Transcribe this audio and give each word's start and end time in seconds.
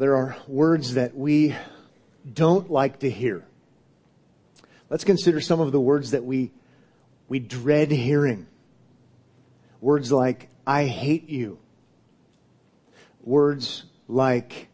There 0.00 0.16
are 0.16 0.34
words 0.48 0.94
that 0.94 1.14
we 1.14 1.54
don't 2.32 2.70
like 2.70 3.00
to 3.00 3.10
hear. 3.10 3.44
Let's 4.88 5.04
consider 5.04 5.42
some 5.42 5.60
of 5.60 5.72
the 5.72 5.80
words 5.80 6.12
that 6.12 6.24
we, 6.24 6.52
we 7.28 7.38
dread 7.38 7.90
hearing. 7.90 8.46
Words 9.82 10.10
like, 10.10 10.48
I 10.66 10.86
hate 10.86 11.28
you. 11.28 11.58
Words 13.22 13.84
like, 14.08 14.68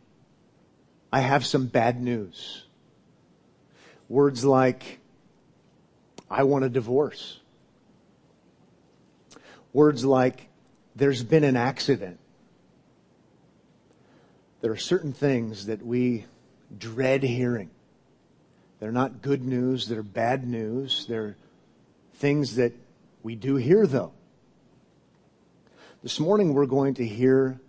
I 1.12 1.18
have 1.18 1.45
some 1.45 1.66
bad 1.66 2.00
news. 2.00 2.64
Words 4.08 4.45
like, 4.45 5.00
I 6.30 6.45
want 6.45 6.64
a 6.64 6.68
divorce. 6.68 7.40
Words 9.72 10.04
like, 10.04 10.46
there's 10.95 11.24
been 11.24 11.43
an 11.43 11.56
accident. 11.56 12.20
There 14.67 14.73
are 14.73 14.77
certain 14.77 15.12
things 15.12 15.67
that 15.67 15.87
we 15.87 16.25
dread 16.77 17.23
hearing. 17.23 17.70
They're 18.80 18.91
not 18.91 19.23
good 19.23 19.45
news, 19.45 19.87
they're 19.87 20.02
bad 20.02 20.45
news. 20.45 21.07
They're 21.09 21.37
things 22.15 22.57
that 22.57 22.73
we 23.23 23.37
do 23.37 23.55
hear, 23.55 23.87
though. 23.87 24.10
This 26.02 26.19
morning 26.19 26.52
we're 26.52 26.66
going 26.66 26.95
to 26.95 27.07
hear 27.07 27.60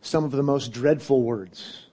some 0.00 0.24
of 0.24 0.30
the 0.30 0.42
most 0.42 0.72
dreadful 0.72 1.20
words. 1.20 1.84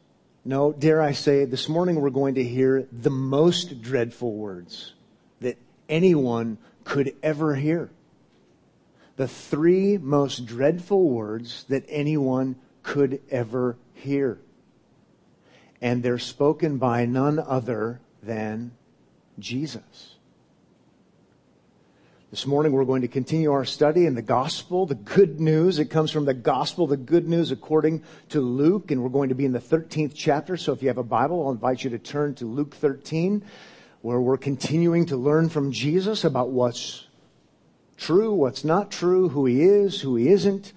No, 0.45 0.71
dare 0.71 1.01
I 1.01 1.11
say, 1.11 1.43
this 1.43 1.67
morning 1.67 1.99
we're 1.99 2.11
going 2.11 2.35
to 2.35 2.43
hear 2.45 2.87
the 2.93 3.11
most 3.11 3.81
dreadful 3.81 4.31
words 4.31 4.93
that 5.41 5.57
anyone 5.89 6.59
could 6.85 7.13
ever 7.21 7.55
hear. 7.55 7.89
The 9.17 9.27
three 9.27 9.97
most 9.97 10.45
dreadful 10.45 11.09
words 11.09 11.65
that 11.67 11.83
anyone 11.89 12.55
could 12.83 13.21
ever 13.31 13.77
hear 13.93 14.39
and 15.83 16.01
they're 16.01 16.17
spoken 16.17 16.77
by 16.77 17.05
none 17.05 17.37
other 17.37 17.99
than 18.23 18.71
Jesus. 19.37 20.15
This 22.31 22.47
morning 22.47 22.71
we're 22.71 22.85
going 22.85 23.01
to 23.01 23.09
continue 23.09 23.51
our 23.51 23.65
study 23.65 24.05
in 24.05 24.15
the 24.15 24.21
gospel, 24.21 24.85
the 24.85 24.95
good 24.95 25.41
news. 25.41 25.79
It 25.79 25.89
comes 25.89 26.09
from 26.09 26.23
the 26.23 26.33
gospel, 26.33 26.87
the 26.87 26.95
good 26.95 27.27
news 27.27 27.51
according 27.51 28.01
to 28.29 28.39
Luke, 28.39 28.91
and 28.91 29.03
we're 29.03 29.09
going 29.09 29.27
to 29.27 29.35
be 29.35 29.43
in 29.43 29.51
the 29.51 29.59
13th 29.59 30.13
chapter. 30.15 30.55
So 30.55 30.71
if 30.71 30.81
you 30.81 30.87
have 30.87 30.97
a 30.97 31.03
Bible, 31.03 31.45
I'll 31.45 31.51
invite 31.51 31.83
you 31.83 31.89
to 31.89 31.99
turn 31.99 32.33
to 32.35 32.45
Luke 32.45 32.73
13, 32.73 33.43
where 34.01 34.21
we're 34.21 34.37
continuing 34.37 35.05
to 35.07 35.17
learn 35.17 35.49
from 35.49 35.73
Jesus 35.73 36.23
about 36.23 36.49
what's 36.49 37.07
true, 37.97 38.33
what's 38.33 38.63
not 38.63 38.89
true, 38.89 39.27
who 39.27 39.45
he 39.45 39.63
is, 39.63 39.99
who 39.99 40.15
he 40.15 40.29
isn't, 40.29 40.71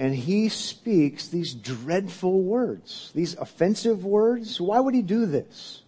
and 0.00 0.14
he 0.14 0.48
speaks 0.48 1.28
these 1.28 1.52
dreadful 1.52 2.40
words, 2.40 3.10
these 3.14 3.34
offensive 3.34 4.02
words. 4.02 4.58
Why 4.58 4.80
would 4.80 4.94
he 4.94 5.02
do 5.02 5.26
this? 5.26 5.82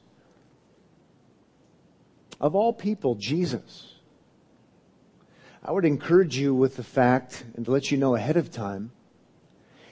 Of 2.38 2.54
all 2.54 2.74
people, 2.74 3.14
Jesus. 3.14 3.94
I 5.64 5.72
would 5.72 5.86
encourage 5.86 6.36
you 6.36 6.54
with 6.54 6.76
the 6.76 6.82
fact, 6.82 7.42
and 7.56 7.64
to 7.64 7.70
let 7.70 7.90
you 7.90 7.96
know 7.96 8.14
ahead 8.14 8.36
of 8.36 8.50
time, 8.50 8.92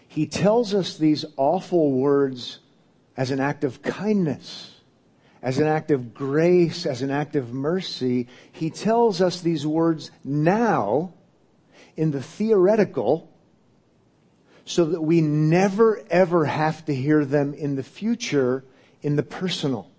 he 0.06 0.26
tells 0.26 0.74
us 0.74 0.98
these 0.98 1.24
awful 1.38 1.91
words 1.91 2.58
as 3.16 3.30
an 3.30 3.41
act 3.41 3.64
of 3.64 3.80
kindness, 3.80 4.82
as 5.41 5.56
an 5.56 5.66
act 5.66 5.91
of 5.91 6.12
grace, 6.12 6.84
as 6.84 7.00
an 7.00 7.10
act 7.10 7.36
of 7.36 7.54
mercy. 7.54 8.28
He 8.52 8.68
tells 8.68 9.22
us 9.22 9.41
these 9.41 9.66
words 9.66 10.10
now 10.22 11.14
in 11.96 12.10
the 12.10 12.22
theoretical 12.22 13.29
so 14.64 14.84
that 14.86 15.00
we 15.00 15.20
never 15.20 16.03
ever 16.11 16.44
have 16.44 16.84
to 16.84 16.94
hear 16.94 17.25
them 17.25 17.55
in 17.55 17.77
the 17.77 17.83
future 17.83 18.64
in 19.03 19.16
the 19.16 19.22
personal. 19.22 19.91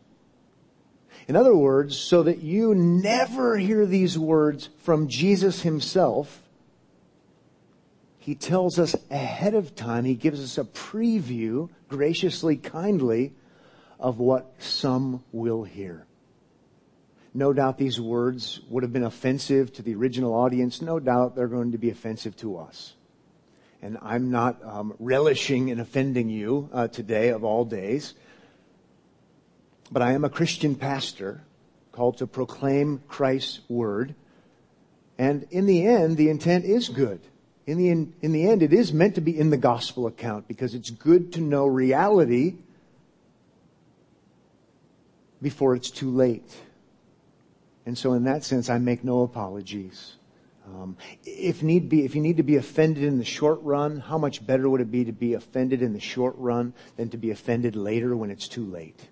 In 1.28 1.36
other 1.36 1.56
words, 1.56 1.98
so 1.98 2.24
that 2.24 2.40
you 2.40 2.76
never 2.76 3.58
hear 3.58 3.86
these 3.86 4.18
words 4.18 4.70
from 4.80 5.08
Jesus 5.08 5.62
himself, 5.62 6.42
he 8.20 8.36
tells 8.36 8.78
us 8.78 8.96
ahead 9.10 9.56
of 9.56 9.76
time, 9.76 10.06
he 10.06 10.16
gives 10.16 10.42
us 10.44 10.58
a 10.58 10.64
preview, 10.64 11.70
graciously, 11.88 12.56
kindly, 12.56 13.34
of 14.00 14.20
what 14.20 14.54
some 14.60 15.24
will 15.32 15.64
hear. 15.64 16.06
No 17.34 17.54
doubt 17.54 17.78
these 17.78 18.00
words 18.00 18.60
would 18.70 18.84
have 18.84 18.92
been 18.92 19.04
offensive 19.04 19.72
to 19.74 19.82
the 19.82 19.96
original 19.96 20.34
audience. 20.34 20.82
No 20.82 21.00
doubt 21.00 21.36
they're 21.36 21.48
going 21.48 21.72
to 21.72 21.78
be 21.78 21.90
offensive 21.90 22.36
to 22.38 22.58
us 22.58 22.96
and 23.82 23.98
I'm 24.02 24.30
not 24.30 24.64
um, 24.64 24.94
relishing 25.00 25.70
in 25.70 25.80
offending 25.80 26.30
you 26.30 26.70
uh, 26.72 26.88
today 26.88 27.30
of 27.30 27.44
all 27.44 27.66
days. 27.66 28.14
But 29.92 30.02
I 30.02 30.14
am 30.14 30.24
a 30.24 30.30
Christian 30.30 30.76
pastor 30.76 31.42
called 31.92 32.18
to 32.20 32.28
proclaim 32.28 33.02
Christ's 33.08 33.60
word. 33.68 34.16
And 35.18 35.48
in 35.52 35.66
the 35.66 35.86
end, 35.86 36.18
the 36.18 36.30
intent 36.30 36.66
is 36.66 36.90
good. 36.90 37.22
In 37.66 37.78
the, 37.78 37.90
in, 37.90 38.14
in 38.22 38.32
the 38.32 38.48
end, 38.48 38.64
it 38.64 38.74
is 38.74 38.94
meant 38.94 39.16
to 39.16 39.22
be 39.22 39.38
in 39.38 39.50
the 39.50 39.58
gospel 39.58 40.08
account 40.08 40.48
because 40.48 40.74
it's 40.74 40.90
good 40.90 41.34
to 41.34 41.42
know 41.42 41.66
reality 41.66 42.56
before 45.42 45.76
it's 45.76 45.90
too 45.90 46.10
late. 46.10 46.56
And 47.86 47.98
so 47.98 48.14
in 48.14 48.24
that 48.26 48.44
sense, 48.44 48.70
I 48.70 48.78
make 48.78 49.04
no 49.04 49.24
apologies. 49.24 50.14
Um, 50.74 50.98
if 51.26 51.64
need 51.64 51.90
be, 51.90 52.06
if 52.06 52.16
you 52.16 52.22
need 52.22 52.38
to 52.38 52.44
be 52.44 52.56
offended 52.56 53.04
in 53.04 53.18
the 53.18 53.26
short 53.26 53.60
run, 53.62 53.98
how 53.98 54.18
much 54.18 54.46
better 54.46 54.70
would 54.70 54.82
it 54.82 54.92
be 54.92 55.04
to 55.06 55.12
be 55.12 55.34
offended 55.34 55.82
in 55.82 55.94
the 55.94 56.00
short 56.00 56.36
run 56.38 56.74
than 56.96 57.10
to 57.10 57.18
be 57.18 57.32
offended 57.32 57.76
later 57.76 58.16
when 58.16 58.32
it's 58.32 58.48
too 58.48 58.66
late? 58.66 59.10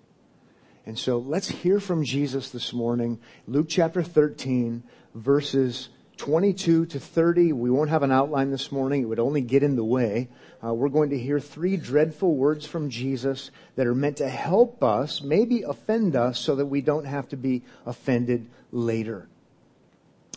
And 0.86 0.98
so 0.98 1.18
let's 1.18 1.48
hear 1.48 1.78
from 1.78 2.04
Jesus 2.04 2.50
this 2.50 2.72
morning. 2.72 3.20
Luke 3.46 3.66
chapter 3.68 4.02
13, 4.02 4.82
verses 5.14 5.90
22 6.16 6.86
to 6.86 7.00
30. 7.00 7.52
We 7.52 7.70
won't 7.70 7.90
have 7.90 8.02
an 8.02 8.12
outline 8.12 8.50
this 8.50 8.72
morning. 8.72 9.02
It 9.02 9.06
would 9.06 9.18
only 9.18 9.42
get 9.42 9.62
in 9.62 9.76
the 9.76 9.84
way. 9.84 10.28
Uh, 10.64 10.72
we're 10.72 10.88
going 10.88 11.10
to 11.10 11.18
hear 11.18 11.40
three 11.40 11.76
dreadful 11.76 12.34
words 12.34 12.66
from 12.66 12.90
Jesus 12.90 13.50
that 13.76 13.86
are 13.86 13.94
meant 13.94 14.16
to 14.18 14.28
help 14.28 14.82
us, 14.82 15.22
maybe 15.22 15.62
offend 15.62 16.16
us, 16.16 16.38
so 16.38 16.56
that 16.56 16.66
we 16.66 16.80
don't 16.80 17.06
have 17.06 17.28
to 17.28 17.36
be 17.36 17.62
offended 17.84 18.48
later. 18.72 19.28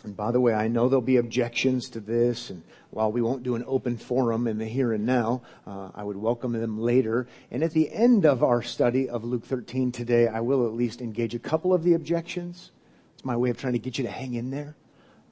And 0.04 0.14
by 0.14 0.32
the 0.32 0.40
way, 0.40 0.52
I 0.52 0.68
know 0.68 0.90
there'll 0.90 1.00
be 1.00 1.16
objections 1.16 1.88
to 1.90 2.00
this, 2.00 2.50
and 2.50 2.62
while 2.90 3.10
we 3.10 3.22
won't 3.22 3.42
do 3.42 3.54
an 3.54 3.64
open 3.66 3.96
forum 3.96 4.46
in 4.46 4.58
the 4.58 4.66
here 4.66 4.92
and 4.92 5.06
now, 5.06 5.40
uh, 5.66 5.88
I 5.94 6.04
would 6.04 6.18
welcome 6.18 6.52
them 6.52 6.78
later. 6.78 7.26
And 7.50 7.64
at 7.64 7.72
the 7.72 7.90
end 7.90 8.26
of 8.26 8.44
our 8.44 8.62
study 8.62 9.08
of 9.08 9.24
Luke 9.24 9.44
13 9.46 9.92
today, 9.92 10.28
I 10.28 10.40
will 10.40 10.66
at 10.66 10.74
least 10.74 11.00
engage 11.00 11.34
a 11.34 11.38
couple 11.38 11.72
of 11.72 11.82
the 11.82 11.94
objections. 11.94 12.70
It's 13.14 13.24
my 13.24 13.34
way 13.34 13.48
of 13.48 13.56
trying 13.56 13.72
to 13.72 13.78
get 13.78 13.96
you 13.96 14.04
to 14.04 14.10
hang 14.10 14.34
in 14.34 14.50
there. 14.50 14.76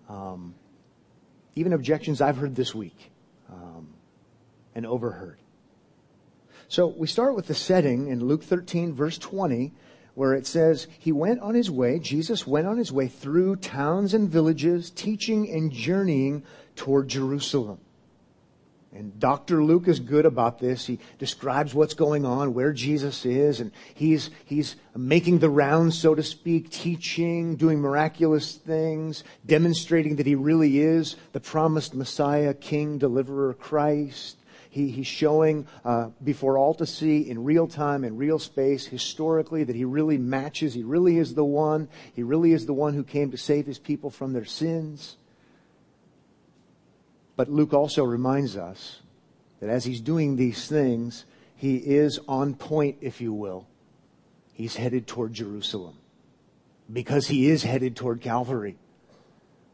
Um, 0.08 0.54
even 1.54 1.74
objections 1.74 2.22
I've 2.22 2.38
heard 2.38 2.56
this 2.56 2.74
week 2.74 3.12
um, 3.50 3.88
and 4.74 4.86
overheard. 4.86 5.38
So 6.68 6.86
we 6.86 7.06
start 7.06 7.34
with 7.34 7.46
the 7.46 7.54
setting 7.54 8.08
in 8.08 8.24
Luke 8.24 8.42
13, 8.42 8.94
verse 8.94 9.18
20 9.18 9.74
where 10.14 10.34
it 10.34 10.46
says, 10.46 10.86
He 10.98 11.12
went 11.12 11.40
on 11.40 11.54
his 11.54 11.70
way, 11.70 11.98
Jesus 11.98 12.46
went 12.46 12.66
on 12.66 12.78
his 12.78 12.92
way 12.92 13.08
through 13.08 13.56
towns 13.56 14.14
and 14.14 14.28
villages, 14.28 14.90
teaching 14.90 15.50
and 15.50 15.72
journeying 15.72 16.42
toward 16.76 17.08
Jerusalem. 17.08 17.78
And 18.94 19.18
Dr. 19.18 19.64
Luke 19.64 19.88
is 19.88 20.00
good 20.00 20.26
about 20.26 20.58
this. 20.58 20.84
He 20.84 20.98
describes 21.18 21.72
what's 21.72 21.94
going 21.94 22.26
on, 22.26 22.52
where 22.52 22.74
Jesus 22.74 23.24
is, 23.24 23.58
and 23.58 23.72
he's, 23.94 24.28
he's 24.44 24.76
making 24.94 25.38
the 25.38 25.48
rounds, 25.48 25.98
so 25.98 26.14
to 26.14 26.22
speak, 26.22 26.68
teaching, 26.68 27.56
doing 27.56 27.80
miraculous 27.80 28.54
things, 28.54 29.24
demonstrating 29.46 30.16
that 30.16 30.26
he 30.26 30.34
really 30.34 30.78
is 30.78 31.16
the 31.32 31.40
promised 31.40 31.94
Messiah, 31.94 32.52
King, 32.52 32.98
Deliverer, 32.98 33.54
Christ. 33.54 34.36
He, 34.72 34.88
he's 34.88 35.06
showing 35.06 35.66
uh, 35.84 36.08
before 36.24 36.56
all 36.56 36.72
to 36.76 36.86
see 36.86 37.28
in 37.28 37.44
real 37.44 37.68
time, 37.68 38.04
in 38.04 38.16
real 38.16 38.38
space, 38.38 38.86
historically, 38.86 39.64
that 39.64 39.76
he 39.76 39.84
really 39.84 40.16
matches. 40.16 40.72
He 40.72 40.82
really 40.82 41.18
is 41.18 41.34
the 41.34 41.44
one. 41.44 41.90
He 42.14 42.22
really 42.22 42.54
is 42.54 42.64
the 42.64 42.72
one 42.72 42.94
who 42.94 43.04
came 43.04 43.30
to 43.32 43.36
save 43.36 43.66
his 43.66 43.78
people 43.78 44.08
from 44.08 44.32
their 44.32 44.46
sins. 44.46 45.18
But 47.36 47.50
Luke 47.50 47.74
also 47.74 48.02
reminds 48.02 48.56
us 48.56 49.02
that 49.60 49.68
as 49.68 49.84
he's 49.84 50.00
doing 50.00 50.36
these 50.36 50.66
things, 50.68 51.26
he 51.54 51.76
is 51.76 52.18
on 52.26 52.54
point, 52.54 52.96
if 53.02 53.20
you 53.20 53.34
will. 53.34 53.66
He's 54.54 54.76
headed 54.76 55.06
toward 55.06 55.34
Jerusalem 55.34 55.98
because 56.90 57.26
he 57.28 57.50
is 57.50 57.62
headed 57.62 57.94
toward 57.94 58.22
Calvary 58.22 58.78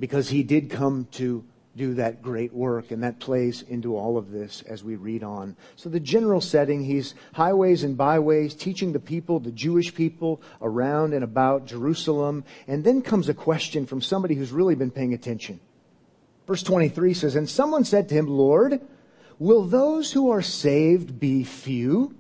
because 0.01 0.31
he 0.31 0.43
did 0.43 0.71
come 0.71 1.07
to 1.13 1.45
do 1.77 1.95
that 1.95 2.23
great 2.23 2.53
work. 2.53 2.91
And 2.91 3.03
that 3.03 3.21
plays 3.21 3.63
into 3.63 3.97
all 3.97 4.17
of 4.17 4.31
this 4.31 4.63
as 4.63 4.83
we 4.83 4.97
read 4.97 5.23
on. 5.23 5.57
So 5.77 5.89
the 5.89 6.01
general 6.01 6.41
setting, 6.41 6.85
he's 6.85 7.15
highways 7.35 7.85
and 7.85 7.97
byways, 7.97 8.55
teaching 8.55 8.93
the 8.93 9.01
people, 9.01 9.41
the 9.41 9.53
Jewish 9.53 9.95
people 9.95 10.43
around 10.61 11.15
and 11.15 11.25
about 11.25 11.67
Jerusalem. 11.67 12.45
And 12.67 12.85
then 12.85 13.03
comes 13.03 13.29
a 13.29 13.35
question 13.35 13.87
from 13.87 14.03
somebody 14.03 14.35
who's 14.35 14.53
really 14.53 14.75
been 14.75 14.91
paying 14.91 15.15
attention. 15.15 15.61
Verse 16.47 16.63
23 16.63 17.15
says, 17.15 17.37
And 17.37 17.49
someone 17.49 17.85
said 17.85 18.09
to 18.09 18.15
him, 18.15 18.27
Lord, 18.27 18.81
will 19.39 19.65
those 19.65 20.13
who 20.13 20.31
are 20.31 20.43
saved 20.43 21.21
be 21.21 21.45
few? 21.45 22.15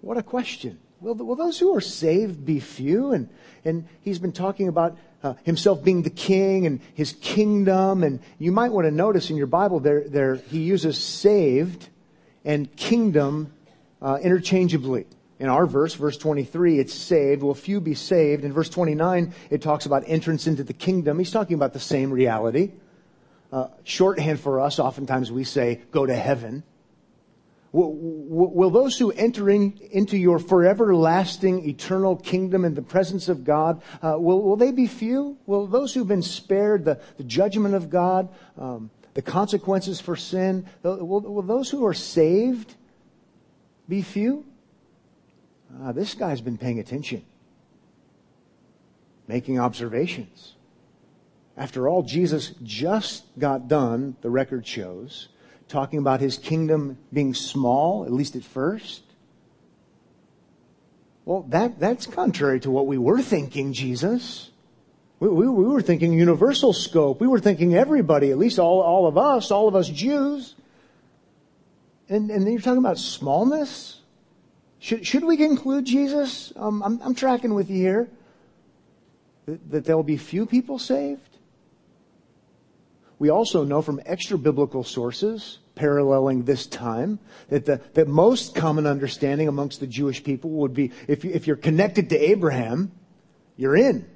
what 0.00 0.16
a 0.16 0.22
question. 0.22 0.78
Will, 1.00 1.14
will 1.14 1.36
those 1.36 1.58
who 1.58 1.74
are 1.76 1.80
saved 1.80 2.44
be 2.44 2.60
few? 2.60 3.12
And, 3.12 3.28
and 3.64 3.86
he's 4.02 4.18
been 4.18 4.32
talking 4.32 4.68
about 4.68 4.98
uh, 5.22 5.34
himself 5.44 5.82
being 5.82 6.02
the 6.02 6.10
king 6.10 6.66
and 6.66 6.80
his 6.94 7.12
kingdom. 7.20 8.02
And 8.02 8.20
you 8.38 8.52
might 8.52 8.72
want 8.72 8.86
to 8.86 8.90
notice 8.90 9.30
in 9.30 9.36
your 9.36 9.46
Bible 9.46 9.80
there, 9.80 10.08
there 10.08 10.36
he 10.36 10.60
uses 10.60 10.98
saved 10.98 11.88
and 12.44 12.74
kingdom 12.76 13.52
uh, 14.02 14.18
interchangeably. 14.20 15.06
In 15.38 15.48
our 15.48 15.66
verse, 15.66 15.94
verse 15.94 16.16
23, 16.16 16.80
it's 16.80 16.94
saved. 16.94 17.42
Will 17.42 17.54
few 17.54 17.80
be 17.80 17.94
saved? 17.94 18.44
In 18.44 18.52
verse 18.52 18.68
29, 18.68 19.32
it 19.50 19.62
talks 19.62 19.86
about 19.86 20.02
entrance 20.06 20.48
into 20.48 20.64
the 20.64 20.72
kingdom. 20.72 21.18
He's 21.18 21.30
talking 21.30 21.54
about 21.54 21.72
the 21.72 21.80
same 21.80 22.10
reality. 22.10 22.72
Uh, 23.52 23.68
shorthand 23.84 24.40
for 24.40 24.60
us, 24.60 24.80
oftentimes 24.80 25.30
we 25.30 25.44
say, 25.44 25.80
go 25.92 26.04
to 26.04 26.14
heaven. 26.14 26.64
Will, 27.70 28.70
those 28.70 28.98
who 28.98 29.10
enter 29.12 29.50
in, 29.50 29.78
into 29.90 30.16
your 30.16 30.38
forever 30.38 30.94
lasting 30.94 31.68
eternal 31.68 32.16
kingdom 32.16 32.64
in 32.64 32.74
the 32.74 32.82
presence 32.82 33.28
of 33.28 33.44
God, 33.44 33.82
uh, 34.02 34.16
will, 34.18 34.42
will 34.42 34.56
they 34.56 34.72
be 34.72 34.86
few? 34.86 35.36
Will 35.44 35.66
those 35.66 35.92
who've 35.92 36.08
been 36.08 36.22
spared 36.22 36.86
the, 36.86 36.98
the 37.18 37.24
judgment 37.24 37.74
of 37.74 37.90
God, 37.90 38.30
um, 38.56 38.90
the 39.12 39.20
consequences 39.20 40.00
for 40.00 40.16
sin, 40.16 40.66
will, 40.82 41.20
will 41.20 41.42
those 41.42 41.68
who 41.68 41.84
are 41.84 41.94
saved 41.94 42.74
be 43.86 44.00
few? 44.00 44.46
Uh, 45.82 45.92
this 45.92 46.14
guy's 46.14 46.40
been 46.40 46.56
paying 46.56 46.78
attention, 46.78 47.22
making 49.26 49.60
observations. 49.60 50.54
After 51.58 51.88
all, 51.88 52.02
Jesus 52.02 52.54
just 52.62 53.24
got 53.38 53.68
done, 53.68 54.16
the 54.22 54.30
record 54.30 54.66
shows, 54.66 55.28
talking 55.68 55.98
about 55.98 56.20
his 56.20 56.38
kingdom 56.38 56.98
being 57.12 57.34
small, 57.34 58.04
at 58.04 58.12
least 58.12 58.36
at 58.36 58.44
first. 58.44 59.02
Well, 61.24 61.42
that, 61.50 61.78
that's 61.78 62.06
contrary 62.06 62.58
to 62.60 62.70
what 62.70 62.86
we 62.86 62.96
were 62.96 63.20
thinking, 63.20 63.74
Jesus. 63.74 64.50
We, 65.20 65.28
we, 65.28 65.48
we, 65.48 65.64
were 65.64 65.82
thinking 65.82 66.12
universal 66.12 66.72
scope. 66.72 67.20
We 67.20 67.26
were 67.26 67.40
thinking 67.40 67.74
everybody, 67.74 68.30
at 68.30 68.38
least 68.38 68.58
all, 68.58 68.80
all 68.80 69.06
of 69.06 69.18
us, 69.18 69.50
all 69.50 69.68
of 69.68 69.76
us 69.76 69.88
Jews. 69.88 70.54
And, 72.08 72.30
and 72.30 72.42
then 72.46 72.52
you're 72.52 72.62
talking 72.62 72.78
about 72.78 72.98
smallness? 72.98 74.00
Should, 74.78 75.06
should 75.06 75.24
we 75.24 75.36
conclude, 75.36 75.84
Jesus? 75.84 76.52
Um, 76.56 76.82
I'm, 76.82 77.02
I'm 77.02 77.14
tracking 77.14 77.52
with 77.52 77.68
you 77.68 77.76
here. 77.76 78.08
That, 79.46 79.70
that 79.70 79.84
there 79.84 79.96
will 79.96 80.04
be 80.04 80.16
few 80.16 80.46
people 80.46 80.78
saved? 80.78 81.27
We 83.18 83.30
also 83.30 83.64
know 83.64 83.82
from 83.82 84.00
extra 84.06 84.38
biblical 84.38 84.84
sources 84.84 85.58
paralleling 85.74 86.44
this 86.44 86.66
time 86.66 87.18
that 87.48 87.64
the 87.64 87.80
that 87.94 88.08
most 88.08 88.54
common 88.54 88.86
understanding 88.86 89.48
amongst 89.48 89.80
the 89.80 89.86
Jewish 89.86 90.22
people 90.22 90.50
would 90.50 90.74
be 90.74 90.92
if, 91.06 91.24
you, 91.24 91.30
if 91.32 91.46
you're 91.46 91.56
connected 91.56 92.10
to 92.10 92.18
Abraham, 92.18 92.92
you're 93.56 93.76
in. 93.76 94.08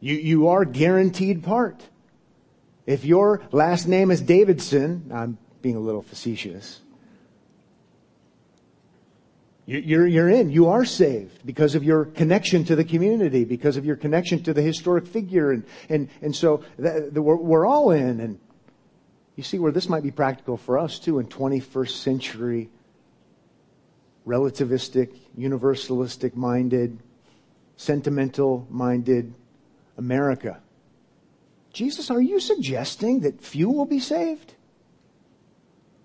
You, 0.00 0.14
you 0.14 0.48
are 0.48 0.64
guaranteed 0.64 1.42
part. 1.42 1.82
If 2.86 3.04
your 3.04 3.42
last 3.50 3.88
name 3.88 4.10
is 4.10 4.20
Davidson, 4.20 5.10
I'm 5.12 5.38
being 5.62 5.76
a 5.76 5.80
little 5.80 6.02
facetious. 6.02 6.80
You're, 9.66 10.06
you're 10.06 10.28
in. 10.28 10.50
You 10.50 10.68
are 10.68 10.84
saved 10.84 11.44
because 11.44 11.74
of 11.74 11.82
your 11.82 12.04
connection 12.04 12.64
to 12.66 12.76
the 12.76 12.84
community, 12.84 13.44
because 13.44 13.76
of 13.76 13.84
your 13.84 13.96
connection 13.96 14.42
to 14.44 14.54
the 14.54 14.62
historic 14.62 15.08
figure. 15.08 15.50
And, 15.50 15.64
and, 15.88 16.08
and 16.22 16.34
so 16.34 16.62
we're, 16.78 17.36
we're 17.36 17.66
all 17.66 17.90
in. 17.90 18.20
And 18.20 18.38
you 19.34 19.42
see 19.42 19.58
where 19.58 19.72
this 19.72 19.88
might 19.88 20.04
be 20.04 20.12
practical 20.12 20.56
for 20.56 20.78
us 20.78 21.00
too 21.00 21.18
in 21.18 21.26
21st 21.26 21.90
century 21.90 22.70
relativistic, 24.24 25.16
universalistic 25.38 26.34
minded, 26.34 26.98
sentimental 27.76 28.66
minded 28.70 29.32
America. 29.96 30.60
Jesus, 31.72 32.10
are 32.10 32.20
you 32.20 32.40
suggesting 32.40 33.20
that 33.20 33.40
few 33.40 33.70
will 33.70 33.84
be 33.84 34.00
saved? 34.00 34.54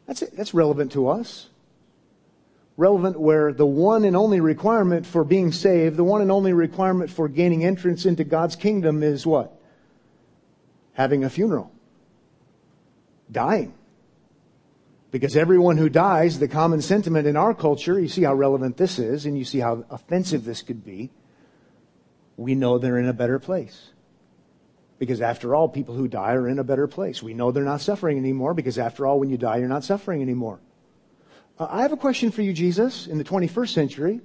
That's, 0.06 0.22
it. 0.22 0.36
That's 0.36 0.54
relevant 0.54 0.92
to 0.92 1.08
us 1.08 1.48
relevant 2.82 3.20
where 3.20 3.54
the 3.54 3.66
one 3.66 4.04
and 4.04 4.18
only 4.18 4.42
requirement 4.42 5.06
for 5.06 5.24
being 5.24 5.52
saved, 5.52 5.96
the 5.96 6.04
one 6.04 6.22
and 6.22 6.32
only 6.32 6.52
requirement 6.52 7.12
for 7.12 7.30
gaining 7.30 7.64
entrance 7.64 8.08
into 8.08 8.24
God's 8.24 8.56
kingdom 8.56 9.04
is 9.04 9.24
what? 9.24 9.54
Having 10.94 11.24
a 11.24 11.30
funeral. 11.30 11.72
Dying. 13.32 13.74
Because 15.12 15.38
everyone 15.38 15.78
who 15.78 15.90
dies, 15.90 16.40
the 16.40 16.48
common 16.48 16.82
sentiment 16.82 17.28
in 17.28 17.38
our 17.38 17.54
culture, 17.54 18.00
you 18.00 18.08
see 18.08 18.24
how 18.24 18.34
relevant 18.34 18.78
this 18.78 18.98
is, 18.98 19.28
and 19.28 19.38
you 19.38 19.46
see 19.46 19.60
how 19.60 19.86
offensive 19.92 20.44
this 20.44 20.64
could 20.64 20.84
be, 20.84 21.12
we 22.36 22.56
know 22.56 22.80
they're 22.80 22.98
in 22.98 23.08
a 23.08 23.14
better 23.14 23.38
place. 23.38 23.92
Because 24.98 25.22
after 25.22 25.54
all, 25.54 25.70
people 25.70 25.94
who 25.94 26.08
die 26.08 26.34
are 26.34 26.48
in 26.48 26.58
a 26.58 26.64
better 26.64 26.88
place. 26.88 27.22
We 27.22 27.36
know 27.36 27.52
they're 27.52 27.64
not 27.64 27.82
suffering 27.82 28.18
anymore 28.18 28.56
because 28.56 28.80
after 28.80 29.06
all, 29.06 29.20
when 29.20 29.30
you 29.30 29.38
die, 29.38 29.58
you're 29.58 29.68
not 29.68 29.84
suffering 29.84 30.22
anymore. 30.22 30.60
Uh, 31.62 31.68
I 31.70 31.84
have 31.84 31.92
a 31.92 31.98
question 31.98 32.32
for 32.32 32.42
you, 32.42 32.54
Jesus, 32.54 33.06
in 33.06 33.20
the 33.20 33.24
21st 33.24 33.70
century. 33.70 34.20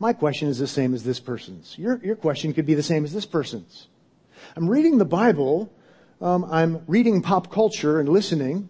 My 0.00 0.12
question 0.12 0.48
is 0.48 0.58
the 0.58 0.66
same 0.66 0.94
as 0.94 1.04
this 1.04 1.20
person's. 1.20 1.78
Your, 1.78 2.00
your 2.02 2.16
question 2.16 2.52
could 2.52 2.66
be 2.66 2.74
the 2.74 2.82
same 2.82 3.04
as 3.04 3.12
this 3.12 3.24
person's. 3.24 3.86
I'm 4.56 4.68
reading 4.68 4.98
the 4.98 5.04
Bible, 5.04 5.72
um, 6.20 6.44
I'm 6.44 6.82
reading 6.88 7.22
pop 7.22 7.52
culture 7.52 8.00
and 8.00 8.08
listening, 8.08 8.68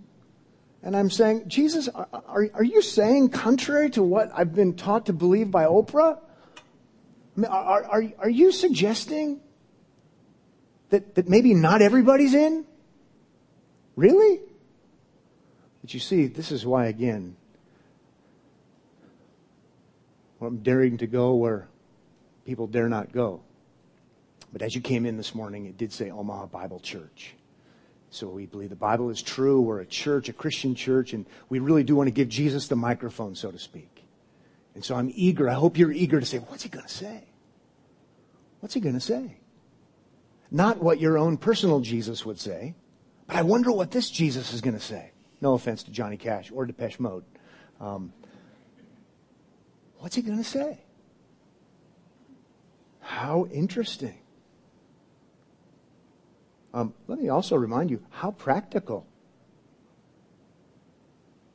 and 0.82 0.94
I'm 0.94 1.09
saying, 1.09 1.44
Jesus, 1.49 1.88
are, 1.88 2.06
are, 2.12 2.50
are, 2.53 2.62
you 2.62 2.82
saying 2.82 3.31
contrary 3.31 3.88
to 3.91 4.03
what 4.03 4.31
I've 4.37 4.55
been 4.55 4.75
taught 4.75 5.06
to 5.06 5.15
believe 5.15 5.50
by 5.50 5.65
Oprah? 5.65 6.19
I 6.19 7.41
mean, 7.41 7.47
are, 7.47 7.85
are, 7.85 8.05
are 8.19 8.31
you 8.31 8.53
suggesting 8.53 9.41
that, 10.91 11.15
that 11.15 11.31
maybe 11.31 11.55
not 11.55 11.81
everybody's 11.81 12.35
in? 12.35 12.67
Really? 13.97 14.41
But 15.81 15.94
you 15.94 16.00
see, 16.00 16.26
this 16.26 16.53
is 16.53 16.67
why, 16.67 16.88
again, 16.88 17.37
I'm 20.43 20.59
daring 20.59 20.99
to 20.99 21.06
go 21.06 21.35
where 21.35 21.69
people 22.44 22.67
dare 22.67 22.89
not 22.89 23.12
go. 23.12 23.43
But 24.53 24.62
as 24.62 24.75
you 24.75 24.81
came 24.81 25.06
in 25.06 25.17
this 25.17 25.35
morning, 25.35 25.67
it 25.67 25.79
did 25.79 25.93
say 25.93 26.11
Omaha 26.11 26.47
Bible 26.47 26.81
Church. 26.81 27.35
So 28.11 28.29
we 28.29 28.44
believe 28.44 28.69
the 28.69 28.77
Bible 28.77 29.09
is 29.09 29.23
true. 29.23 29.62
We're 29.62 29.81
a 29.81 29.87
church, 29.87 30.29
a 30.29 30.35
Christian 30.35 30.75
church, 30.75 31.15
and 31.15 31.25
we 31.49 31.61
really 31.61 31.83
do 31.83 31.97
want 31.97 32.09
to 32.09 32.12
give 32.12 32.29
Jesus 32.29 32.69
the 32.69 32.77
microphone, 32.77 33.35
so 33.35 33.50
to 33.50 33.59
speak. 33.59 34.05
And 34.75 34.84
so 34.84 34.94
I'm 34.94 35.11
eager. 35.15 35.49
I 35.49 35.55
hope 35.55 35.79
you're 35.79 35.93
eager 35.93 36.20
to 36.20 36.27
say, 36.27 36.39
what's 36.39 36.63
he 36.63 36.69
going 36.69 36.84
to 36.84 36.93
say? 36.93 37.25
What's 38.61 38.75
he 38.75 38.81
going 38.81 38.94
to 38.94 39.01
say? 39.01 39.37
Not 40.51 40.82
what 40.82 41.01
your 41.01 41.17
own 41.17 41.39
personal 41.39 41.81
Jesus 41.81 42.27
would 42.27 42.39
say, 42.39 42.75
but 43.27 43.37
I 43.37 43.43
wonder 43.43 43.72
what 43.72 43.91
this 43.91 44.11
Jesus 44.11 44.53
is 44.53 44.61
going 44.61 44.75
to 44.75 44.81
say. 44.81 45.13
No 45.41 45.55
offense 45.55 45.82
to 45.84 45.91
Johnny 45.91 46.19
Cash 46.19 46.53
or 46.53 46.67
Depeche 46.67 47.01
Mode. 47.01 47.25
Um, 47.81 48.13
What's 50.03 50.17
he 50.17 50.23
going 50.23 50.39
to 50.39 50.43
say? 50.43 50.79
How 52.99 53.47
interesting. 53.53 54.19
Um, 56.75 56.93
let 57.06 57.21
me 57.21 57.29
also 57.29 57.55
remind 57.55 57.93
you 57.93 58.03
how 58.11 58.32
practical. 58.32 59.06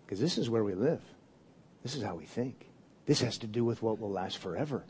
Because 0.06 0.22
this 0.22 0.38
is 0.38 0.50
where 0.50 0.64
we 0.64 0.76
live. 0.76 1.02
This 1.84 1.94
is 1.94 2.04
how 2.04 2.16
we 2.16 2.24
think. 2.24 2.70
This 3.06 3.20
has 3.20 3.38
to 3.40 3.48
do 3.48 3.66
with 3.66 3.82
what 3.82 4.00
will 4.00 4.12
last 4.12 4.38
forever. 4.38 4.86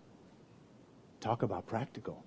Talk 1.20 1.42
about 1.42 1.66
practical. 1.66 2.24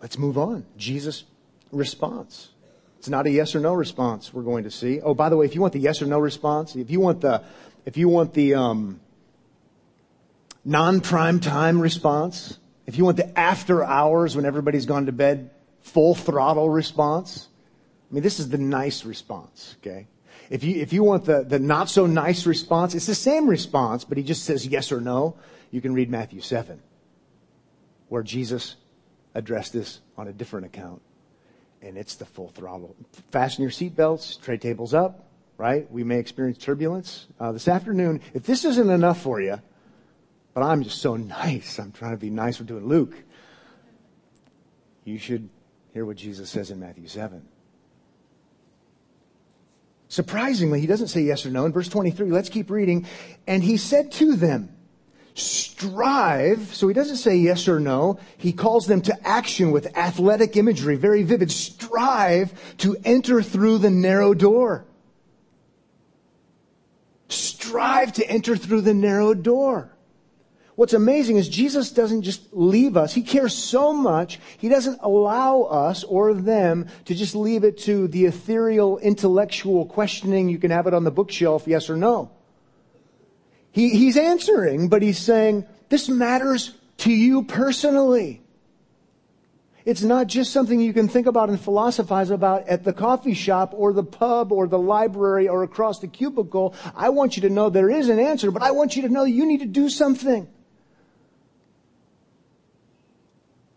Let's 0.00 0.16
move 0.16 0.38
on. 0.38 0.64
Jesus' 0.78 1.24
response. 1.70 2.48
It's 2.98 3.08
not 3.08 3.26
a 3.26 3.30
yes 3.30 3.54
or 3.54 3.60
no 3.60 3.74
response 3.74 4.32
we're 4.32 4.42
going 4.42 4.64
to 4.64 4.70
see. 4.70 5.00
Oh, 5.00 5.14
by 5.14 5.28
the 5.28 5.36
way, 5.36 5.46
if 5.46 5.54
you 5.54 5.60
want 5.60 5.72
the 5.72 5.80
yes 5.80 6.02
or 6.02 6.06
no 6.06 6.18
response, 6.18 6.74
if 6.76 6.90
you 6.90 7.00
want 7.00 7.20
the, 7.20 7.42
if 7.84 7.96
you 7.96 8.08
want 8.08 8.34
the, 8.34 8.54
um, 8.54 9.00
non-prime 10.66 11.38
time 11.38 11.80
response, 11.80 12.58
if 12.86 12.98
you 12.98 13.04
want 13.04 13.16
the 13.16 13.38
after 13.38 13.84
hours 13.84 14.34
when 14.34 14.44
everybody's 14.44 14.84
gone 14.84 15.06
to 15.06 15.12
bed, 15.12 15.50
full 15.80 16.14
throttle 16.14 16.68
response, 16.68 17.48
I 18.10 18.14
mean, 18.14 18.22
this 18.22 18.40
is 18.40 18.48
the 18.48 18.58
nice 18.58 19.04
response, 19.04 19.76
okay? 19.80 20.08
If 20.50 20.64
you, 20.64 20.80
if 20.80 20.92
you 20.92 21.04
want 21.04 21.24
the, 21.24 21.44
the 21.44 21.58
not 21.58 21.88
so 21.88 22.06
nice 22.06 22.46
response, 22.46 22.94
it's 22.94 23.06
the 23.06 23.14
same 23.14 23.48
response, 23.48 24.04
but 24.04 24.18
he 24.18 24.24
just 24.24 24.44
says 24.44 24.66
yes 24.66 24.92
or 24.92 25.00
no. 25.00 25.36
You 25.70 25.80
can 25.80 25.94
read 25.94 26.10
Matthew 26.10 26.40
7, 26.40 26.80
where 28.08 28.22
Jesus 28.22 28.76
addressed 29.34 29.72
this 29.72 30.00
on 30.16 30.28
a 30.28 30.32
different 30.32 30.66
account 30.66 31.02
and 31.86 31.96
it's 31.96 32.16
the 32.16 32.24
full 32.24 32.48
throttle. 32.48 32.96
Fasten 33.30 33.62
your 33.62 33.70
seatbelts, 33.70 34.40
tray 34.40 34.58
tables 34.58 34.92
up, 34.92 35.28
right? 35.56 35.90
We 35.90 36.02
may 36.02 36.18
experience 36.18 36.58
turbulence. 36.58 37.28
Uh, 37.38 37.52
this 37.52 37.68
afternoon, 37.68 38.20
if 38.34 38.44
this 38.44 38.64
isn't 38.64 38.90
enough 38.90 39.20
for 39.20 39.40
you, 39.40 39.60
but 40.52 40.62
I'm 40.62 40.82
just 40.82 41.00
so 41.00 41.16
nice, 41.16 41.78
I'm 41.78 41.92
trying 41.92 42.12
to 42.12 42.16
be 42.16 42.30
nice, 42.30 42.58
we're 42.58 42.66
doing 42.66 42.86
Luke, 42.86 43.14
you 45.04 45.18
should 45.18 45.48
hear 45.94 46.04
what 46.04 46.16
Jesus 46.16 46.50
says 46.50 46.70
in 46.70 46.80
Matthew 46.80 47.06
7. 47.06 47.46
Surprisingly, 50.08 50.80
he 50.80 50.86
doesn't 50.86 51.08
say 51.08 51.22
yes 51.22 51.46
or 51.46 51.50
no. 51.50 51.64
In 51.66 51.72
verse 51.72 51.88
23, 51.88 52.30
let's 52.30 52.48
keep 52.48 52.70
reading. 52.70 53.06
And 53.46 53.62
he 53.62 53.76
said 53.76 54.12
to 54.12 54.36
them, 54.36 54.75
strive. 55.36 56.74
So 56.74 56.88
he 56.88 56.94
doesn't 56.94 57.16
say 57.16 57.36
yes 57.36 57.68
or 57.68 57.78
no. 57.78 58.18
He 58.38 58.52
calls 58.52 58.86
them 58.86 59.02
to 59.02 59.26
action 59.26 59.70
with 59.70 59.96
athletic 59.96 60.56
imagery, 60.56 60.96
very 60.96 61.22
vivid. 61.22 61.52
Strive 61.52 62.52
to 62.78 62.96
enter 63.04 63.42
through 63.42 63.78
the 63.78 63.90
narrow 63.90 64.34
door. 64.34 64.86
Strive 67.28 68.12
to 68.14 68.28
enter 68.28 68.56
through 68.56 68.80
the 68.82 68.94
narrow 68.94 69.34
door. 69.34 69.92
What's 70.76 70.92
amazing 70.92 71.36
is 71.36 71.48
Jesus 71.48 71.90
doesn't 71.90 72.22
just 72.22 72.52
leave 72.52 72.98
us. 72.98 73.14
He 73.14 73.22
cares 73.22 73.54
so 73.54 73.94
much. 73.94 74.38
He 74.58 74.68
doesn't 74.68 75.00
allow 75.02 75.62
us 75.62 76.04
or 76.04 76.34
them 76.34 76.88
to 77.06 77.14
just 77.14 77.34
leave 77.34 77.64
it 77.64 77.78
to 77.78 78.08
the 78.08 78.26
ethereal 78.26 78.98
intellectual 78.98 79.86
questioning. 79.86 80.50
You 80.50 80.58
can 80.58 80.70
have 80.70 80.86
it 80.86 80.92
on 80.92 81.04
the 81.04 81.10
bookshelf, 81.10 81.64
yes 81.66 81.88
or 81.88 81.96
no. 81.96 82.30
He, 83.76 83.90
he's 83.90 84.16
answering, 84.16 84.88
but 84.88 85.02
he's 85.02 85.18
saying, 85.18 85.66
this 85.90 86.08
matters 86.08 86.72
to 86.96 87.12
you 87.12 87.42
personally. 87.42 88.40
It's 89.84 90.02
not 90.02 90.28
just 90.28 90.50
something 90.50 90.80
you 90.80 90.94
can 90.94 91.08
think 91.08 91.26
about 91.26 91.50
and 91.50 91.60
philosophize 91.60 92.30
about 92.30 92.66
at 92.68 92.84
the 92.84 92.94
coffee 92.94 93.34
shop 93.34 93.74
or 93.76 93.92
the 93.92 94.02
pub 94.02 94.50
or 94.50 94.66
the 94.66 94.78
library 94.78 95.46
or 95.46 95.62
across 95.62 95.98
the 95.98 96.06
cubicle. 96.06 96.74
I 96.94 97.10
want 97.10 97.36
you 97.36 97.42
to 97.42 97.50
know 97.50 97.68
there 97.68 97.90
is 97.90 98.08
an 98.08 98.18
answer, 98.18 98.50
but 98.50 98.62
I 98.62 98.70
want 98.70 98.96
you 98.96 99.02
to 99.02 99.10
know 99.10 99.24
you 99.24 99.44
need 99.44 99.60
to 99.60 99.66
do 99.66 99.90
something. 99.90 100.48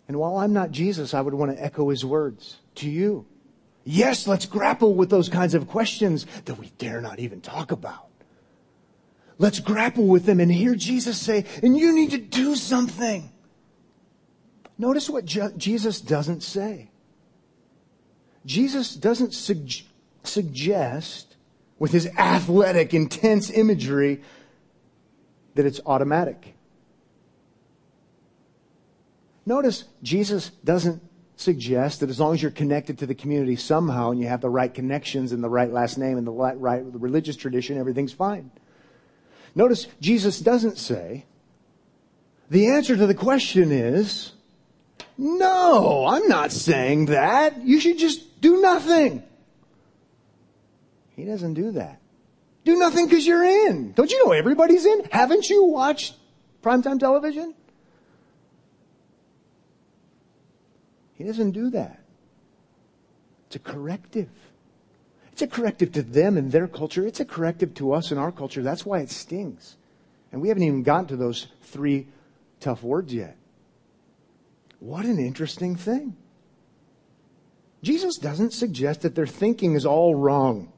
And 0.08 0.18
while 0.18 0.38
I'm 0.38 0.54
not 0.54 0.72
Jesus, 0.72 1.14
I 1.14 1.20
would 1.20 1.34
want 1.34 1.52
to 1.52 1.62
echo 1.62 1.90
his 1.90 2.06
words 2.06 2.56
to 2.76 2.90
you. 2.90 3.26
Yes, 3.84 4.28
let's 4.28 4.46
grapple 4.46 4.96
with 4.96 5.10
those 5.10 5.28
kinds 5.28 5.56
of 5.56 5.68
questions 5.68 6.26
that 6.46 6.54
we 6.54 6.70
dare 6.78 7.02
not 7.02 7.20
even 7.20 7.42
talk 7.42 7.74
about. 7.74 8.09
Let's 9.40 9.62
grapple 9.62 10.06
with 10.06 10.26
them 10.26 10.42
and 10.42 10.52
hear 10.52 10.76
Jesus 10.76 11.18
say, 11.18 11.46
and 11.64 11.76
you 11.76 11.96
need 11.96 12.12
to 12.12 12.18
do 12.18 12.56
something. 12.56 13.32
Notice 14.78 15.10
what 15.10 15.24
Je- 15.24 15.54
Jesus 15.58 16.02
doesn't 16.02 16.44
say. 16.44 16.92
Jesus 18.46 18.94
doesn't 18.94 19.34
suggest, 20.24 21.36
with 21.80 21.92
his 21.92 22.08
athletic, 22.18 22.94
intense 22.94 23.50
imagery, 23.50 24.22
that 25.56 25.66
it's 25.66 25.80
automatic. 25.86 26.56
Notice 29.46 29.86
Jesus 30.04 30.50
doesn't 30.64 31.02
suggest 31.38 32.02
that 32.02 32.10
as 32.10 32.20
long 32.20 32.34
as 32.34 32.42
you're 32.42 32.52
connected 32.52 33.00
to 33.00 33.06
the 33.06 33.16
community 33.16 33.56
somehow 33.56 34.12
and 34.12 34.20
you 34.20 34.28
have 34.28 34.42
the 34.42 34.50
right 34.50 34.74
connections 34.74 35.32
and 35.32 35.42
the 35.42 35.50
right 35.50 35.72
last 35.72 35.98
name 35.98 36.18
and 36.18 36.28
the 36.28 36.32
right 36.32 36.82
religious 36.84 37.38
tradition, 37.38 37.78
everything's 37.78 38.12
fine. 38.14 38.52
Notice 39.56 39.88
Jesus 40.00 40.40
doesn't 40.40 40.78
say, 40.78 41.26
the 42.50 42.68
answer 42.68 42.96
to 42.96 43.08
the 43.08 43.16
question 43.16 43.72
is, 43.72 44.32
no, 45.18 46.08
I'm 46.08 46.28
not 46.28 46.52
saying 46.52 47.08
that. 47.08 47.62
You 47.64 47.80
should 47.80 47.98
just 47.98 48.42
do 48.42 48.62
nothing. 48.62 49.24
He 51.16 51.26
doesn't 51.26 51.56
do 51.56 51.72
that. 51.72 52.00
Do 52.64 52.78
nothing 52.78 53.08
because 53.08 53.28
you're 53.28 53.44
in. 53.44 53.92
Don't 53.94 54.12
you 54.12 54.26
know 54.26 54.32
everybody's 54.32 54.86
in? 54.86 55.04
Haven't 55.12 55.50
you 55.50 55.66
watched 55.66 56.16
primetime 56.64 57.00
television? 57.00 57.54
He 61.16 61.26
doesn't 61.26 61.52
do 61.52 61.70
that. 61.72 62.00
It's 63.48 63.58
a 63.58 63.60
corrective. 63.60 64.30
It's 65.40 65.54
a 65.54 65.56
corrective 65.56 65.94
to 65.94 66.02
them 66.02 66.36
and 66.36 66.52
their 66.52 66.68
culture. 66.68 67.08
It's 67.08 67.22
a 67.22 67.26
corrective 67.26 67.74
to 67.76 67.94
us 67.94 68.12
and 68.12 68.20
our 68.20 68.30
culture. 68.30 68.62
That's 68.62 68.86
why 68.86 69.00
it 69.00 69.10
stings. 69.10 69.78
And 70.34 70.42
we 70.42 70.50
haven't 70.50 70.64
even 70.64 70.84
gotten 70.84 71.08
to 71.08 71.16
those 71.16 71.48
three 71.62 72.10
tough 72.60 72.84
words 72.84 73.14
yet. 73.14 73.38
What 74.80 75.06
an 75.06 75.18
interesting 75.18 75.78
thing. 75.78 76.18
Jesus 77.82 78.18
doesn't 78.18 78.52
suggest 78.52 79.04
that 79.04 79.16
their 79.16 79.26
thinking 79.26 79.76
is 79.76 79.86
all 79.86 80.14
wrong. 80.14 80.74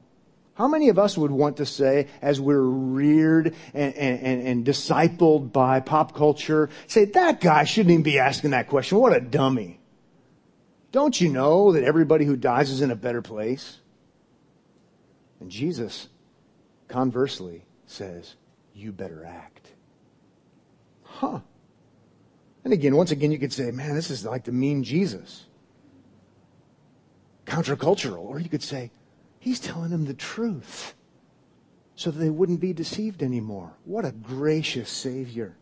How 0.54 0.68
many 0.68 0.90
of 0.90 0.96
us 0.96 1.18
would 1.18 1.32
want 1.32 1.56
to 1.56 1.66
say, 1.66 2.06
as 2.20 2.40
we're 2.40 2.60
reared 2.60 3.56
and, 3.74 3.94
and, 3.96 4.46
and, 4.46 4.64
discipled 4.64 5.52
by 5.52 5.80
pop 5.80 6.14
culture, 6.14 6.70
say, 6.86 7.06
that 7.06 7.40
guy 7.40 7.64
shouldn't 7.64 7.90
even 7.90 8.04
be 8.04 8.20
asking 8.20 8.50
that 8.50 8.68
question. 8.68 8.98
What 8.98 9.12
a 9.12 9.20
dummy. 9.20 9.80
Don't 10.92 11.20
you 11.20 11.30
know 11.30 11.72
that 11.72 11.82
everybody 11.82 12.26
who 12.26 12.36
dies 12.36 12.70
is 12.70 12.80
in 12.80 12.92
a 12.92 12.96
better 12.96 13.22
place? 13.22 13.78
And 15.42 15.50
Jesus, 15.50 16.06
conversely, 16.86 17.64
says, 17.84 18.36
You 18.74 18.92
better 18.92 19.24
act. 19.24 19.72
Huh. 21.02 21.40
And 22.62 22.72
again, 22.72 22.94
once 22.94 23.10
again, 23.10 23.32
you 23.32 23.40
could 23.40 23.52
say, 23.52 23.72
Man, 23.72 23.96
this 23.96 24.08
is 24.08 24.24
like 24.24 24.44
the 24.44 24.52
mean 24.52 24.84
Jesus. 24.84 25.46
Countercultural. 27.44 28.20
Or 28.20 28.38
you 28.38 28.48
could 28.48 28.62
say, 28.62 28.92
He's 29.40 29.58
telling 29.58 29.90
them 29.90 30.04
the 30.04 30.14
truth 30.14 30.94
so 31.96 32.12
that 32.12 32.20
they 32.20 32.30
wouldn't 32.30 32.60
be 32.60 32.72
deceived 32.72 33.20
anymore. 33.20 33.72
What 33.84 34.04
a 34.04 34.12
gracious 34.12 34.90
Savior. 34.90 35.56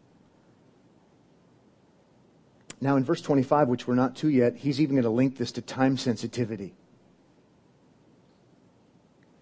Now, 2.82 2.96
in 2.96 3.04
verse 3.04 3.22
25, 3.22 3.68
which 3.68 3.86
we're 3.86 3.94
not 3.94 4.14
to 4.16 4.28
yet, 4.28 4.56
he's 4.56 4.78
even 4.78 4.96
going 4.96 5.04
to 5.04 5.10
link 5.10 5.38
this 5.38 5.52
to 5.52 5.62
time 5.62 5.96
sensitivity. 5.96 6.74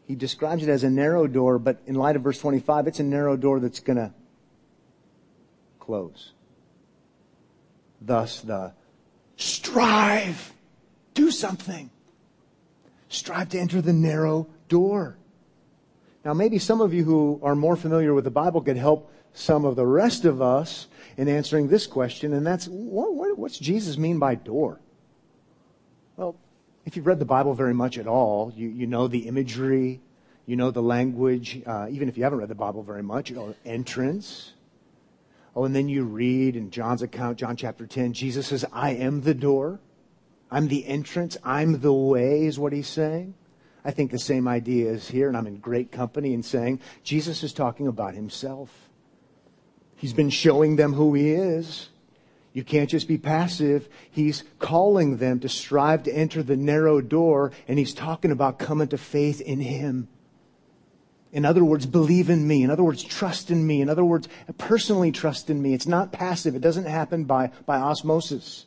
He 0.09 0.15
describes 0.15 0.63
it 0.63 0.71
as 0.71 0.85
a 0.85 0.91
narrow 0.91 1.27
door, 1.27 1.59
but 1.59 1.83
in 1.87 1.95
light 1.95 2.17
of 2.17 2.23
verse 2.23 2.39
25, 2.39 2.87
it's 2.87 2.99
a 2.99 3.05
narrow 3.05 3.37
door 3.37 3.61
that's 3.61 3.81
going 3.81 3.99
to 3.99 4.11
close. 5.79 6.33
Thus, 8.01 8.41
the 8.41 8.73
strive, 9.37 10.55
do 11.13 11.31
something. 11.31 11.91
Strive 13.11 13.51
to 13.51 13.59
enter 13.59 13.83
the 13.83 13.93
narrow 13.93 14.47
door. 14.71 15.19
Now, 16.25 16.33
maybe 16.33 16.59
some 16.59 16.81
of 16.81 16.95
you 16.95 17.05
who 17.05 17.39
are 17.43 17.55
more 17.55 17.77
familiar 17.77 18.15
with 18.15 18.25
the 18.25 18.31
Bible 18.31 18.63
could 18.63 18.79
help 18.79 19.13
some 19.35 19.67
of 19.67 19.77
the 19.77 19.87
rest 19.87 20.25
of 20.25 20.41
us 20.41 20.87
in 21.19 21.29
answering 21.29 21.69
this 21.69 21.87
question, 21.87 22.33
and 22.33 22.47
that's 22.47 22.67
what, 22.67 23.15
what, 23.15 23.39
what's 23.39 23.59
Jesus 23.59 23.99
mean 23.99 24.19
by 24.19 24.37
door? 24.37 24.81
Well, 26.17 26.35
if 26.89 26.97
you've 26.97 27.07
read 27.07 27.19
the 27.19 27.27
Bible 27.27 27.53
very 27.53 27.75
much 27.75 27.99
at 27.99 28.07
all, 28.07 28.51
you, 28.57 28.67
you 28.67 28.87
know 28.87 29.09
the 29.09 29.29
imagery, 29.29 30.01
you 30.47 30.57
know 30.57 30.71
the 30.71 30.81
language, 30.81 31.63
uh, 31.67 31.87
even 31.91 32.09
if 32.09 32.17
you 32.17 32.25
haven't 32.25 32.39
read 32.39 32.49
the 32.49 32.55
Bible 32.55 32.83
very 32.83 33.03
much, 33.03 33.29
you 33.29 33.37
know 33.37 33.55
entrance. 33.67 34.55
Oh, 35.55 35.65
and 35.65 35.77
then 35.77 35.91
you 35.91 36.05
read 36.05 36.57
in 36.57 36.71
John's 36.71 37.03
account, 37.03 37.37
John 37.39 37.57
chapter 37.57 37.87
10, 37.87 38.15
Jesus 38.15 38.47
says, 38.47 38.65
I 38.73 38.93
am 38.93 39.21
the 39.21 39.35
door. 39.35 39.81
I'm 40.51 40.69
the 40.69 40.87
entrance. 40.87 41.37
I'm 41.45 41.81
the 41.81 41.93
way, 41.93 42.47
is 42.47 42.59
what 42.59 42.73
he's 42.73 42.89
saying. 42.89 43.35
I 43.85 43.91
think 43.91 44.11
the 44.11 44.19
same 44.19 44.49
idea 44.49 44.91
is 44.91 45.09
here, 45.09 45.29
and 45.29 45.37
I'm 45.37 45.47
in 45.47 45.59
great 45.59 45.93
company 45.93 46.33
in 46.33 46.43
saying 46.43 46.81
Jesus 47.03 47.43
is 47.43 47.53
talking 47.53 47.87
about 47.87 48.15
himself. 48.15 48.89
He's 49.95 50.15
been 50.15 50.31
showing 50.31 50.77
them 50.77 50.95
who 50.95 51.13
he 51.13 51.33
is. 51.33 51.91
You 52.59 52.65
can't 52.65 52.91
just 52.91 53.07
be 53.07 53.19
passive. 53.19 53.89
He's 54.11 54.43
calling 54.59 55.19
them 55.19 55.39
to 55.39 55.49
strive 55.49 56.03
to 56.03 56.13
enter 56.13 56.43
the 56.43 56.57
narrow 56.57 57.01
door, 57.01 57.53
and 57.69 57.79
he's 57.79 57.95
talking 57.95 58.33
about 58.33 58.59
coming 58.59 58.89
to 58.89 58.99
faith 58.99 59.41
in 59.41 59.61
him. 59.61 60.09
In 61.31 61.45
other 61.45 61.65
words, 61.65 61.87
believe 61.87 62.29
in 62.29 62.49
me. 62.49 62.65
In 62.65 62.71
other 62.71 62.83
words, 62.83 63.05
trust 63.05 63.53
in 63.53 63.65
me. 63.65 63.81
In 63.81 63.89
other 63.89 64.05
words, 64.05 64.29
personally 64.57 65.13
trust 65.13 65.51
in 65.51 65.63
me. 65.63 65.73
It's 65.73 65.87
not 65.87 66.11
passive. 66.11 66.57
It 66.57 66.61
doesn't 66.61 66.87
happen 66.87 67.27
by, 67.27 67.53
by 67.65 67.77
osmosis. 67.79 68.67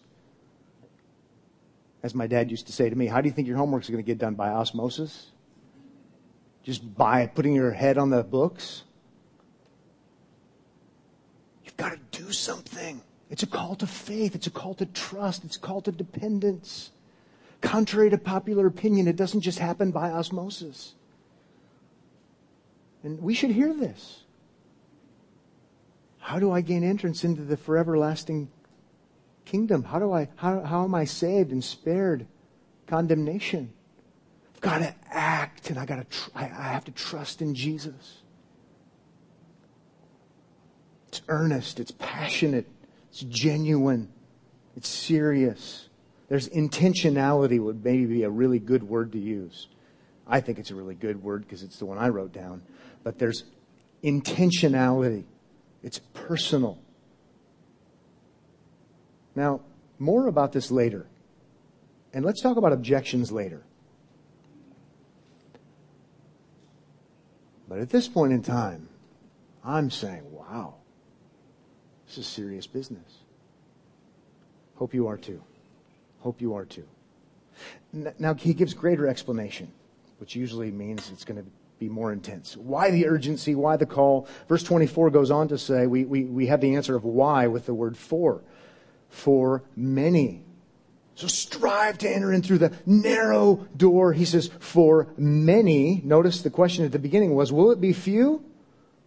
As 2.02 2.16
my 2.16 2.28
dad 2.28 2.50
used 2.50 2.68
to 2.68 2.72
say 2.72 2.90
to 2.90 2.96
me, 2.96 3.08
how 3.08 3.20
do 3.20 3.28
you 3.28 3.34
think 3.34 3.46
your 3.46 3.58
homework 3.58 3.84
is 3.84 3.90
going 3.90 4.02
to 4.02 4.08
get 4.08 4.20
done 4.20 4.36
by 4.36 4.52
osmosis? 4.52 5.32
Just 6.64 6.96
by 6.96 7.28
putting 7.28 7.56
your 7.56 7.72
head 7.72 7.98
on 7.98 8.10
the 8.10 8.24
books? 8.24 8.84
You've 11.66 11.76
got 11.76 11.92
to 11.92 12.18
do 12.18 12.32
something. 12.32 13.02
It's 13.32 13.44
a 13.44 13.48
call 13.48 13.76
to 13.76 13.88
faith. 13.88 14.36
It's 14.36 14.48
a 14.48 14.52
call 14.52 14.74
to 14.76 14.86
trust. 14.86 15.46
It's 15.46 15.56
a 15.56 15.60
call 15.60 15.82
to 15.84 15.92
dependence. 15.92 16.92
Contrary 17.62 18.10
to 18.10 18.18
popular 18.18 18.68
opinion, 18.68 19.08
it 19.08 19.16
doesn't 19.16 19.42
just 19.42 19.58
happen 19.58 19.92
by 19.92 20.12
osmosis. 20.12 20.96
And 23.04 23.22
we 23.22 23.34
should 23.34 23.52
hear 23.52 23.74
this. 23.74 24.26
How 26.20 26.40
do 26.40 26.52
I 26.52 26.62
gain 26.62 26.84
entrance 26.84 27.24
into 27.24 27.42
the 27.42 27.58
forever 27.58 27.98
lasting 27.98 28.50
kingdom? 29.46 29.84
How 29.84 30.00
do 30.00 30.12
I, 30.12 30.28
how, 30.36 30.62
how 30.62 30.84
am 30.84 30.94
I 30.94 31.06
saved 31.06 31.52
and 31.52 31.64
spared 31.64 32.28
condemnation? 32.86 33.72
I've 34.56 34.62
got 34.62 34.78
to 34.80 34.94
act 35.10 35.70
and 35.70 35.80
I 35.80 35.86
got 35.86 35.98
to, 35.98 36.04
tr- 36.04 36.30
I, 36.36 36.44
I 36.44 36.68
have 36.74 36.86
to 36.86 36.92
trust 36.92 37.42
in 37.42 37.56
Jesus. 37.56 38.22
It's 41.08 41.22
earnest, 41.28 41.80
it's 41.80 41.92
passionate, 41.92 42.68
it's 43.12 43.22
genuine, 43.24 44.10
it's 44.78 44.88
serious. 44.88 45.90
There's 46.30 46.48
intentionality 46.48 47.60
would 47.60 47.84
maybe 47.84 48.06
be 48.06 48.24
a 48.24 48.30
really 48.30 48.58
good 48.58 48.84
word 48.84 49.12
to 49.12 49.20
use. 49.20 49.68
I 50.26 50.40
think 50.40 50.60
it's 50.60 50.72
a 50.72 50.76
really 50.76 50.96
good 50.96 51.22
word 51.22 51.44
because 51.44 51.62
it's 51.62 51.78
the 51.78 51.86
one 51.86 51.98
I 51.98 52.08
wrote 52.08 52.32
down. 52.32 52.62
But 53.04 53.20
there's 53.20 53.44
intentionality. 54.02 55.26
It's 55.84 56.00
personal. 56.14 56.80
Now, 59.36 59.60
more 60.00 60.28
about 60.28 60.54
this 60.54 60.72
later. 60.72 61.06
And 62.14 62.24
let's 62.24 62.42
talk 62.42 62.56
about 62.56 62.72
objections 62.72 63.30
later. 63.30 63.64
But 67.68 67.80
at 67.80 67.90
this 67.90 68.08
point 68.08 68.32
in 68.32 68.42
time, 68.42 68.88
I'm 69.66 69.90
saying, 69.90 70.32
wow, 70.32 70.76
this 72.12 72.26
is 72.26 72.28
serious 72.28 72.68
business. 72.68 73.20
Hope 74.76 74.94
you 74.94 75.08
are 75.08 75.16
too. 75.16 75.42
Hope 76.20 76.42
you 76.42 76.56
are 76.56 76.66
too. 76.66 76.86
Now, 77.94 78.34
he 78.34 78.54
gives 78.54 78.74
greater 78.74 79.08
explanation, 79.08 79.72
which 80.18 80.36
usually 80.36 80.72
means 80.72 81.10
it's 81.10 81.24
going 81.24 81.42
to 81.42 81.50
be 81.80 81.88
more 81.88 82.12
intense. 82.12 82.58
Why 82.58 82.92
the 82.92 83.08
urgency? 83.08 83.56
Why 83.56 83.78
the 83.78 83.86
call? 83.86 84.28
Verse 84.50 84.62
24 84.62 85.10
goes 85.10 85.32
on 85.32 85.48
to 85.48 85.58
say, 85.58 85.88
we, 85.88 86.04
we, 86.04 86.26
we 86.26 86.48
have 86.48 86.60
the 86.60 86.76
answer 86.76 86.98
of 86.98 87.06
why 87.06 87.48
with 87.48 87.66
the 87.66 87.74
word 87.74 87.96
for. 87.96 88.42
For 89.08 89.64
many. 89.78 90.44
So 91.16 91.28
strive 91.28 91.98
to 92.00 92.10
enter 92.10 92.34
in 92.34 92.42
through 92.42 92.58
the 92.58 92.74
narrow 92.86 93.68
door. 93.78 94.12
He 94.12 94.26
says, 94.26 94.50
for 94.60 95.08
many. 95.18 96.02
Notice 96.04 96.42
the 96.42 96.50
question 96.50 96.84
at 96.84 96.92
the 96.92 97.00
beginning 97.00 97.36
was, 97.36 97.54
will 97.54 97.72
it 97.72 97.80
be 97.80 97.94
few 97.94 98.44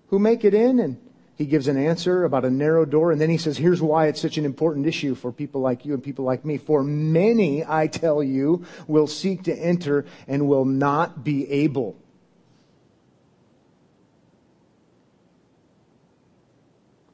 who 0.08 0.18
make 0.18 0.42
it 0.42 0.54
in? 0.54 0.80
And 0.80 1.03
he 1.36 1.46
gives 1.46 1.66
an 1.66 1.76
answer 1.76 2.24
about 2.24 2.44
a 2.44 2.50
narrow 2.50 2.84
door. 2.84 3.10
And 3.10 3.20
then 3.20 3.30
he 3.30 3.38
says, 3.38 3.56
here's 3.56 3.82
why 3.82 4.06
it's 4.06 4.20
such 4.20 4.38
an 4.38 4.44
important 4.44 4.86
issue 4.86 5.14
for 5.14 5.32
people 5.32 5.60
like 5.60 5.84
you 5.84 5.94
and 5.94 6.02
people 6.02 6.24
like 6.24 6.44
me. 6.44 6.58
For 6.58 6.82
many, 6.84 7.64
I 7.64 7.88
tell 7.88 8.22
you, 8.22 8.64
will 8.86 9.06
seek 9.06 9.44
to 9.44 9.52
enter 9.52 10.04
and 10.28 10.46
will 10.48 10.64
not 10.64 11.24
be 11.24 11.50
able. 11.50 11.96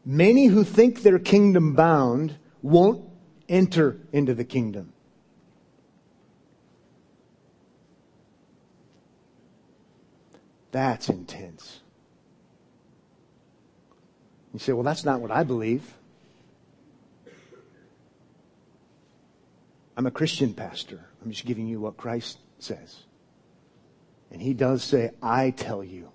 Many 0.04 0.46
who 0.46 0.64
think 0.64 1.02
they're 1.02 1.18
kingdom 1.18 1.74
bound 1.74 2.36
won't 2.62 3.08
enter 3.48 3.98
into 4.12 4.34
the 4.34 4.44
kingdom. 4.44 4.92
That's 10.72 11.08
intense. 11.08 11.80
You 14.52 14.58
say, 14.58 14.72
well, 14.72 14.82
that's 14.82 15.04
not 15.04 15.20
what 15.20 15.30
I 15.30 15.44
believe. 15.44 15.94
I'm 19.96 20.06
a 20.06 20.10
Christian 20.10 20.54
pastor. 20.54 21.04
I'm 21.22 21.30
just 21.30 21.44
giving 21.44 21.66
you 21.66 21.80
what 21.80 21.96
Christ 21.96 22.38
says. 22.58 23.04
And 24.30 24.40
he 24.40 24.54
does 24.54 24.82
say, 24.82 25.10
I 25.22 25.50
tell 25.50 25.84
you. 25.84 26.10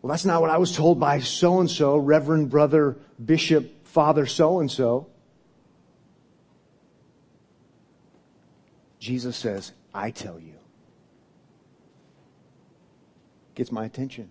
Well, 0.00 0.10
that's 0.10 0.24
not 0.24 0.40
what 0.40 0.50
I 0.50 0.58
was 0.58 0.74
told 0.74 0.98
by 0.98 1.20
so 1.20 1.60
and 1.60 1.70
so, 1.70 1.96
Reverend 1.96 2.50
Brother 2.50 2.96
Bishop 3.24 3.86
Father 3.86 4.26
so 4.26 4.60
and 4.60 4.70
so. 4.70 5.06
Jesus 8.98 9.36
says, 9.36 9.72
I 9.94 10.10
tell 10.10 10.38
you. 10.38 10.54
Gets 13.54 13.70
my 13.70 13.84
attention. 13.84 14.30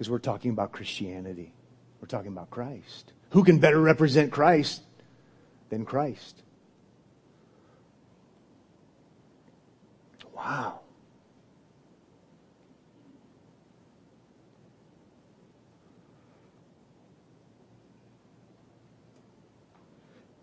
Because 0.00 0.08
we're 0.08 0.18
talking 0.18 0.50
about 0.50 0.72
Christianity. 0.72 1.52
We're 2.00 2.08
talking 2.08 2.32
about 2.32 2.48
Christ. 2.48 3.12
Who 3.32 3.44
can 3.44 3.58
better 3.58 3.78
represent 3.78 4.32
Christ 4.32 4.80
than 5.68 5.84
Christ? 5.84 6.42
Wow. 10.34 10.80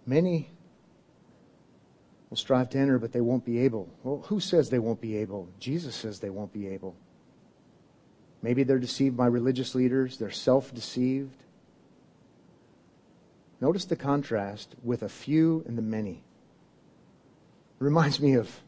Many 0.06 0.52
will 2.30 2.38
strive 2.38 2.70
to 2.70 2.78
enter, 2.78 3.00
but 3.00 3.12
they 3.12 3.22
won't 3.22 3.44
be 3.44 3.58
able. 3.62 3.90
Well, 4.04 4.24
who 4.28 4.40
says 4.40 4.70
they 4.70 4.78
won't 4.78 5.02
be 5.02 5.18
able? 5.18 5.50
Jesus 5.60 5.96
says 5.96 6.20
they 6.20 6.30
won't 6.30 6.54
be 6.54 6.68
able. 6.68 6.96
Maybe 8.42 8.64
they're 8.64 8.80
deceived 8.80 9.18
by 9.18 9.28
religious 9.28 9.76
leaders, 9.76 10.18
they're 10.18 10.32
self 10.32 10.74
deceived. 10.74 11.44
Notice 13.60 13.86
the 13.86 13.96
contrast 13.96 14.76
with 14.84 15.02
a 15.02 15.10
few 15.10 15.64
and 15.68 15.78
the 15.78 15.82
many. 15.82 16.24
It 17.80 17.84
reminds 17.84 18.20
me 18.20 18.34
of 18.34 18.62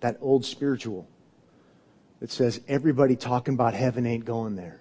that 0.00 0.18
old 0.20 0.44
spiritual 0.44 1.06
that 2.20 2.30
says 2.30 2.60
everybody 2.68 3.16
talking 3.16 3.54
about 3.54 3.74
heaven 3.74 4.06
ain't 4.06 4.24
going 4.24 4.54
there. 4.54 4.80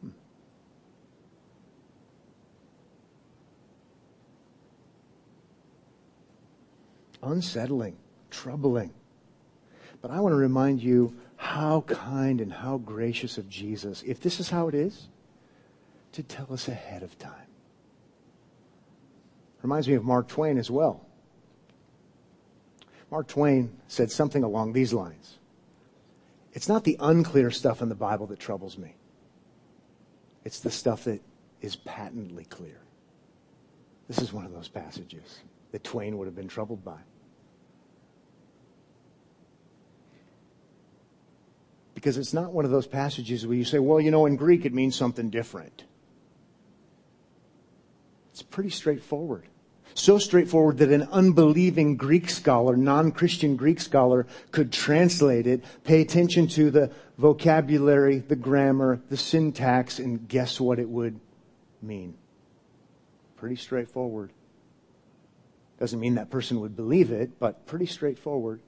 Hmm. 0.00 0.10
unsettling, 7.22 7.96
troubling. 8.46 8.94
But 10.00 10.12
I 10.12 10.20
want 10.20 10.32
to 10.32 10.36
remind 10.36 10.80
you 10.80 11.16
how 11.34 11.80
kind 11.80 12.40
and 12.40 12.52
how 12.52 12.78
gracious 12.78 13.38
of 13.38 13.48
Jesus, 13.48 14.04
if 14.06 14.20
this 14.20 14.38
is 14.38 14.50
how 14.50 14.68
it 14.68 14.74
is, 14.74 15.08
to 16.12 16.22
tell 16.22 16.46
us 16.52 16.68
ahead 16.68 17.02
of 17.02 17.18
time. 17.18 17.48
Reminds 19.62 19.88
me 19.88 19.94
of 19.94 20.04
Mark 20.04 20.28
Twain 20.28 20.58
as 20.58 20.70
well. 20.70 21.04
Mark 23.10 23.26
Twain 23.26 23.76
said 23.88 24.12
something 24.12 24.44
along 24.44 24.72
these 24.72 24.92
lines. 24.92 25.38
It's 26.52 26.68
not 26.68 26.84
the 26.84 26.96
unclear 27.00 27.50
stuff 27.50 27.82
in 27.82 27.88
the 27.88 27.96
Bible 27.96 28.28
that 28.28 28.38
troubles 28.38 28.78
me. 28.78 28.94
It's 30.44 30.60
the 30.60 30.70
stuff 30.70 31.02
that 31.04 31.20
is 31.60 31.74
patently 31.74 32.44
clear. 32.44 32.78
This 34.06 34.18
is 34.18 34.32
one 34.32 34.46
of 34.46 34.52
those 34.52 34.68
passages 34.68 35.40
that 35.72 35.82
Twain 35.82 36.16
would 36.16 36.26
have 36.26 36.36
been 36.36 36.46
troubled 36.46 36.84
by. 36.84 37.00
Because 42.06 42.18
it's 42.18 42.32
not 42.32 42.52
one 42.52 42.64
of 42.64 42.70
those 42.70 42.86
passages 42.86 43.44
where 43.44 43.56
you 43.56 43.64
say, 43.64 43.80
well, 43.80 44.00
you 44.00 44.12
know, 44.12 44.26
in 44.26 44.36
Greek 44.36 44.64
it 44.64 44.72
means 44.72 44.94
something 44.94 45.28
different. 45.28 45.82
It's 48.30 48.42
pretty 48.42 48.70
straightforward. 48.70 49.42
So 49.94 50.18
straightforward 50.18 50.78
that 50.78 50.92
an 50.92 51.08
unbelieving 51.10 51.96
Greek 51.96 52.30
scholar, 52.30 52.76
non-Christian 52.76 53.56
Greek 53.56 53.80
scholar 53.80 54.28
could 54.52 54.72
translate 54.72 55.48
it, 55.48 55.64
pay 55.82 56.00
attention 56.00 56.46
to 56.50 56.70
the 56.70 56.92
vocabulary, 57.18 58.20
the 58.20 58.36
grammar, 58.36 59.00
the 59.10 59.16
syntax, 59.16 59.98
and 59.98 60.28
guess 60.28 60.60
what 60.60 60.78
it 60.78 60.88
would 60.88 61.18
mean. 61.82 62.14
Pretty 63.36 63.56
straightforward. 63.56 64.30
Doesn't 65.80 65.98
mean 65.98 66.14
that 66.14 66.30
person 66.30 66.60
would 66.60 66.76
believe 66.76 67.10
it, 67.10 67.40
but 67.40 67.66
pretty 67.66 67.86
straightforward. 67.86 68.60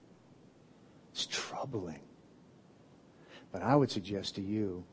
It's 1.12 1.26
troubling. 1.26 2.00
But 3.52 3.62
I 3.62 3.76
would 3.76 3.90
suggest 3.90 4.34
to 4.36 4.42
you, 4.42 4.84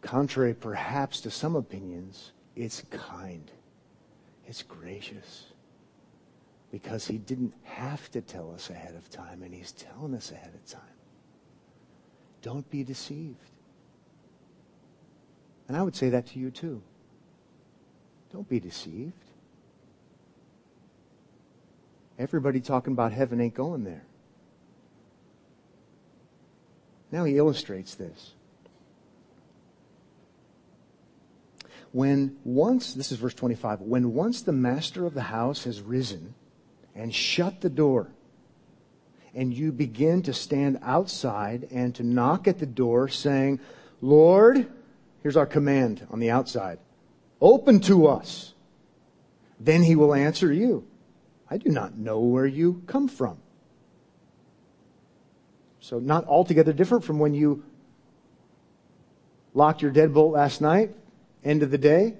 contrary 0.00 0.54
perhaps 0.54 1.20
to 1.22 1.30
some 1.30 1.56
opinions, 1.56 2.32
it's 2.56 2.82
kind. 2.90 3.50
It's 4.46 4.62
gracious. 4.62 5.46
Because 6.70 7.06
he 7.06 7.18
didn't 7.18 7.54
have 7.62 8.10
to 8.10 8.20
tell 8.20 8.52
us 8.52 8.68
ahead 8.70 8.96
of 8.96 9.08
time, 9.08 9.42
and 9.42 9.54
he's 9.54 9.72
telling 9.72 10.14
us 10.14 10.32
ahead 10.32 10.52
of 10.54 10.66
time. 10.66 10.82
Don't 12.42 12.68
be 12.70 12.82
deceived. 12.82 13.50
And 15.68 15.76
I 15.76 15.82
would 15.82 15.96
say 15.96 16.10
that 16.10 16.26
to 16.28 16.38
you 16.38 16.50
too. 16.50 16.82
Don't 18.32 18.48
be 18.48 18.60
deceived. 18.60 19.12
Everybody 22.18 22.60
talking 22.60 22.92
about 22.92 23.12
heaven 23.12 23.40
ain't 23.40 23.54
going 23.54 23.84
there. 23.84 24.04
Now 27.10 27.24
he 27.24 27.36
illustrates 27.36 27.94
this. 27.94 28.32
When 31.92 32.38
once, 32.42 32.92
this 32.92 33.12
is 33.12 33.18
verse 33.18 33.34
25, 33.34 33.80
when 33.80 34.14
once 34.14 34.42
the 34.42 34.52
master 34.52 35.06
of 35.06 35.14
the 35.14 35.22
house 35.22 35.62
has 35.64 35.80
risen 35.80 36.34
and 36.94 37.14
shut 37.14 37.60
the 37.60 37.70
door, 37.70 38.08
and 39.34 39.52
you 39.52 39.70
begin 39.70 40.22
to 40.22 40.32
stand 40.32 40.78
outside 40.82 41.68
and 41.70 41.94
to 41.94 42.02
knock 42.02 42.48
at 42.48 42.58
the 42.58 42.66
door, 42.66 43.08
saying, 43.08 43.60
Lord, 44.00 44.66
here's 45.22 45.36
our 45.36 45.46
command 45.46 46.06
on 46.10 46.20
the 46.20 46.30
outside 46.30 46.78
open 47.40 47.78
to 47.78 48.06
us. 48.06 48.54
Then 49.60 49.82
he 49.82 49.96
will 49.96 50.14
answer 50.14 50.52
you, 50.52 50.86
I 51.48 51.58
do 51.58 51.68
not 51.68 51.96
know 51.96 52.20
where 52.20 52.46
you 52.46 52.82
come 52.86 53.06
from. 53.06 53.38
So 55.84 55.98
not 55.98 56.26
altogether 56.26 56.72
different 56.72 57.04
from 57.04 57.18
when 57.18 57.34
you 57.34 57.62
locked 59.52 59.82
your 59.82 59.92
deadbolt 59.92 60.32
last 60.32 60.62
night, 60.62 60.94
end 61.44 61.62
of 61.62 61.70
the 61.70 61.76
day. 61.76 62.14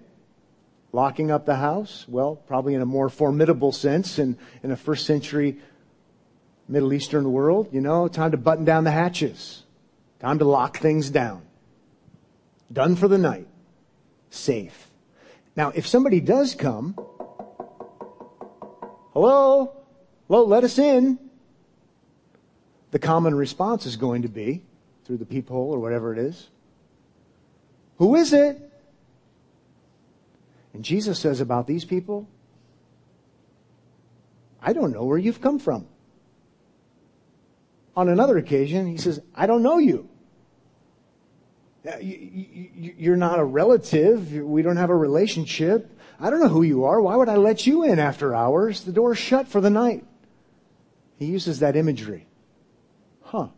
Locking 0.92 1.31
up 1.31 1.46
the 1.46 1.57
house? 1.57 2.05
Well, 2.07 2.37
probably 2.37 2.74
in 2.74 2.83
a 2.83 2.87
more 2.87 3.09
formidable 3.09 3.72
sense 3.72 4.18
in, 4.18 4.37
in 4.62 4.70
a 4.70 4.77
first 4.77 5.07
century 5.07 5.57
Middle 6.68 6.92
Eastern 6.92 7.33
world. 7.33 7.68
You 7.72 7.81
know, 7.81 8.07
time 8.07 8.33
to 8.33 8.37
button 8.37 8.66
down 8.66 8.85
the 8.85 8.90
hatches. 8.90 9.62
Time 10.20 10.38
to 10.40 10.44
lock 10.44 10.77
things 10.77 11.09
down. 11.09 11.40
Done 12.70 12.96
for 12.96 13.09
the 13.09 13.16
night. 13.16 13.48
Safe. 14.29 14.90
Now, 15.57 15.70
if 15.70 15.87
somebody 15.87 16.20
does 16.20 16.55
come, 16.55 16.96
hello? 19.14 19.74
Hello, 20.29 20.44
let 20.44 20.64
us 20.64 20.79
in. 20.79 21.23
The 22.94 23.00
common 23.00 23.35
response 23.35 23.87
is 23.87 23.96
going 23.96 24.22
to 24.22 24.28
be, 24.28 24.62
through 25.04 25.16
the 25.16 25.24
peephole 25.24 25.74
or 25.74 25.80
whatever 25.80 26.12
it 26.12 26.18
is, 26.20 26.46
who 27.98 28.14
is 28.14 28.33
it? 28.33 28.57
And 30.72 30.85
Jesus 30.85 31.18
says 31.18 31.40
about 31.40 31.66
these 31.66 31.85
people, 31.85 32.28
I 34.62 34.72
don't 34.72 34.92
know 34.92 35.02
where 35.02 35.18
you've 35.18 35.40
come 35.40 35.59
from. 35.59 35.88
On 37.96 38.09
another 38.09 38.38
occasion, 38.38 38.87
he 38.87 38.96
says, 38.96 39.20
I 39.35 39.48
don't 39.48 39.64
know 39.64 39.78
you. 39.78 40.09
You're 42.00 43.16
not 43.16 43.40
a 43.40 43.44
relative. 43.44 44.33
We 44.33 44.62
don't 44.62 44.76
have 44.76 44.90
a 44.90 44.96
relationship. 44.96 45.98
I 46.20 46.30
don't 46.30 46.38
know 46.38 46.48
who 46.48 46.62
you 46.62 46.85
are. 46.85 47.00
Why 47.00 47.16
would 47.16 47.28
I 47.28 47.38
let 47.38 47.66
you 47.66 47.83
in 47.83 47.98
after 47.98 48.37
hours? 48.37 48.83
The 48.85 48.92
door's 48.92 49.18
shut 49.18 49.48
for 49.48 49.61
the 49.61 49.68
night. 49.68 50.04
He 51.16 51.26
uses 51.26 51.59
that 51.59 51.74
imagery. 51.74 52.28
Huh. 53.35 53.49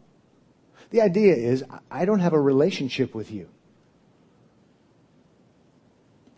The 0.88 1.02
idea 1.02 1.34
is, 1.34 1.62
I 1.90 2.06
don't 2.06 2.20
have 2.20 2.32
a 2.32 2.40
relationship 2.40 3.14
with 3.14 3.30
you. 3.30 3.46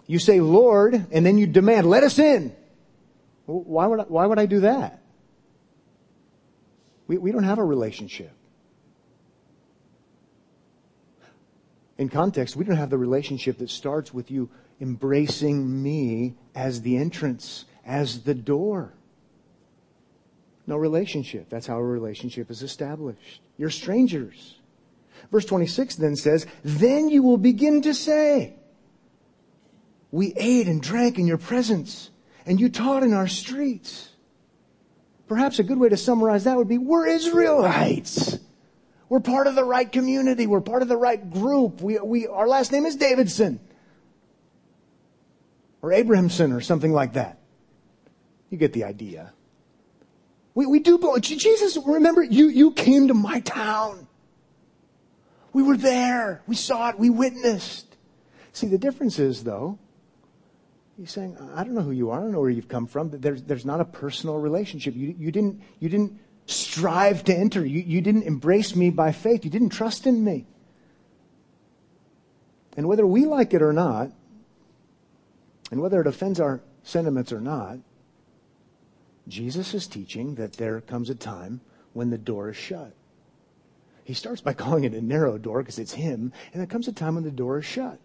You 0.08 0.18
say, 0.18 0.40
Lord, 0.40 1.06
and 1.12 1.24
then 1.24 1.38
you 1.38 1.46
demand, 1.46 1.88
let 1.88 2.02
us 2.02 2.18
in. 2.18 2.52
Why 3.46 3.86
would 3.86 4.00
I, 4.00 4.02
why 4.04 4.26
would 4.26 4.40
I 4.40 4.46
do 4.46 4.60
that? 4.60 5.00
We, 7.06 7.18
we 7.18 7.30
don't 7.30 7.44
have 7.44 7.58
a 7.58 7.64
relationship. 7.64 8.32
In 11.96 12.08
context, 12.08 12.56
we 12.56 12.64
don't 12.64 12.76
have 12.76 12.90
the 12.90 12.98
relationship 12.98 13.58
that 13.58 13.70
starts 13.70 14.12
with 14.12 14.32
you 14.32 14.50
embracing 14.80 15.80
me 15.80 16.34
as 16.56 16.82
the 16.82 16.96
entrance, 16.96 17.66
as 17.86 18.22
the 18.22 18.34
door. 18.34 18.94
No 20.68 20.76
relationship. 20.76 21.48
That's 21.48 21.66
how 21.66 21.78
a 21.78 21.82
relationship 21.82 22.50
is 22.50 22.62
established. 22.62 23.40
You're 23.56 23.70
strangers. 23.70 24.58
Verse 25.32 25.46
26 25.46 25.96
then 25.96 26.14
says, 26.14 26.46
Then 26.62 27.08
you 27.08 27.22
will 27.22 27.38
begin 27.38 27.80
to 27.82 27.94
say, 27.94 28.54
we 30.10 30.34
ate 30.36 30.68
and 30.68 30.82
drank 30.82 31.18
in 31.18 31.26
your 31.26 31.38
presence, 31.38 32.10
and 32.44 32.60
you 32.60 32.68
taught 32.68 33.02
in 33.02 33.14
our 33.14 33.26
streets. 33.26 34.10
Perhaps 35.26 35.58
a 35.58 35.62
good 35.62 35.78
way 35.78 35.88
to 35.88 35.96
summarize 35.96 36.44
that 36.44 36.58
would 36.58 36.68
be, 36.68 36.76
we're 36.76 37.06
Israelites. 37.06 38.38
We're 39.08 39.20
part 39.20 39.46
of 39.46 39.54
the 39.54 39.64
right 39.64 39.90
community. 39.90 40.46
We're 40.46 40.60
part 40.60 40.82
of 40.82 40.88
the 40.88 40.98
right 40.98 41.30
group. 41.30 41.80
We, 41.80 41.98
we, 41.98 42.26
our 42.26 42.46
last 42.46 42.72
name 42.72 42.84
is 42.84 42.94
Davidson. 42.96 43.58
Or 45.80 45.94
Abrahamson 45.94 46.52
or 46.52 46.60
something 46.60 46.92
like 46.92 47.14
that. 47.14 47.38
You 48.50 48.58
get 48.58 48.74
the 48.74 48.84
idea. 48.84 49.32
We, 50.54 50.66
we 50.66 50.80
do 50.80 50.98
believe. 50.98 51.22
Jesus, 51.22 51.78
remember, 51.86 52.22
you, 52.22 52.48
you 52.48 52.72
came 52.72 53.08
to 53.08 53.14
my 53.14 53.40
town. 53.40 54.06
We 55.52 55.62
were 55.62 55.76
there. 55.76 56.42
We 56.46 56.56
saw 56.56 56.90
it. 56.90 56.98
We 56.98 57.10
witnessed. 57.10 57.96
See, 58.52 58.66
the 58.66 58.78
difference 58.78 59.18
is, 59.18 59.44
though, 59.44 59.78
He's 60.98 61.12
saying, 61.12 61.36
I 61.54 61.62
don't 61.62 61.74
know 61.74 61.82
who 61.82 61.92
you 61.92 62.10
are. 62.10 62.18
I 62.18 62.22
don't 62.22 62.32
know 62.32 62.40
where 62.40 62.50
you've 62.50 62.68
come 62.68 62.88
from. 62.88 63.10
There's, 63.10 63.42
there's 63.42 63.64
not 63.64 63.80
a 63.80 63.84
personal 63.84 64.36
relationship. 64.36 64.96
You, 64.96 65.14
you, 65.16 65.30
didn't, 65.30 65.62
you 65.78 65.88
didn't 65.88 66.18
strive 66.46 67.22
to 67.24 67.34
enter. 67.34 67.64
You, 67.64 67.80
you 67.80 68.00
didn't 68.00 68.24
embrace 68.24 68.74
me 68.74 68.90
by 68.90 69.12
faith. 69.12 69.44
You 69.44 69.50
didn't 69.50 69.68
trust 69.68 70.08
in 70.08 70.24
me. 70.24 70.46
And 72.76 72.88
whether 72.88 73.06
we 73.06 73.26
like 73.26 73.54
it 73.54 73.62
or 73.62 73.72
not, 73.72 74.10
and 75.70 75.80
whether 75.80 76.00
it 76.00 76.08
offends 76.08 76.40
our 76.40 76.62
sentiments 76.82 77.32
or 77.32 77.40
not, 77.40 77.78
Jesus 79.28 79.74
is 79.74 79.86
teaching 79.86 80.36
that 80.36 80.54
there 80.54 80.80
comes 80.80 81.10
a 81.10 81.14
time 81.14 81.60
when 81.92 82.10
the 82.10 82.18
door 82.18 82.50
is 82.50 82.56
shut. 82.56 82.92
He 84.04 84.14
starts 84.14 84.40
by 84.40 84.52
calling 84.54 84.84
it 84.84 84.94
a 84.94 85.02
narrow 85.02 85.38
door 85.38 85.62
because 85.62 85.78
it's 85.78 85.92
him, 85.92 86.32
and 86.52 86.60
there 86.60 86.66
comes 86.66 86.88
a 86.88 86.92
time 86.92 87.14
when 87.14 87.24
the 87.24 87.30
door 87.30 87.58
is 87.58 87.64
shut. 87.64 87.98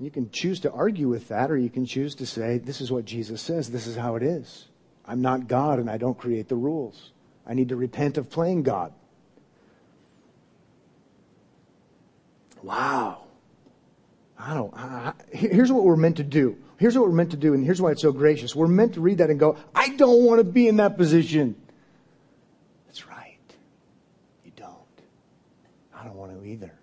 You 0.00 0.10
can 0.10 0.30
choose 0.30 0.60
to 0.60 0.72
argue 0.72 1.08
with 1.08 1.28
that, 1.28 1.50
or 1.50 1.56
you 1.56 1.70
can 1.70 1.86
choose 1.86 2.14
to 2.16 2.26
say, 2.26 2.58
This 2.58 2.80
is 2.80 2.90
what 2.90 3.04
Jesus 3.04 3.40
says, 3.40 3.70
this 3.70 3.86
is 3.86 3.96
how 3.96 4.16
it 4.16 4.22
is. 4.22 4.68
I'm 5.06 5.22
not 5.22 5.48
God 5.48 5.78
and 5.78 5.90
I 5.90 5.98
don't 5.98 6.18
create 6.18 6.48
the 6.48 6.56
rules. 6.56 7.10
I 7.46 7.54
need 7.54 7.68
to 7.68 7.76
repent 7.76 8.16
of 8.16 8.30
playing 8.30 8.62
God. 8.62 8.92
Wow. 12.62 13.24
I 14.38 14.54
don't, 14.54 14.74
I, 14.74 15.12
here's 15.30 15.70
what 15.70 15.84
we're 15.84 15.96
meant 15.96 16.16
to 16.16 16.24
do. 16.24 16.56
Here's 16.84 16.98
what 16.98 17.08
we're 17.08 17.14
meant 17.14 17.30
to 17.30 17.38
do, 17.38 17.54
and 17.54 17.64
here's 17.64 17.80
why 17.80 17.92
it's 17.92 18.02
so 18.02 18.12
gracious. 18.12 18.54
We're 18.54 18.66
meant 18.66 18.92
to 18.92 19.00
read 19.00 19.16
that 19.16 19.30
and 19.30 19.40
go, 19.40 19.56
I 19.74 19.88
don't 19.96 20.22
want 20.22 20.40
to 20.40 20.44
be 20.44 20.68
in 20.68 20.76
that 20.76 20.98
position. 20.98 21.56
That's 22.86 23.06
right. 23.06 23.38
You 24.44 24.52
don't. 24.54 24.68
I 25.96 26.04
don't 26.04 26.16
want 26.16 26.38
to 26.38 26.46
either. 26.46 26.74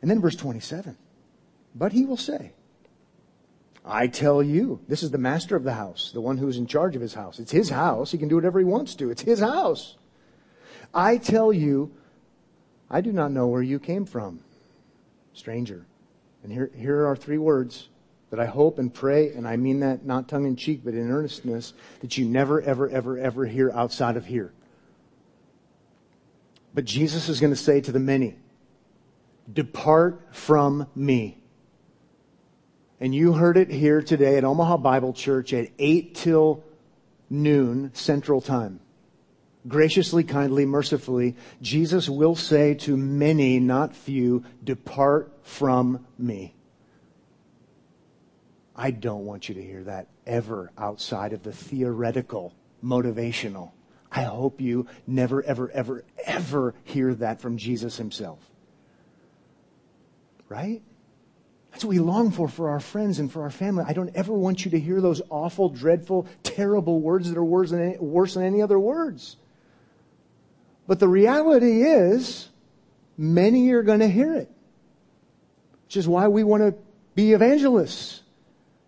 And 0.00 0.10
then 0.10 0.18
verse 0.22 0.34
27. 0.34 0.96
But 1.74 1.92
he 1.92 2.06
will 2.06 2.16
say, 2.16 2.54
I 3.84 4.06
tell 4.06 4.42
you, 4.42 4.80
this 4.88 5.02
is 5.02 5.10
the 5.10 5.18
master 5.18 5.54
of 5.54 5.64
the 5.64 5.74
house, 5.74 6.10
the 6.10 6.22
one 6.22 6.38
who's 6.38 6.56
in 6.56 6.66
charge 6.66 6.96
of 6.96 7.02
his 7.02 7.12
house. 7.12 7.38
It's 7.38 7.52
his 7.52 7.68
house. 7.68 8.12
He 8.12 8.16
can 8.16 8.28
do 8.28 8.36
whatever 8.36 8.58
he 8.58 8.64
wants 8.64 8.94
to. 8.94 9.10
It's 9.10 9.20
his 9.20 9.40
house. 9.40 9.98
I 10.94 11.18
tell 11.18 11.52
you, 11.52 11.92
I 12.90 13.02
do 13.02 13.12
not 13.12 13.30
know 13.30 13.46
where 13.48 13.60
you 13.60 13.78
came 13.78 14.06
from, 14.06 14.40
stranger. 15.34 15.84
And 16.42 16.52
here, 16.52 16.70
here 16.74 17.06
are 17.06 17.16
three 17.16 17.38
words 17.38 17.88
that 18.30 18.40
I 18.40 18.46
hope 18.46 18.78
and 18.78 18.92
pray, 18.92 19.32
and 19.32 19.46
I 19.46 19.56
mean 19.56 19.80
that 19.80 20.04
not 20.04 20.28
tongue 20.28 20.46
in 20.46 20.56
cheek, 20.56 20.82
but 20.84 20.94
in 20.94 21.10
earnestness, 21.10 21.74
that 22.00 22.16
you 22.16 22.24
never, 22.24 22.60
ever, 22.62 22.88
ever, 22.88 23.18
ever 23.18 23.44
hear 23.44 23.70
outside 23.72 24.16
of 24.16 24.26
here. 24.26 24.52
But 26.72 26.84
Jesus 26.84 27.28
is 27.28 27.40
going 27.40 27.52
to 27.52 27.58
say 27.58 27.80
to 27.80 27.92
the 27.92 27.98
many, 27.98 28.36
Depart 29.52 30.28
from 30.30 30.86
me. 30.94 31.42
And 33.00 33.14
you 33.14 33.32
heard 33.32 33.56
it 33.56 33.70
here 33.70 34.00
today 34.00 34.36
at 34.36 34.44
Omaha 34.44 34.76
Bible 34.76 35.12
Church 35.12 35.52
at 35.52 35.68
8 35.78 36.14
till 36.14 36.62
noon 37.28 37.90
Central 37.94 38.40
Time. 38.40 38.80
Graciously, 39.68 40.24
kindly, 40.24 40.64
mercifully, 40.64 41.36
Jesus 41.60 42.08
will 42.08 42.34
say 42.34 42.74
to 42.74 42.96
many, 42.96 43.60
not 43.60 43.94
few, 43.94 44.44
Depart 44.64 45.32
from 45.42 46.06
me. 46.18 46.54
I 48.74 48.90
don't 48.90 49.26
want 49.26 49.48
you 49.48 49.54
to 49.56 49.62
hear 49.62 49.84
that 49.84 50.08
ever 50.26 50.72
outside 50.78 51.34
of 51.34 51.42
the 51.42 51.52
theoretical, 51.52 52.54
motivational. 52.82 53.72
I 54.10 54.22
hope 54.22 54.62
you 54.62 54.86
never, 55.06 55.42
ever, 55.42 55.70
ever, 55.70 56.04
ever 56.24 56.74
hear 56.84 57.14
that 57.16 57.42
from 57.42 57.58
Jesus 57.58 57.98
himself. 57.98 58.38
Right? 60.48 60.80
That's 61.70 61.84
what 61.84 61.90
we 61.90 61.98
long 61.98 62.30
for 62.30 62.48
for 62.48 62.70
our 62.70 62.80
friends 62.80 63.18
and 63.18 63.30
for 63.30 63.42
our 63.42 63.50
family. 63.50 63.84
I 63.86 63.92
don't 63.92 64.14
ever 64.16 64.32
want 64.32 64.64
you 64.64 64.70
to 64.72 64.80
hear 64.80 65.02
those 65.02 65.20
awful, 65.28 65.68
dreadful, 65.68 66.26
terrible 66.42 67.00
words 67.00 67.28
that 67.28 67.38
are 67.38 67.44
worse 67.44 67.70
than 67.70 67.82
any, 67.82 67.98
worse 67.98 68.34
than 68.34 68.42
any 68.42 68.62
other 68.62 68.78
words. 68.78 69.36
But 70.90 70.98
the 70.98 71.06
reality 71.06 71.84
is, 71.84 72.48
many 73.16 73.70
are 73.70 73.84
going 73.84 74.00
to 74.00 74.08
hear 74.08 74.34
it. 74.34 74.50
Which 75.84 75.96
is 75.96 76.08
why 76.08 76.26
we 76.26 76.42
want 76.42 76.64
to 76.64 76.74
be 77.14 77.32
evangelists 77.32 78.22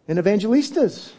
and 0.08 0.18
evangelistas. 0.18 1.12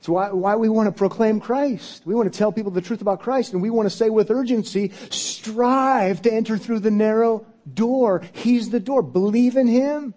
It's 0.00 0.08
why, 0.08 0.32
why 0.32 0.56
we 0.56 0.68
want 0.68 0.88
to 0.88 0.92
proclaim 0.92 1.38
Christ. 1.38 2.04
We 2.04 2.12
want 2.12 2.32
to 2.32 2.36
tell 2.36 2.50
people 2.50 2.72
the 2.72 2.80
truth 2.80 3.02
about 3.02 3.20
Christ, 3.20 3.52
and 3.52 3.62
we 3.62 3.70
want 3.70 3.88
to 3.88 3.96
say 3.96 4.10
with 4.10 4.32
urgency, 4.32 4.90
strive 5.10 6.22
to 6.22 6.32
enter 6.32 6.58
through 6.58 6.80
the 6.80 6.90
narrow 6.90 7.46
door. 7.72 8.22
He's 8.32 8.70
the 8.70 8.80
door. 8.80 9.00
Believe 9.00 9.56
in 9.56 9.68
Him. 9.68 10.12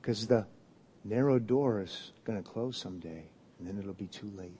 Because 0.00 0.26
the 0.26 0.46
narrow 1.04 1.38
door 1.38 1.82
is 1.82 2.12
going 2.24 2.42
to 2.42 2.48
close 2.48 2.78
someday, 2.78 3.24
and 3.58 3.68
then 3.68 3.78
it'll 3.78 3.92
be 3.92 4.06
too 4.06 4.32
late. 4.34 4.56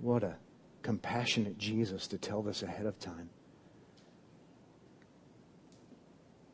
What 0.00 0.22
a 0.22 0.36
compassionate 0.82 1.58
Jesus 1.58 2.06
to 2.08 2.18
tell 2.18 2.42
this 2.42 2.62
ahead 2.62 2.86
of 2.86 2.98
time. 2.98 3.30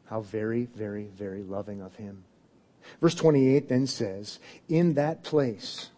How 0.06 0.20
very, 0.20 0.64
very, 0.64 1.04
very 1.04 1.42
loving 1.42 1.80
of 1.80 1.96
Him. 1.96 2.24
Verse 3.00 3.14
28 3.14 3.68
then 3.68 3.86
says, 3.86 4.38
In 4.68 4.94
that 4.94 5.22
place 5.22 5.90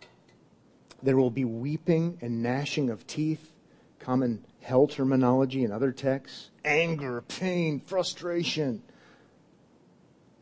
there 1.03 1.17
will 1.17 1.31
be 1.31 1.45
weeping 1.45 2.19
and 2.21 2.43
gnashing 2.43 2.91
of 2.91 3.07
teeth 3.07 3.53
common 3.99 4.45
hell 4.61 4.87
terminology 4.87 5.65
in 5.65 5.73
other 5.73 5.93
texts 5.93 6.51
anger, 6.65 7.23
pain, 7.23 7.81
frustration, 7.81 8.83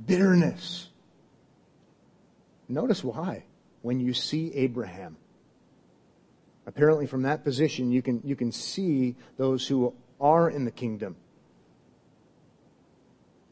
bitterness. 0.04 0.88
Notice 2.68 3.04
why. 3.04 3.44
When 3.82 4.00
you 4.00 4.14
see 4.14 4.52
Abraham, 4.54 5.18
apparently 6.66 7.06
from 7.06 7.22
that 7.22 7.44
position, 7.44 7.90
you 7.90 8.02
can, 8.02 8.20
you 8.24 8.36
can 8.36 8.52
see 8.52 9.16
those 9.36 9.66
who 9.66 9.94
are 10.20 10.48
in 10.48 10.64
the 10.64 10.70
kingdom 10.70 11.16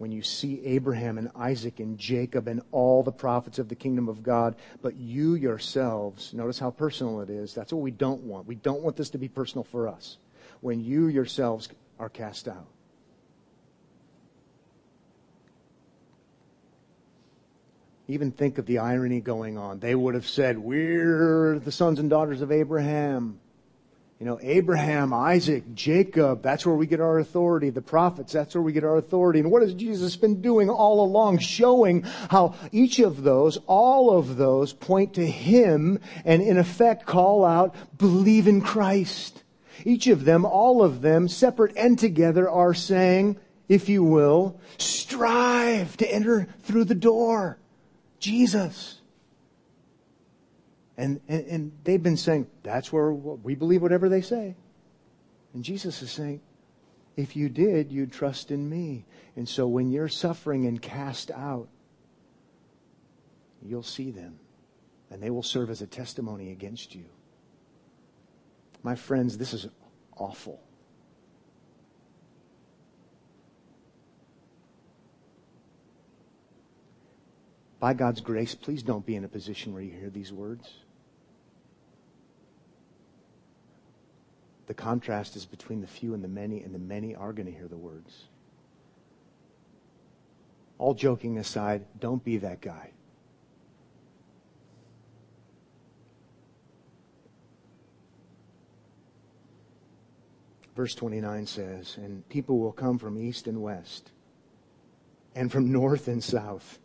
when 0.02 0.10
you 0.10 0.20
see 0.20 0.60
Abraham 0.64 1.16
and 1.16 1.30
Isaac 1.36 1.78
and 1.78 1.96
Jacob 1.96 2.48
and 2.48 2.60
all 2.72 3.04
the 3.04 3.12
prophets 3.12 3.60
of 3.60 3.68
the 3.68 3.76
kingdom 3.76 4.08
of 4.08 4.20
God, 4.20 4.56
but 4.82 4.96
you 4.96 5.34
yourselves, 5.34 6.34
notice 6.34 6.58
how 6.58 6.72
personal 6.72 7.20
it 7.20 7.30
is. 7.30 7.54
That's 7.54 7.72
what 7.72 7.82
we 7.82 7.92
don't 7.92 8.24
want. 8.24 8.48
We 8.48 8.56
don't 8.56 8.82
want 8.82 8.96
this 8.96 9.10
to 9.10 9.18
be 9.18 9.28
personal 9.28 9.62
for 9.62 9.86
us. 9.86 10.18
When 10.60 10.80
you 10.80 11.06
yourselves 11.06 11.68
are 12.00 12.08
cast 12.08 12.48
out. 12.48 12.66
Even 18.12 18.30
think 18.30 18.58
of 18.58 18.66
the 18.66 18.78
irony 18.78 19.22
going 19.22 19.56
on. 19.56 19.78
They 19.78 19.94
would 19.94 20.14
have 20.14 20.28
said, 20.28 20.58
We're 20.58 21.58
the 21.58 21.72
sons 21.72 21.98
and 21.98 22.10
daughters 22.10 22.42
of 22.42 22.52
Abraham. 22.52 23.40
You 24.20 24.26
know, 24.26 24.38
Abraham, 24.42 25.14
Isaac, 25.14 25.74
Jacob, 25.74 26.42
that's 26.42 26.66
where 26.66 26.74
we 26.74 26.86
get 26.86 27.00
our 27.00 27.18
authority. 27.18 27.70
The 27.70 27.80
prophets, 27.80 28.34
that's 28.34 28.54
where 28.54 28.60
we 28.60 28.72
get 28.72 28.84
our 28.84 28.98
authority. 28.98 29.40
And 29.40 29.50
what 29.50 29.62
has 29.62 29.72
Jesus 29.72 30.14
been 30.14 30.42
doing 30.42 30.68
all 30.68 31.02
along? 31.02 31.38
Showing 31.38 32.02
how 32.02 32.54
each 32.70 32.98
of 32.98 33.22
those, 33.22 33.56
all 33.66 34.16
of 34.16 34.36
those 34.36 34.74
point 34.74 35.14
to 35.14 35.26
Him 35.26 35.98
and 36.26 36.42
in 36.42 36.58
effect 36.58 37.06
call 37.06 37.46
out, 37.46 37.74
believe 37.96 38.46
in 38.46 38.60
Christ. 38.60 39.42
Each 39.86 40.06
of 40.06 40.26
them, 40.26 40.44
all 40.44 40.82
of 40.82 41.00
them, 41.00 41.28
separate 41.28 41.74
and 41.78 41.98
together 41.98 42.48
are 42.48 42.74
saying, 42.74 43.38
if 43.70 43.88
you 43.88 44.04
will, 44.04 44.60
strive 44.76 45.96
to 45.96 46.12
enter 46.12 46.46
through 46.62 46.84
the 46.84 46.94
door. 46.94 47.58
Jesus. 48.22 49.00
And, 50.96 51.20
and, 51.28 51.46
and 51.46 51.72
they've 51.84 52.02
been 52.02 52.16
saying, 52.16 52.46
that's 52.62 52.92
where 52.92 53.12
we 53.12 53.54
believe 53.54 53.82
whatever 53.82 54.08
they 54.08 54.22
say. 54.22 54.54
And 55.52 55.62
Jesus 55.64 56.00
is 56.00 56.10
saying, 56.10 56.40
if 57.16 57.36
you 57.36 57.48
did, 57.48 57.92
you'd 57.92 58.12
trust 58.12 58.50
in 58.50 58.70
me. 58.70 59.04
And 59.36 59.46
so 59.48 59.66
when 59.66 59.90
you're 59.90 60.08
suffering 60.08 60.66
and 60.66 60.80
cast 60.80 61.30
out, 61.30 61.68
you'll 63.62 63.82
see 63.82 64.10
them. 64.10 64.38
And 65.10 65.22
they 65.22 65.30
will 65.30 65.42
serve 65.42 65.68
as 65.68 65.82
a 65.82 65.86
testimony 65.86 66.52
against 66.52 66.94
you. 66.94 67.04
My 68.82 68.94
friends, 68.94 69.36
this 69.36 69.52
is 69.52 69.66
awful. 70.16 70.62
By 77.82 77.94
God's 77.94 78.20
grace, 78.20 78.54
please 78.54 78.84
don't 78.84 79.04
be 79.04 79.16
in 79.16 79.24
a 79.24 79.28
position 79.28 79.72
where 79.72 79.82
you 79.82 79.90
hear 79.90 80.08
these 80.08 80.32
words. 80.32 80.72
The 84.68 84.74
contrast 84.74 85.34
is 85.34 85.46
between 85.46 85.80
the 85.80 85.88
few 85.88 86.14
and 86.14 86.22
the 86.22 86.28
many, 86.28 86.62
and 86.62 86.72
the 86.72 86.78
many 86.78 87.16
are 87.16 87.32
going 87.32 87.46
to 87.46 87.52
hear 87.52 87.66
the 87.66 87.76
words. 87.76 88.26
All 90.78 90.94
joking 90.94 91.38
aside, 91.38 91.84
don't 91.98 92.22
be 92.22 92.36
that 92.36 92.60
guy. 92.60 92.92
Verse 100.76 100.94
29 100.94 101.46
says, 101.48 101.96
And 101.96 102.28
people 102.28 102.60
will 102.60 102.70
come 102.70 103.00
from 103.00 103.18
east 103.18 103.48
and 103.48 103.60
west, 103.60 104.12
and 105.34 105.50
from 105.50 105.72
north 105.72 106.06
and 106.06 106.22
south 106.22 106.78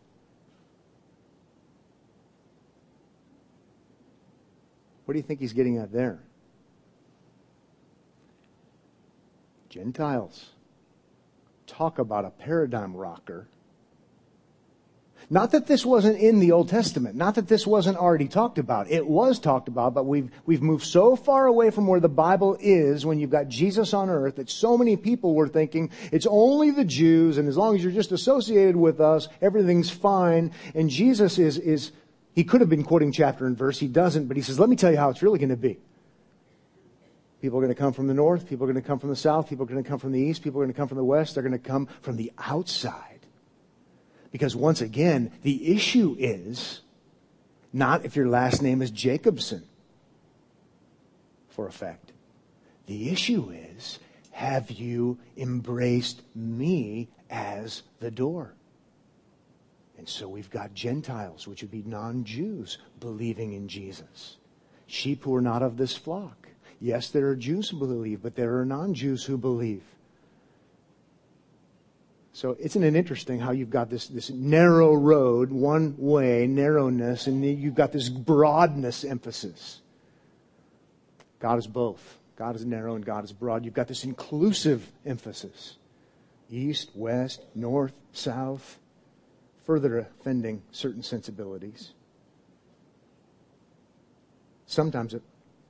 What 5.07 5.13
do 5.13 5.19
you 5.19 5.23
think 5.23 5.39
he's 5.39 5.53
getting 5.53 5.77
at 5.77 5.93
there? 5.93 6.19
Gentiles. 9.69 10.49
Talk 11.65 11.97
about 11.97 12.25
a 12.25 12.29
paradigm 12.29 12.93
rocker. 12.93 13.47
Not 15.29 15.51
that 15.51 15.65
this 15.65 15.85
wasn't 15.85 16.19
in 16.19 16.39
the 16.39 16.51
Old 16.51 16.67
Testament. 16.67 17.15
Not 17.15 17.35
that 17.35 17.47
this 17.47 17.65
wasn't 17.65 17.97
already 17.97 18.27
talked 18.27 18.57
about. 18.57 18.91
It 18.91 19.07
was 19.07 19.39
talked 19.39 19.69
about, 19.69 19.93
but 19.93 20.05
we've, 20.05 20.29
we've 20.45 20.61
moved 20.61 20.83
so 20.83 21.15
far 21.15 21.45
away 21.45 21.69
from 21.69 21.87
where 21.87 22.01
the 22.01 22.09
Bible 22.09 22.57
is 22.59 23.05
when 23.05 23.17
you've 23.17 23.29
got 23.29 23.47
Jesus 23.47 23.93
on 23.93 24.09
earth 24.09 24.35
that 24.35 24.49
so 24.49 24.77
many 24.77 24.97
people 24.97 25.35
were 25.35 25.47
thinking 25.47 25.89
it's 26.11 26.27
only 26.29 26.71
the 26.71 26.83
Jews 26.83 27.37
and 27.37 27.47
as 27.47 27.55
long 27.55 27.75
as 27.75 27.81
you're 27.81 27.93
just 27.93 28.11
associated 28.11 28.75
with 28.75 28.99
us, 28.99 29.29
everything's 29.41 29.89
fine. 29.89 30.51
And 30.75 30.89
Jesus 30.89 31.39
is, 31.39 31.57
is 31.57 31.93
he 32.37 32.43
could 32.43 32.61
have 32.61 32.69
been 32.69 32.83
quoting 32.83 33.11
chapter 33.11 33.47
and 33.47 33.57
verse. 33.57 33.79
He 33.79 33.87
doesn't, 33.87 34.27
but 34.27 34.37
he 34.37 34.43
says, 34.43 34.59
let 34.59 34.69
me 34.69 34.75
tell 34.75 34.91
you 34.91 34.97
how 34.97 35.09
it's 35.09 35.23
really 35.23 35.39
going 35.39 35.49
to 35.49 35.57
be. 35.57 35.79
People 37.41 37.57
are 37.57 37.63
going 37.63 37.73
to 37.73 37.79
come 37.79 37.93
from 37.93 38.05
the 38.05 38.13
north. 38.13 38.47
People 38.47 38.65
are 38.65 38.71
going 38.71 38.79
to 38.79 38.87
come 38.87 38.99
from 38.99 39.09
the 39.09 39.15
south. 39.15 39.49
People 39.49 39.65
are 39.65 39.67
going 39.67 39.83
to 39.83 39.89
come 39.89 39.97
from 39.97 40.11
the 40.11 40.19
east. 40.19 40.43
People 40.43 40.61
are 40.61 40.63
going 40.63 40.71
to 40.71 40.77
come 40.77 40.87
from 40.87 40.97
the 40.97 41.03
west. 41.03 41.33
They're 41.33 41.41
going 41.41 41.51
to 41.51 41.57
come 41.57 41.87
from 42.03 42.15
the 42.15 42.31
outside. 42.37 43.25
Because 44.31 44.55
once 44.55 44.81
again, 44.81 45.31
the 45.41 45.73
issue 45.73 46.15
is 46.19 46.81
not 47.73 48.05
if 48.05 48.15
your 48.15 48.27
last 48.27 48.61
name 48.61 48.83
is 48.83 48.91
Jacobson 48.91 49.63
for 51.49 51.67
effect. 51.67 52.11
The 52.85 53.09
issue 53.09 53.49
is, 53.49 53.97
have 54.29 54.69
you 54.69 55.17
embraced 55.35 56.21
me 56.35 57.09
as 57.31 57.81
the 57.99 58.11
door? 58.11 58.53
And 59.97 60.07
so 60.07 60.27
we've 60.27 60.49
got 60.49 60.73
Gentiles, 60.73 61.47
which 61.47 61.61
would 61.61 61.71
be 61.71 61.83
non 61.83 62.23
Jews, 62.23 62.77
believing 62.99 63.53
in 63.53 63.67
Jesus. 63.67 64.37
Sheep 64.85 65.23
who 65.23 65.35
are 65.35 65.41
not 65.41 65.63
of 65.63 65.77
this 65.77 65.97
flock. 65.97 66.49
Yes, 66.79 67.09
there 67.09 67.27
are 67.27 67.35
Jews 67.35 67.69
who 67.69 67.79
believe, 67.79 68.21
but 68.21 68.35
there 68.35 68.59
are 68.59 68.65
non 68.65 68.93
Jews 68.93 69.25
who 69.25 69.37
believe. 69.37 69.83
So 72.31 72.55
isn't 72.59 72.83
it 72.83 72.95
interesting 72.95 73.39
how 73.39 73.51
you've 73.51 73.71
got 73.71 73.89
this, 73.89 74.07
this 74.07 74.29
narrow 74.29 74.93
road, 74.93 75.51
one 75.51 75.95
way, 75.97 76.45
narrowness, 76.45 77.25
and 77.25 77.43
you've 77.43 77.73
got 77.73 77.91
this 77.91 78.09
broadness 78.09 79.03
emphasis. 79.03 79.81
God 81.39 81.57
is 81.57 81.65
both. 81.65 82.19
God 82.35 82.55
is 82.55 82.63
narrow 82.63 82.93
and 82.93 83.03
God 83.03 83.23
is 83.23 83.31
broad. 83.31 83.65
You've 83.65 83.73
got 83.73 83.87
this 83.87 84.03
inclusive 84.03 84.91
emphasis. 85.03 85.77
East, 86.51 86.91
west, 86.93 87.41
north, 87.55 87.93
south 88.13 88.77
further 89.67 89.99
offending 89.99 90.63
certain 90.71 91.03
sensibilities. 91.03 91.91
Sometimes 94.65 95.13
it, 95.13 95.21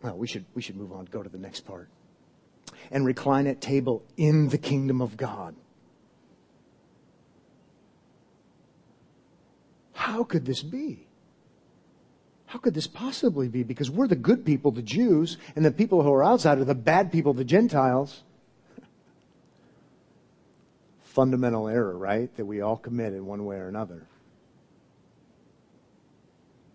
well, 0.04 0.16
we 0.16 0.28
should, 0.28 0.46
we 0.54 0.62
should 0.62 0.78
move 0.78 0.92
on, 0.92 1.06
go 1.06 1.24
to 1.24 1.30
the 1.30 1.38
next 1.40 1.62
part. 1.62 1.90
And 2.92 3.06
recline 3.06 3.48
at 3.48 3.60
table 3.60 4.04
in 4.16 4.50
the 4.50 4.58
kingdom 4.60 5.02
of 5.02 5.18
God. 5.18 5.56
How 9.94 10.24
could 10.24 10.46
this 10.46 10.62
be? 10.62 11.08
How 12.46 12.60
could 12.60 12.76
this 12.76 12.88
possibly 12.88 13.48
be? 13.50 13.64
Because 13.64 13.90
we're 13.90 14.08
the 14.08 14.16
good 14.16 14.46
people, 14.46 14.72
the 14.72 14.84
Jews, 14.84 15.38
and 15.56 15.66
the 15.66 15.72
people 15.72 16.04
who 16.04 16.14
are 16.14 16.24
outside 16.24 16.60
are 16.60 16.66
the 16.66 16.76
bad 16.76 17.12
people, 17.12 17.34
the 17.34 17.44
Gentiles 17.44 18.24
fundamental 21.18 21.68
error, 21.68 21.98
right? 21.98 22.30
That 22.38 22.46
we 22.46 22.62
all 22.62 22.78
commit 22.78 23.12
in 23.12 23.26
one 23.26 23.44
way 23.44 23.56
or 23.56 23.68
another. 23.68 24.06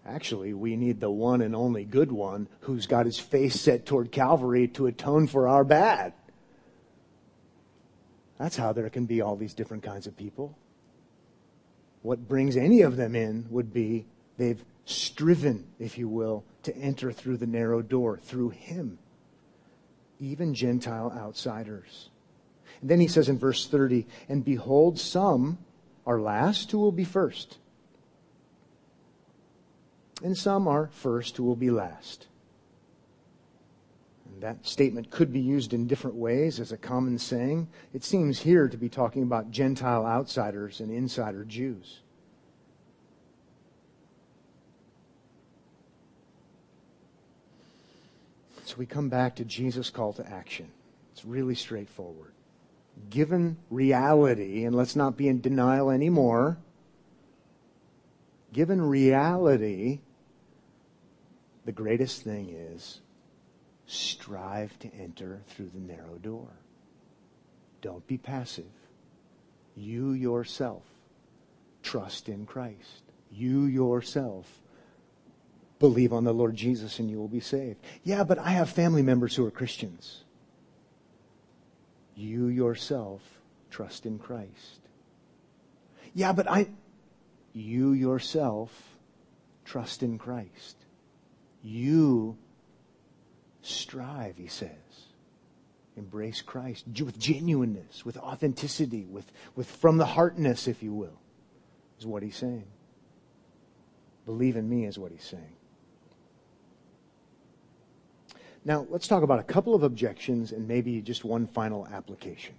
Actually, 0.05 0.53
we 0.53 0.75
need 0.75 0.99
the 0.99 1.13
one 1.13 1.43
and 1.43 1.55
only 1.55 1.85
good 1.85 2.11
one 2.11 2.49
who's 2.63 2.89
got 2.89 3.07
his 3.07 3.21
face 3.21 3.61
set 3.61 3.87
toward 3.87 4.11
Calvary 4.11 4.67
to 4.67 4.87
atone 4.87 5.29
for 5.29 5.47
our 5.47 5.63
bad. 5.63 6.13
That's 8.37 8.57
how 8.57 8.73
there 8.73 8.91
can 8.91 9.07
be 9.07 9.21
all 9.21 9.37
these 9.37 9.55
different 9.55 9.85
kinds 9.85 10.09
of 10.09 10.17
people. 10.17 10.59
What 12.03 12.27
brings 12.27 12.57
any 12.57 12.81
of 12.81 12.97
them 12.97 13.15
in 13.15 13.47
would 13.49 13.73
be 13.73 14.07
they've 14.39 14.65
striven, 14.87 15.69
if 15.79 15.99
you 15.99 16.09
will, 16.09 16.43
to 16.65 16.77
enter 16.77 17.13
through 17.13 17.37
the 17.37 17.47
narrow 17.47 17.81
door, 17.81 18.19
through 18.19 18.51
Him. 18.51 18.99
Even 20.19 20.53
Gentile 20.53 21.13
outsiders. 21.17 22.09
And 22.83 22.91
then 22.91 23.01
he 23.01 23.07
says 23.09 23.29
in 23.29 23.39
verse 23.39 23.67
30, 23.67 24.07
and 24.29 24.45
behold, 24.45 24.99
some 24.99 25.59
are 26.05 26.21
last 26.21 26.71
who 26.73 26.79
will 26.79 26.93
be 26.93 27.05
first. 27.05 27.59
And 30.23 30.37
some 30.37 30.69
are 30.69 30.91
first 30.93 31.37
who 31.37 31.45
will 31.45 31.57
be 31.57 31.71
last. 31.71 32.27
And 34.27 34.43
that 34.43 34.67
statement 34.67 35.11
could 35.11 35.33
be 35.33 35.41
used 35.41 35.73
in 35.73 35.87
different 35.87 36.17
ways 36.17 36.59
as 36.59 36.73
a 36.73 36.77
common 36.77 37.19
saying. 37.19 37.69
It 37.95 38.03
seems 38.03 38.41
here 38.41 38.69
to 38.69 38.77
be 38.77 38.89
talking 38.89 39.23
about 39.23 39.53
Gentile 39.53 40.05
outsiders 40.05 40.81
and 40.81 40.91
insider 40.91 41.45
Jews. 41.45 42.01
So 48.65 48.77
we 48.77 48.87
come 48.87 49.09
back 49.09 49.37
to 49.37 49.45
Jesus' 49.45 49.91
call 49.91 50.15
to 50.15 50.29
action. 50.29 50.69
It's 51.13 51.25
really 51.25 51.55
straightforward. 51.55 52.33
Given 53.11 53.59
reality, 53.71 54.65
and 54.65 54.75
let's 54.75 54.97
not 54.97 55.17
be 55.17 55.29
in 55.29 55.41
denial 55.41 55.91
anymore, 55.91 56.59
given 58.53 58.81
reality, 58.81 60.01
the 61.65 61.73
greatest 61.73 62.23
thing 62.23 62.51
is 62.51 63.01
strive 63.87 64.79
to 64.81 64.95
enter 64.95 65.43
through 65.49 65.71
the 65.75 65.81
narrow 65.81 66.19
door. 66.23 66.49
Don't 67.81 68.07
be 68.07 68.19
passive. 68.19 68.65
You 69.75 70.13
yourself 70.13 70.83
trust 71.83 72.29
in 72.29 72.47
Christ. 72.47 73.03
You 73.31 73.65
yourself 73.65 74.61
believe 75.79 76.13
on 76.13 76.25
the 76.25 76.33
Lord 76.33 76.55
Jesus 76.55 76.99
and 76.99 77.11
you 77.11 77.19
will 77.19 77.29
be 77.29 77.41
saved. 77.41 77.81
Yeah, 78.05 78.25
but 78.25 78.39
I 78.39 78.51
have 78.51 78.71
family 78.71 79.03
members 79.03 79.35
who 79.35 79.45
are 79.45 79.51
Christians. 79.51 80.22
You 82.15 82.47
yourself 82.49 83.23
trust 83.71 84.07
in 84.07 84.19
Christ. 84.19 84.81
Yeah, 86.15 86.33
but 86.33 86.51
I, 86.51 86.69
you 87.53 87.93
yourself 87.93 88.71
trust 89.65 90.03
in 90.03 90.19
Christ. 90.19 90.77
You 91.63 92.37
strive, 93.63 94.37
he 94.37 94.49
says. 94.49 94.71
Embrace 95.97 96.41
Christ 96.41 96.87
with 97.05 97.19
genuineness, 97.19 98.05
with 98.05 98.17
authenticity, 98.17 99.05
with, 99.05 99.31
with 99.55 99.71
from 99.71 99.99
the 99.99 100.07
heartness, 100.07 100.67
if 100.67 100.83
you 100.83 100.93
will, 100.93 101.19
is 101.99 102.07
what 102.07 102.23
he's 102.23 102.37
saying. 102.37 102.67
Believe 104.25 104.57
in 104.57 104.69
me 104.69 104.87
is 104.87 104.99
what 104.99 105.13
he's 105.13 105.25
saying. 105.25 105.57
Now, 108.65 108.87
let's 108.91 109.09
talk 109.09 109.23
about 109.23 109.41
a 109.41 109.45
couple 109.45 109.75
of 109.75 109.83
objections 109.83 110.53
and 110.53 110.69
maybe 110.69 111.01
just 111.01 111.25
one 111.25 111.47
final 111.47 111.87
application. 111.89 112.55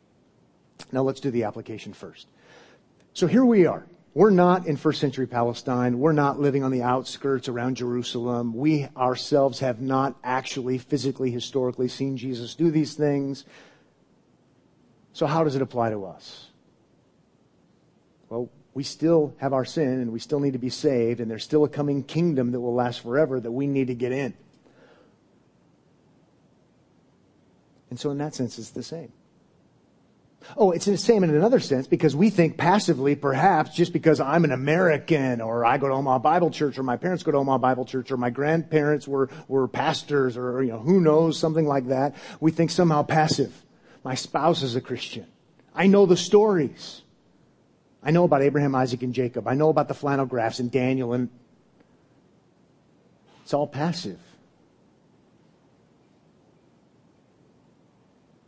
Now, 0.91 1.03
let's 1.03 1.21
do 1.21 1.31
the 1.31 1.43
application 1.43 1.93
first. 1.93 2.27
So 3.13 3.27
here 3.27 3.45
we 3.45 3.65
are. 3.65 3.85
We're 4.15 4.29
not 4.29 4.67
in 4.67 4.75
first 4.75 4.99
century 5.01 5.25
Palestine. 5.25 5.97
We're 5.97 6.11
not 6.11 6.39
living 6.39 6.63
on 6.63 6.71
the 6.71 6.83
outskirts 6.83 7.47
around 7.47 7.77
Jerusalem. 7.77 8.53
We 8.53 8.87
ourselves 8.95 9.59
have 9.59 9.81
not 9.81 10.15
actually 10.23 10.77
physically, 10.77 11.31
historically 11.31 11.87
seen 11.87 12.17
Jesus 12.17 12.53
do 12.53 12.69
these 12.69 12.93
things. 12.93 13.45
So 15.13 15.25
how 15.25 15.43
does 15.43 15.55
it 15.55 15.61
apply 15.61 15.91
to 15.91 16.05
us? 16.05 16.47
Well, 18.29 18.49
we 18.75 18.83
still 18.83 19.33
have 19.37 19.53
our 19.53 19.65
sin 19.65 19.99
and 19.99 20.11
we 20.11 20.19
still 20.19 20.39
need 20.39 20.53
to 20.53 20.59
be 20.59 20.69
saved 20.69 21.19
and 21.19 21.29
there's 21.29 21.43
still 21.43 21.63
a 21.63 21.69
coming 21.69 22.03
kingdom 22.03 22.51
that 22.51 22.59
will 22.59 22.73
last 22.73 23.01
forever 23.01 23.39
that 23.39 23.51
we 23.51 23.67
need 23.67 23.87
to 23.87 23.95
get 23.95 24.11
in. 24.11 24.35
And 27.93 27.99
so 27.99 28.09
in 28.09 28.17
that 28.17 28.33
sense, 28.33 28.57
it's 28.57 28.71
the 28.71 28.81
same. 28.81 29.11
Oh, 30.57 30.71
it's 30.71 30.85
the 30.85 30.97
same 30.97 31.23
in 31.23 31.29
another 31.29 31.59
sense 31.59 31.85
because 31.85 32.15
we 32.15 32.31
think 32.31 32.57
passively, 32.57 33.13
perhaps, 33.13 33.75
just 33.75 33.93
because 33.93 34.19
I'm 34.19 34.45
an 34.45 34.51
American 34.51 35.41
or 35.41 35.63
I 35.63 35.77
go 35.77 35.89
to 35.89 35.93
Omaha 35.93 36.17
Bible 36.17 36.49
Church 36.49 36.79
or 36.79 36.81
my 36.81 36.97
parents 36.97 37.21
go 37.21 37.31
to 37.31 37.37
Omaha 37.37 37.59
Bible 37.59 37.85
Church 37.85 38.11
or 38.11 38.17
my 38.17 38.31
grandparents 38.31 39.07
were, 39.07 39.29
were 39.47 39.67
pastors 39.67 40.35
or, 40.35 40.63
you 40.63 40.71
know, 40.71 40.79
who 40.79 41.01
knows, 41.01 41.37
something 41.37 41.67
like 41.67 41.89
that. 41.89 42.15
We 42.39 42.49
think 42.49 42.71
somehow 42.71 43.03
passive. 43.03 43.63
My 44.03 44.15
spouse 44.15 44.63
is 44.63 44.75
a 44.75 44.81
Christian. 44.81 45.27
I 45.75 45.85
know 45.85 46.07
the 46.07 46.17
stories. 46.17 47.03
I 48.01 48.09
know 48.09 48.23
about 48.23 48.41
Abraham, 48.41 48.73
Isaac, 48.73 49.03
and 49.03 49.13
Jacob. 49.13 49.47
I 49.47 49.53
know 49.53 49.69
about 49.69 49.87
the 49.87 49.93
flannel 49.93 50.25
graphs 50.25 50.59
and 50.59 50.71
Daniel 50.71 51.13
and 51.13 51.29
it's 53.43 53.53
all 53.53 53.67
passive. 53.67 54.17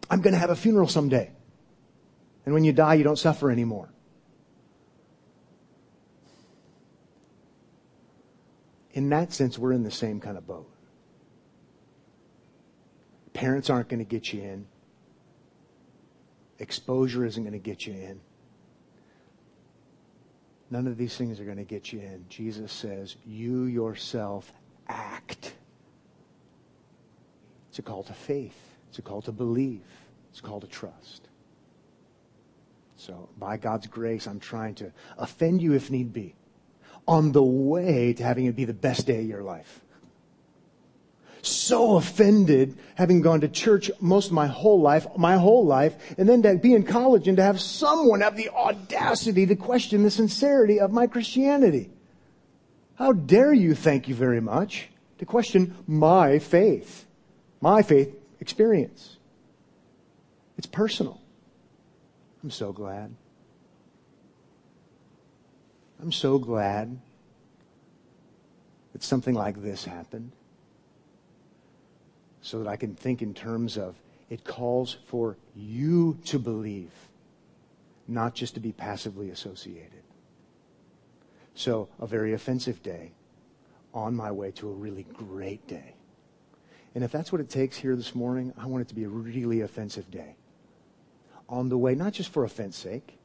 I'm 0.09 0.21
going 0.21 0.33
to 0.33 0.39
have 0.39 0.49
a 0.49 0.55
funeral 0.55 0.87
someday. 0.87 1.31
And 2.45 2.53
when 2.53 2.63
you 2.63 2.73
die, 2.73 2.95
you 2.95 3.03
don't 3.03 3.17
suffer 3.17 3.49
anymore. 3.49 3.89
In 8.91 9.09
that 9.09 9.33
sense, 9.33 9.57
we're 9.59 9.73
in 9.73 9.83
the 9.83 9.91
same 9.91 10.19
kind 10.19 10.37
of 10.37 10.47
boat. 10.47 10.69
Parents 13.33 13.69
aren't 13.69 13.89
going 13.89 13.99
to 13.99 14.05
get 14.05 14.31
you 14.31 14.41
in. 14.41 14.67
Exposure 16.59 17.25
isn't 17.25 17.43
going 17.43 17.51
to 17.51 17.59
get 17.59 17.85
you 17.85 17.93
in. 17.93 18.21
None 20.69 20.87
of 20.87 20.97
these 20.97 21.17
things 21.17 21.39
are 21.39 21.45
going 21.45 21.57
to 21.57 21.63
get 21.63 21.91
you 21.91 21.99
in. 21.99 22.25
Jesus 22.29 22.71
says, 22.71 23.17
you 23.25 23.65
yourself 23.65 24.53
act. 24.87 25.53
It's 27.69 27.79
a 27.79 27.81
call 27.81 28.03
to 28.03 28.13
faith. 28.13 28.74
It's 28.95 28.99
a 28.99 29.01
call 29.01 29.21
to 29.23 29.33
believe. 29.33 29.81
It's 30.29 30.39
a 30.39 30.43
call 30.43 30.61
to 30.61 30.67
trust. 30.67 31.27
So, 32.95 33.27
by 33.37 33.57
God's 33.57 33.87
grace, 33.87 34.25
I'm 34.25 34.39
trying 34.39 34.75
to 34.75 34.93
offend 35.17 35.61
you 35.61 35.73
if 35.73 35.91
need 35.91 36.13
be 36.13 36.33
on 37.05 37.33
the 37.33 37.43
way 37.43 38.13
to 38.13 38.23
having 38.23 38.45
it 38.45 38.55
be 38.55 38.63
the 38.63 38.73
best 38.73 39.05
day 39.05 39.19
of 39.19 39.25
your 39.25 39.43
life. 39.43 39.81
So 41.41 41.97
offended 41.97 42.77
having 42.95 43.19
gone 43.19 43.41
to 43.41 43.49
church 43.49 43.91
most 43.99 44.27
of 44.27 44.31
my 44.31 44.47
whole 44.47 44.79
life, 44.79 45.05
my 45.17 45.35
whole 45.35 45.65
life, 45.65 45.97
and 46.17 46.29
then 46.29 46.41
to 46.43 46.55
be 46.55 46.73
in 46.73 46.83
college 46.83 47.27
and 47.27 47.35
to 47.35 47.43
have 47.43 47.59
someone 47.59 48.21
have 48.21 48.37
the 48.37 48.49
audacity 48.49 49.45
to 49.45 49.57
question 49.57 50.03
the 50.03 50.09
sincerity 50.09 50.79
of 50.79 50.93
my 50.93 51.07
Christianity. 51.07 51.89
How 52.95 53.11
dare 53.11 53.53
you, 53.53 53.75
thank 53.75 54.07
you 54.07 54.15
very 54.15 54.39
much, 54.39 54.87
to 55.17 55.25
question 55.25 55.75
my 55.85 56.39
faith, 56.39 57.05
my 57.59 57.81
faith 57.81 58.15
experience. 58.45 59.17
It's 60.55 60.67
personal. 60.67 61.19
I'm 62.43 62.51
so 62.51 62.71
glad. 62.71 63.15
I'm 65.99 66.11
so 66.11 66.37
glad 66.37 66.99
that 68.93 69.01
something 69.01 69.33
like 69.33 69.63
this 69.63 69.85
happened 69.85 70.31
so 72.43 72.59
that 72.59 72.67
I 72.67 72.75
can 72.75 72.93
think 72.93 73.23
in 73.23 73.33
terms 73.33 73.79
of 73.79 73.95
it 74.29 74.43
calls 74.43 74.95
for 75.07 75.37
you 75.55 76.19
to 76.25 76.37
believe, 76.37 76.91
not 78.07 78.35
just 78.35 78.53
to 78.53 78.59
be 78.59 78.71
passively 78.71 79.31
associated. 79.31 80.03
So, 81.55 81.89
a 81.99 82.05
very 82.05 82.33
offensive 82.33 82.83
day 82.83 83.13
on 83.91 84.15
my 84.15 84.31
way 84.31 84.51
to 84.51 84.69
a 84.69 84.71
really 84.71 85.07
great 85.13 85.65
day. 85.67 85.94
And 86.95 87.03
if 87.03 87.11
that's 87.11 87.31
what 87.31 87.41
it 87.41 87.49
takes 87.49 87.77
here 87.77 87.95
this 87.95 88.15
morning, 88.15 88.53
I 88.57 88.65
want 88.67 88.81
it 88.81 88.87
to 88.87 88.95
be 88.95 89.03
a 89.03 89.09
really 89.09 89.61
offensive 89.61 90.09
day 90.09 90.37
on 91.49 91.69
the 91.69 91.77
way, 91.77 91.93
not 91.93 92.13
just 92.13 92.29
for 92.29 92.45
offense 92.45 92.77
sake, 92.77 93.19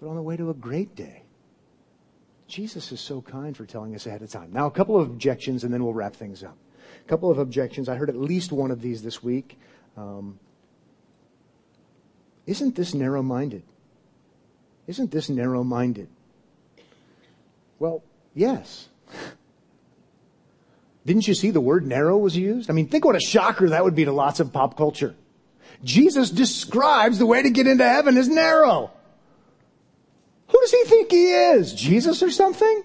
but 0.00 0.08
on 0.08 0.16
the 0.16 0.22
way 0.22 0.36
to 0.36 0.50
a 0.50 0.54
great 0.54 0.94
day. 0.94 1.22
Jesus 2.46 2.92
is 2.92 3.00
so 3.00 3.22
kind 3.22 3.56
for 3.56 3.64
telling 3.64 3.94
us 3.94 4.06
ahead 4.06 4.22
of 4.22 4.30
time. 4.30 4.52
Now, 4.52 4.66
a 4.66 4.70
couple 4.70 5.00
of 5.00 5.08
objections, 5.08 5.64
and 5.64 5.72
then 5.72 5.82
we'll 5.82 5.94
wrap 5.94 6.14
things 6.14 6.42
up. 6.42 6.56
A 7.04 7.08
couple 7.08 7.30
of 7.30 7.38
objections. 7.38 7.88
I 7.88 7.94
heard 7.94 8.10
at 8.10 8.16
least 8.16 8.52
one 8.52 8.70
of 8.70 8.82
these 8.82 9.02
this 9.02 9.22
week. 9.22 9.58
Um, 9.96 10.38
isn't 12.46 12.74
this 12.74 12.92
narrow 12.92 13.22
minded? 13.22 13.62
Isn't 14.86 15.10
this 15.10 15.30
narrow 15.30 15.64
minded? 15.64 16.08
Well, 17.78 18.02
yes. 18.34 18.88
Didn't 21.06 21.28
you 21.28 21.34
see 21.34 21.50
the 21.50 21.60
word 21.60 21.86
narrow 21.86 22.16
was 22.16 22.36
used? 22.36 22.70
I 22.70 22.72
mean, 22.72 22.88
think 22.88 23.04
what 23.04 23.16
a 23.16 23.20
shocker 23.20 23.68
that 23.70 23.84
would 23.84 23.94
be 23.94 24.06
to 24.06 24.12
lots 24.12 24.40
of 24.40 24.52
pop 24.52 24.76
culture. 24.76 25.14
Jesus 25.82 26.30
describes 26.30 27.18
the 27.18 27.26
way 27.26 27.42
to 27.42 27.50
get 27.50 27.66
into 27.66 27.86
heaven 27.86 28.16
as 28.16 28.28
narrow. 28.28 28.90
Who 30.48 30.60
does 30.60 30.70
he 30.70 30.84
think 30.84 31.10
he 31.10 31.30
is? 31.30 31.74
Jesus 31.74 32.22
or 32.22 32.30
something? 32.30 32.84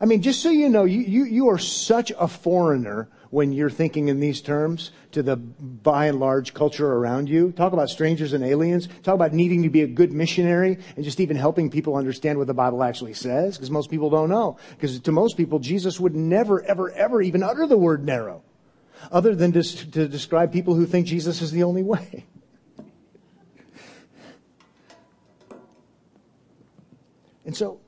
I 0.00 0.06
mean, 0.06 0.22
just 0.22 0.42
so 0.42 0.50
you 0.50 0.68
know, 0.68 0.84
you, 0.84 1.00
you, 1.00 1.24
you 1.24 1.48
are 1.50 1.58
such 1.58 2.10
a 2.18 2.26
foreigner 2.26 3.08
when 3.30 3.52
you're 3.52 3.70
thinking 3.70 4.08
in 4.08 4.20
these 4.20 4.40
terms 4.40 4.90
to 5.12 5.22
the 5.22 5.36
by 5.36 6.06
and 6.06 6.20
large 6.20 6.52
culture 6.52 6.92
around 6.92 7.28
you. 7.28 7.52
Talk 7.52 7.72
about 7.72 7.88
strangers 7.88 8.32
and 8.32 8.44
aliens. 8.44 8.88
Talk 9.02 9.14
about 9.14 9.32
needing 9.32 9.62
to 9.62 9.70
be 9.70 9.82
a 9.82 9.86
good 9.86 10.12
missionary 10.12 10.78
and 10.96 11.04
just 11.04 11.20
even 11.20 11.36
helping 11.36 11.70
people 11.70 11.96
understand 11.96 12.38
what 12.38 12.46
the 12.46 12.54
Bible 12.54 12.82
actually 12.82 13.14
says, 13.14 13.56
because 13.56 13.70
most 13.70 13.90
people 13.90 14.10
don't 14.10 14.28
know. 14.28 14.58
Because 14.70 14.98
to 15.00 15.12
most 15.12 15.36
people, 15.36 15.58
Jesus 15.58 16.00
would 16.00 16.14
never, 16.14 16.62
ever, 16.62 16.90
ever 16.90 17.22
even 17.22 17.42
utter 17.42 17.66
the 17.66 17.78
word 17.78 18.04
narrow 18.04 18.42
other 19.10 19.34
than 19.34 19.52
to, 19.52 19.62
to 19.62 20.08
describe 20.08 20.52
people 20.52 20.74
who 20.74 20.84
think 20.84 21.06
Jesus 21.06 21.40
is 21.40 21.52
the 21.52 21.62
only 21.62 21.82
way. 21.82 22.26
And 27.50 27.56
so, 27.56 27.80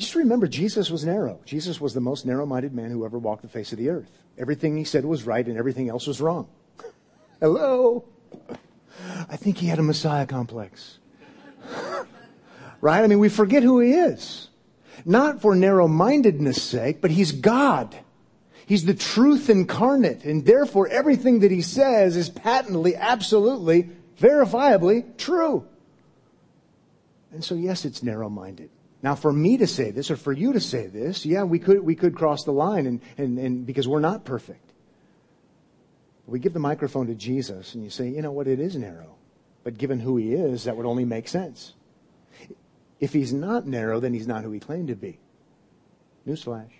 just 0.00 0.14
remember, 0.14 0.48
Jesus 0.48 0.90
was 0.90 1.04
narrow. 1.04 1.40
Jesus 1.44 1.80
was 1.80 1.94
the 1.94 2.00
most 2.00 2.26
narrow 2.26 2.46
minded 2.46 2.74
man 2.74 2.90
who 2.90 3.04
ever 3.04 3.18
walked 3.18 3.42
the 3.42 3.48
face 3.48 3.72
of 3.72 3.78
the 3.78 3.90
earth. 3.90 4.10
Everything 4.38 4.76
he 4.76 4.84
said 4.84 5.04
was 5.04 5.24
right 5.24 5.46
and 5.46 5.58
everything 5.58 5.88
else 5.88 6.06
was 6.06 6.20
wrong. 6.20 6.48
Hello? 7.40 8.04
I 9.28 9.36
think 9.36 9.58
he 9.58 9.66
had 9.66 9.78
a 9.78 9.82
Messiah 9.82 10.26
complex. 10.26 10.98
right? 12.80 13.04
I 13.04 13.06
mean, 13.06 13.18
we 13.18 13.28
forget 13.28 13.62
who 13.62 13.80
he 13.80 13.92
is. 13.92 14.48
Not 15.04 15.40
for 15.40 15.54
narrow 15.54 15.86
mindedness 15.86 16.62
sake, 16.62 17.00
but 17.00 17.10
he's 17.10 17.32
God. 17.32 17.96
He's 18.66 18.84
the 18.84 18.94
truth 18.94 19.50
incarnate, 19.50 20.24
and 20.24 20.46
therefore 20.46 20.88
everything 20.88 21.40
that 21.40 21.50
he 21.50 21.62
says 21.62 22.16
is 22.16 22.28
patently, 22.28 22.94
absolutely, 22.94 23.90
verifiably 24.20 25.16
true. 25.16 25.66
And 27.32 27.44
so 27.44 27.54
yes, 27.54 27.84
it's 27.84 28.02
narrow-minded. 28.02 28.70
Now 29.02 29.14
for 29.14 29.32
me 29.32 29.56
to 29.58 29.66
say 29.66 29.90
this, 29.90 30.10
or 30.10 30.16
for 30.16 30.32
you 30.32 30.52
to 30.52 30.60
say 30.60 30.86
this, 30.86 31.24
yeah, 31.24 31.44
we 31.44 31.58
could, 31.58 31.80
we 31.80 31.94
could 31.94 32.14
cross 32.14 32.44
the 32.44 32.52
line 32.52 32.86
and, 32.86 33.00
and, 33.16 33.38
and 33.38 33.66
because 33.66 33.88
we're 33.88 34.00
not 34.00 34.24
perfect. 34.24 34.72
We 36.26 36.38
give 36.38 36.52
the 36.52 36.60
microphone 36.60 37.06
to 37.06 37.14
Jesus 37.14 37.74
and 37.74 37.82
you 37.82 37.90
say, 37.90 38.08
you 38.08 38.22
know 38.22 38.32
what, 38.32 38.46
it 38.46 38.60
is 38.60 38.76
narrow. 38.76 39.16
But 39.64 39.78
given 39.78 40.00
who 40.00 40.16
he 40.16 40.34
is, 40.34 40.64
that 40.64 40.76
would 40.76 40.86
only 40.86 41.04
make 41.04 41.28
sense. 41.28 41.74
If 43.00 43.12
he's 43.12 43.32
not 43.32 43.66
narrow, 43.66 44.00
then 44.00 44.12
he's 44.12 44.26
not 44.26 44.44
who 44.44 44.52
he 44.52 44.60
claimed 44.60 44.88
to 44.88 44.96
be. 44.96 45.18
Newsflash. 46.26 46.70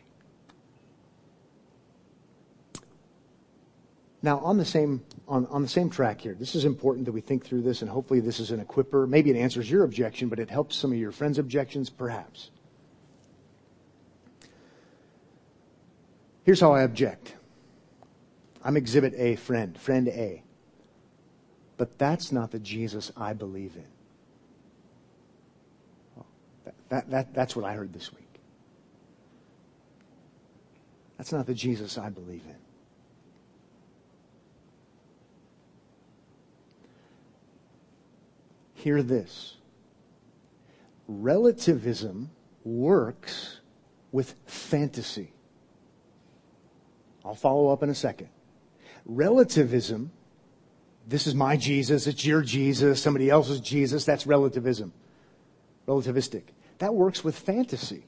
Now, 4.23 4.39
on 4.41 4.59
the 4.59 4.64
same 4.64 5.03
on, 5.27 5.47
on 5.47 5.62
the 5.62 5.68
same 5.68 5.89
track 5.89 6.21
here, 6.21 6.35
this 6.35 6.55
is 6.55 6.64
important 6.64 7.07
that 7.07 7.12
we 7.12 7.21
think 7.21 7.45
through 7.45 7.62
this, 7.62 7.83
and 7.83 7.91
hopefully 7.91 8.21
this 8.21 8.41
is 8.41 8.51
an 8.51 8.62
equiper. 8.62 9.09
Maybe 9.09 9.31
it 9.31 9.37
answers 9.37 9.71
your 9.71 9.85
objection, 9.85 10.29
but 10.29 10.39
it 10.39 10.51
helps 10.51 10.77
some 10.77 10.93
of 10.93 10.99
your 10.99 11.12
friends' 11.12 11.39
objections, 11.39 11.89
perhaps. 11.89 12.51
Here's 16.45 16.61
how 16.61 16.73
I 16.73 16.83
object. 16.83 17.35
I'm 18.62 18.77
exhibit 18.77 19.14
A, 19.16 19.37
friend, 19.37 19.79
friend 19.79 20.09
A. 20.09 20.43
But 21.77 21.97
that's 21.97 22.31
not 22.31 22.51
the 22.51 22.59
Jesus 22.59 23.11
I 23.16 23.33
believe 23.33 23.75
in. 23.77 23.87
Oh, 26.18 26.27
that, 26.64 26.75
that, 26.89 27.11
that, 27.11 27.35
that's 27.35 27.57
what 27.57 27.64
I 27.64 27.73
heard 27.75 27.93
this 27.93 28.12
week. 28.12 28.27
That's 31.16 31.33
not 31.33 31.47
the 31.47 31.55
Jesus 31.55 31.97
I 31.97 32.11
believe 32.11 32.43
in. 32.47 32.60
Hear 38.81 39.03
this. 39.03 39.57
Relativism 41.07 42.31
works 42.64 43.61
with 44.11 44.35
fantasy. 44.47 45.33
I'll 47.22 47.35
follow 47.35 47.68
up 47.68 47.83
in 47.83 47.91
a 47.91 47.95
second. 47.95 48.31
Relativism, 49.05 50.12
this 51.07 51.26
is 51.26 51.35
my 51.35 51.59
Jesus, 51.59 52.07
it's 52.07 52.24
your 52.24 52.41
Jesus, 52.41 53.03
somebody 53.03 53.28
else's 53.28 53.61
Jesus, 53.61 54.07
that's 54.07 54.26
relativism. 54.26 54.95
Relativistic. 55.87 56.45
That 56.78 56.95
works 56.95 57.22
with 57.22 57.39
fantasy. 57.39 58.07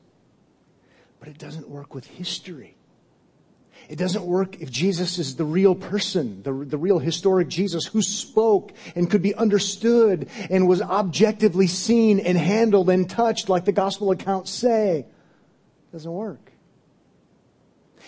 But 1.21 1.29
it 1.29 1.37
doesn't 1.37 1.69
work 1.69 1.95
with 1.95 2.07
history. 2.07 2.77
It 3.89 3.97
doesn't 3.97 4.25
work 4.25 4.61
if 4.61 4.71
Jesus 4.71 5.19
is 5.19 5.37
the 5.37 5.45
real 5.45 5.75
person, 5.75 6.43
the, 6.43 6.53
the 6.53 6.79
real 6.79 6.99
historic 6.99 7.49
Jesus 7.49 7.87
who 7.87 8.03
spoke 8.03 8.73
and 8.95 9.11
could 9.11 9.23
be 9.23 9.35
understood 9.35 10.29
and 10.51 10.69
was 10.69 10.81
objectively 10.81 11.67
seen 11.67 12.21
and 12.21 12.39
handled 12.39 12.91
and 12.91 13.09
touched 13.09 13.49
like 13.49 13.65
the 13.65 13.73
gospel 13.73 14.11
accounts 14.11 14.51
say. 14.51 15.01
It 15.01 15.93
doesn't 15.93 16.13
work. 16.13 16.53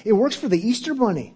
It 0.04 0.12
works 0.12 0.36
for 0.36 0.48
the 0.48 0.58
Easter 0.58 0.94
bunny. 0.94 1.34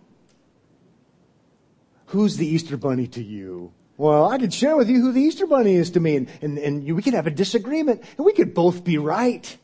Who's 2.07 2.37
the 2.37 2.47
Easter 2.47 2.77
bunny 2.77 3.07
to 3.09 3.23
you? 3.23 3.73
Well, 3.99 4.31
I 4.31 4.39
could 4.39 4.55
share 4.55 4.77
with 4.77 4.89
you 4.89 5.01
who 5.01 5.13
the 5.13 5.21
Easter 5.21 5.47
bunny 5.47 5.75
is 5.75 5.91
to 5.91 6.01
me 6.01 6.17
and, 6.17 6.29
and, 6.41 6.59
and 6.59 6.95
we 6.95 7.03
could 7.03 7.15
have 7.15 7.27
a 7.27 7.33
disagreement 7.33 8.03
and 8.17 8.25
we 8.25 8.33
could 8.33 8.55
both 8.55 8.85
be 8.85 8.97
right. 8.97 9.57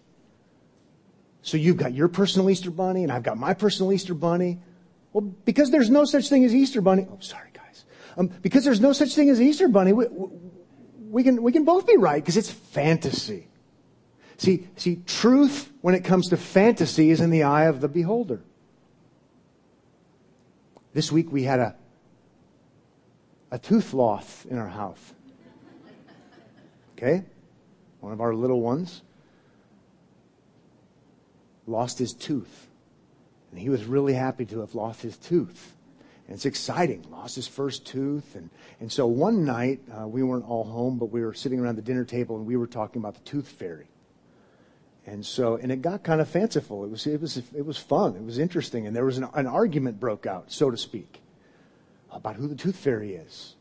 So 1.45 1.59
you've 1.59 1.77
got 1.77 1.93
your 1.93 2.09
personal 2.09 2.49
Easter 2.49 2.71
bunny 2.71 3.03
and 3.03 3.13
I've 3.13 3.23
got 3.23 3.37
my 3.37 3.53
personal 3.53 3.93
Easter 3.93 4.15
bunny. 4.15 4.59
Well, 5.13 5.21
because 5.45 5.71
there's 5.71 5.91
no 5.91 6.07
such 6.07 6.31
thing 6.31 6.43
as 6.43 6.55
Easter 6.55 6.81
bunny. 6.81 7.07
Oh, 7.09 7.19
sorry 7.21 7.51
guys. 7.53 7.85
Um, 8.17 8.29
because 8.41 8.65
there's 8.65 8.81
no 8.81 8.95
such 8.95 9.15
thing 9.15 9.29
as 9.29 9.43
Easter 9.43 9.69
bunny, 9.69 9.93
we, 9.93 10.07
we 11.11 11.23
can, 11.23 11.43
we 11.43 11.53
can 11.53 11.67
both 11.67 11.87
be 11.87 11.99
right 11.99 12.21
because 12.21 12.39
it's 12.39 12.51
fantasy. 12.51 13.47
See, 14.39 14.67
see, 14.77 15.03
truth 15.07 15.71
when 15.83 15.95
it 15.95 16.03
comes 16.03 16.31
to 16.31 16.39
fantasy 16.39 17.11
is 17.11 17.21
in 17.21 17.29
the 17.29 17.43
eye 17.43 17.65
of 17.65 17.83
the 17.83 17.89
beholder. 17.89 18.41
This 20.95 21.13
week 21.13 21.31
we 21.31 21.43
had 21.43 21.61
a, 21.61 21.77
a 23.51 23.59
tooth 23.59 23.93
loss 23.93 24.47
in 24.47 24.57
our 24.57 24.69
house. 24.69 25.13
Okay? 26.97 27.23
One 28.01 28.15
of 28.15 28.23
our 28.23 28.35
little 28.35 28.63
ones 28.63 29.03
lost 31.67 31.99
his 31.99 32.13
tooth. 32.13 32.69
And 33.51 33.61
he 33.61 33.69
was 33.69 33.85
really 33.85 34.15
happy 34.15 34.45
to 34.47 34.61
have 34.61 34.75
lost 34.75 35.03
his 35.03 35.17
tooth. 35.17 35.75
And 36.27 36.35
it's 36.35 36.47
exciting. 36.47 37.05
Lost 37.11 37.37
his 37.37 37.47
first 37.47 37.87
tooth. 37.87 38.35
And, 38.35 38.51
and 38.81 38.91
so 38.91 39.07
one 39.07 39.45
night, 39.45 39.81
uh, 39.97 40.09
we 40.09 40.23
weren't 40.23 40.49
all 40.49 40.65
home, 40.65 40.99
but 40.99 41.07
we 41.07 41.23
were 41.23 41.35
sitting 41.35 41.61
around 41.61 41.77
the 41.77 41.83
dinner 41.83 42.05
table 42.05 42.37
and 42.37 42.47
we 42.47 42.57
were 42.57 42.67
talking 42.67 43.01
about 43.01 43.15
the 43.15 43.21
tooth 43.21 43.49
fairy. 43.49 43.87
And 45.07 45.25
so, 45.25 45.57
and 45.57 45.71
it 45.71 45.83
got 45.83 46.03
kind 46.03 46.21
of 46.21 46.29
fanciful. 46.29 46.85
It 46.85 46.91
was, 46.91 47.07
it 47.07 47.21
was, 47.21 47.37
it 47.37 47.67
was 47.67 47.77
fun. 47.77 48.17
It 48.17 48.25
was 48.25 48.39
interesting. 48.39 48.87
And 48.87 48.97
there 48.97 49.05
was 49.05 49.19
an, 49.19 49.29
an 49.35 49.47
argument 49.47 50.01
broke 50.01 50.27
out, 50.27 50.51
so 50.51 50.71
to 50.71 50.79
speak, 50.79 51.21
about 52.11 52.37
who 52.37 52.49
the 52.49 52.55
tooth 52.55 52.77
fairy 52.77 53.15
is. 53.15 53.55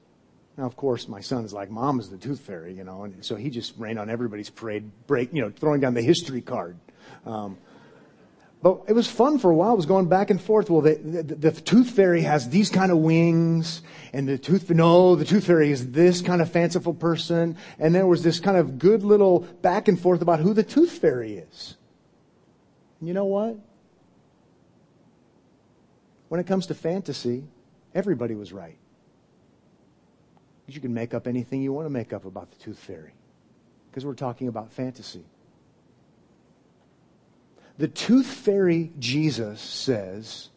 Now, 0.58 0.66
of 0.66 0.76
course, 0.76 1.08
my 1.08 1.20
son's 1.20 1.52
like, 1.52 1.70
mom 1.70 2.00
is 2.00 2.10
the 2.10 2.18
tooth 2.18 2.40
fairy, 2.40 2.76
you 2.76 2.84
know, 2.84 3.04
and 3.04 3.26
so 3.26 3.36
he 3.36 3.50
just 3.50 3.74
ran 3.78 3.98
on 3.98 4.10
everybody's 4.10 4.52
parade, 4.52 4.90
break, 5.08 5.34
you 5.34 5.42
know, 5.42 5.50
throwing 5.50 5.82
down 5.82 5.96
the 5.96 6.02
history 6.02 6.42
card. 6.42 6.78
Um, 7.26 7.58
but 8.64 8.84
it 8.88 8.94
was 8.94 9.12
fun 9.12 9.40
for 9.40 9.52
a 9.52 9.56
while. 9.56 9.74
It 9.74 9.76
was 9.76 9.86
going 9.86 10.08
back 10.08 10.30
and 10.30 10.42
forth. 10.42 10.70
Well, 10.70 10.80
the, 10.80 10.96
the, 10.96 11.52
the, 11.52 11.52
tooth 11.52 11.90
fairy 11.90 12.22
has 12.22 12.48
these 12.48 12.70
kind 12.70 12.94
of 12.94 12.98
wings, 13.00 13.82
and 14.14 14.26
the 14.26 14.38
tooth, 14.38 14.70
no, 14.70 15.18
the 15.18 15.26
tooth 15.26 15.48
fairy 15.48 15.70
is 15.70 15.92
this 15.92 16.22
kind 16.22 16.42
of 16.42 16.50
fanciful 16.50 16.94
person. 16.94 17.58
And 17.78 17.94
there 17.94 18.08
was 18.08 18.24
this 18.24 18.40
kind 18.40 18.56
of 18.56 18.80
good 18.80 19.04
little 19.04 19.42
back 19.62 19.90
and 19.90 20.00
forth 20.00 20.22
about 20.22 20.40
who 20.40 20.54
the 20.54 20.64
tooth 20.64 20.94
fairy 20.94 21.34
is. 21.34 21.76
And 23.02 23.10
you 23.10 23.14
know 23.14 23.26
what? 23.26 23.58
When 26.30 26.40
it 26.40 26.48
comes 26.48 26.68
to 26.68 26.74
fantasy, 26.74 27.44
everybody 27.94 28.34
was 28.34 28.54
right. 28.54 28.78
You 30.68 30.80
can 30.80 30.94
make 30.94 31.14
up 31.14 31.28
anything 31.28 31.62
you 31.62 31.74
want 31.74 31.86
to 31.86 31.90
make 31.90 32.14
up 32.14 32.24
about 32.24 32.50
the 32.50 32.58
tooth 32.60 32.80
fairy. 32.80 33.14
Because 33.92 34.06
we're 34.06 34.14
talking 34.14 34.48
about 34.48 34.72
fantasy. 34.72 35.26
The 37.78 37.88
tooth 37.88 38.28
fairy 38.28 38.92
Jesus 39.00 39.60
says, 39.60 40.50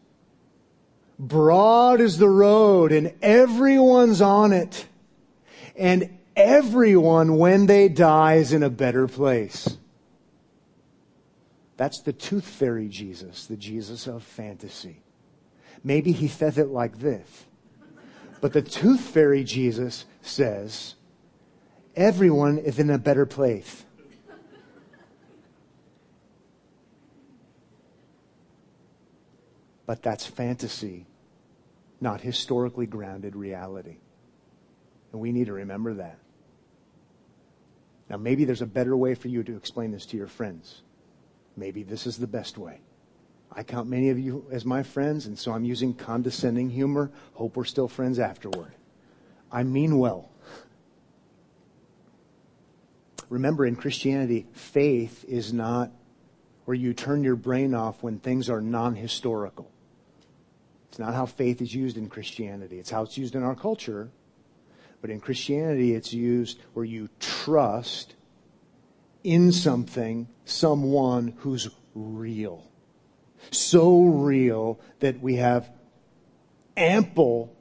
broad 1.19 2.01
is 2.01 2.19
the 2.19 2.29
road 2.29 2.93
and 2.93 3.15
everyone's 3.23 4.21
on 4.21 4.53
it. 4.53 4.87
And 5.77 6.19
everyone, 6.37 7.39
when 7.39 7.67
they 7.67 7.89
die, 7.89 8.35
is 8.35 8.53
in 8.53 8.63
a 8.63 8.71
better 8.71 9.09
place. 9.09 9.79
That's 11.79 12.03
the 12.03 12.13
tooth 12.13 12.47
fairy 12.47 12.89
Jesus, 12.89 13.47
the 13.47 13.57
Jesus 13.57 14.07
of 14.07 14.23
fantasy. 14.23 15.03
Maybe 15.83 16.13
he 16.13 16.29
says 16.29 16.59
it 16.59 16.69
like 16.69 16.99
this. 16.99 17.47
But 18.43 18.53
the 18.53 18.63
tooth 18.63 19.01
fairy 19.01 19.43
Jesus 19.43 20.05
says, 20.21 20.97
everyone 21.95 22.59
is 22.59 22.79
in 22.79 22.91
a 22.91 22.99
better 22.99 23.25
place. 23.25 23.86
But 29.87 30.03
that's 30.03 30.27
fantasy, 30.27 31.07
not 32.01 32.21
historically 32.21 32.87
grounded 32.87 33.37
reality. 33.37 33.99
And 35.13 35.21
we 35.21 35.33
need 35.33 35.47
to 35.47 35.53
remember 35.53 35.95
that. 35.95 36.19
Now, 38.11 38.17
maybe 38.17 38.45
there's 38.45 38.63
a 38.63 38.67
better 38.67 38.97
way 38.97 39.15
for 39.15 39.29
you 39.29 39.43
to 39.45 39.57
explain 39.57 39.93
this 39.93 40.07
to 40.07 40.17
your 40.17 40.27
friends. 40.27 40.83
Maybe 41.57 41.83
this 41.83 42.07
is 42.07 42.19
the 42.19 42.27
best 42.27 42.59
way. 42.59 42.81
I 43.51 43.63
count 43.63 43.89
many 43.89 44.11
of 44.11 44.19
you 44.19 44.47
as 44.51 44.65
my 44.65 44.83
friends, 44.83 45.27
and 45.27 45.39
so 45.39 45.53
I'm 45.53 45.65
using 45.65 45.95
condescending 45.95 46.69
humor. 46.69 47.11
Hope 47.35 47.57
we're 47.57 47.65
still 47.65 47.89
friends 47.89 48.19
afterward. 48.19 48.73
I 49.51 49.63
mean 49.63 49.99
well. 49.99 50.31
Remember, 53.29 53.65
in 53.65 53.75
Christianity, 53.75 54.47
faith 54.53 55.25
is 55.27 55.53
not 55.53 55.91
where 56.65 56.75
you 56.75 56.93
turn 56.93 57.25
your 57.25 57.37
brain 57.37 57.75
off 57.75 58.03
when 58.03 58.19
things 58.19 58.51
are 58.51 58.61
non 58.61 58.95
historical. 58.95 59.71
It's 60.97 61.01
not 61.03 61.13
how 61.13 61.27
faith 61.27 61.61
is 61.61 61.75
used 61.75 61.99
in 61.99 62.09
Christianity. 62.09 62.79
It's 62.79 62.89
how 62.89 63.03
it's 63.03 63.19
used 63.19 63.35
in 63.35 63.43
our 63.43 63.55
culture. 63.55 64.09
But 65.03 65.11
in 65.11 65.21
Christianity, 65.21 65.93
it's 65.93 66.15
used 66.15 66.59
where 66.73 66.87
you 66.87 67.11
trust 67.21 68.15
in 69.23 69.53
something, 69.53 70.27
someone 70.47 71.35
who's 71.41 71.69
real. 71.95 72.65
So 73.51 74.05
real 74.05 74.81
that 75.01 75.21
we 75.21 75.37
have 75.37 75.69
ample 76.79 77.55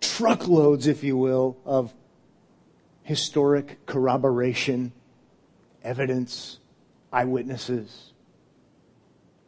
truckloads, 0.00 0.86
if 0.86 1.04
you 1.04 1.18
will, 1.18 1.58
of 1.66 1.92
historic 3.02 3.84
corroboration, 3.84 4.92
evidence, 5.84 6.60
eyewitnesses, 7.12 8.14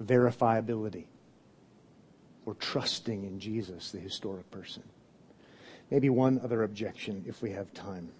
verifiability. 0.05 1.07
Or 2.47 2.55
trusting 2.55 3.25
in 3.25 3.39
Jesus, 3.39 3.93
the 3.93 3.99
historic 3.99 4.51
person. 4.51 4.83
Maybe 5.91 6.09
one 6.09 6.41
other 6.43 6.63
objection 6.63 7.25
if 7.27 7.43
we 7.43 7.51
have 7.51 7.73
time. 7.75 8.11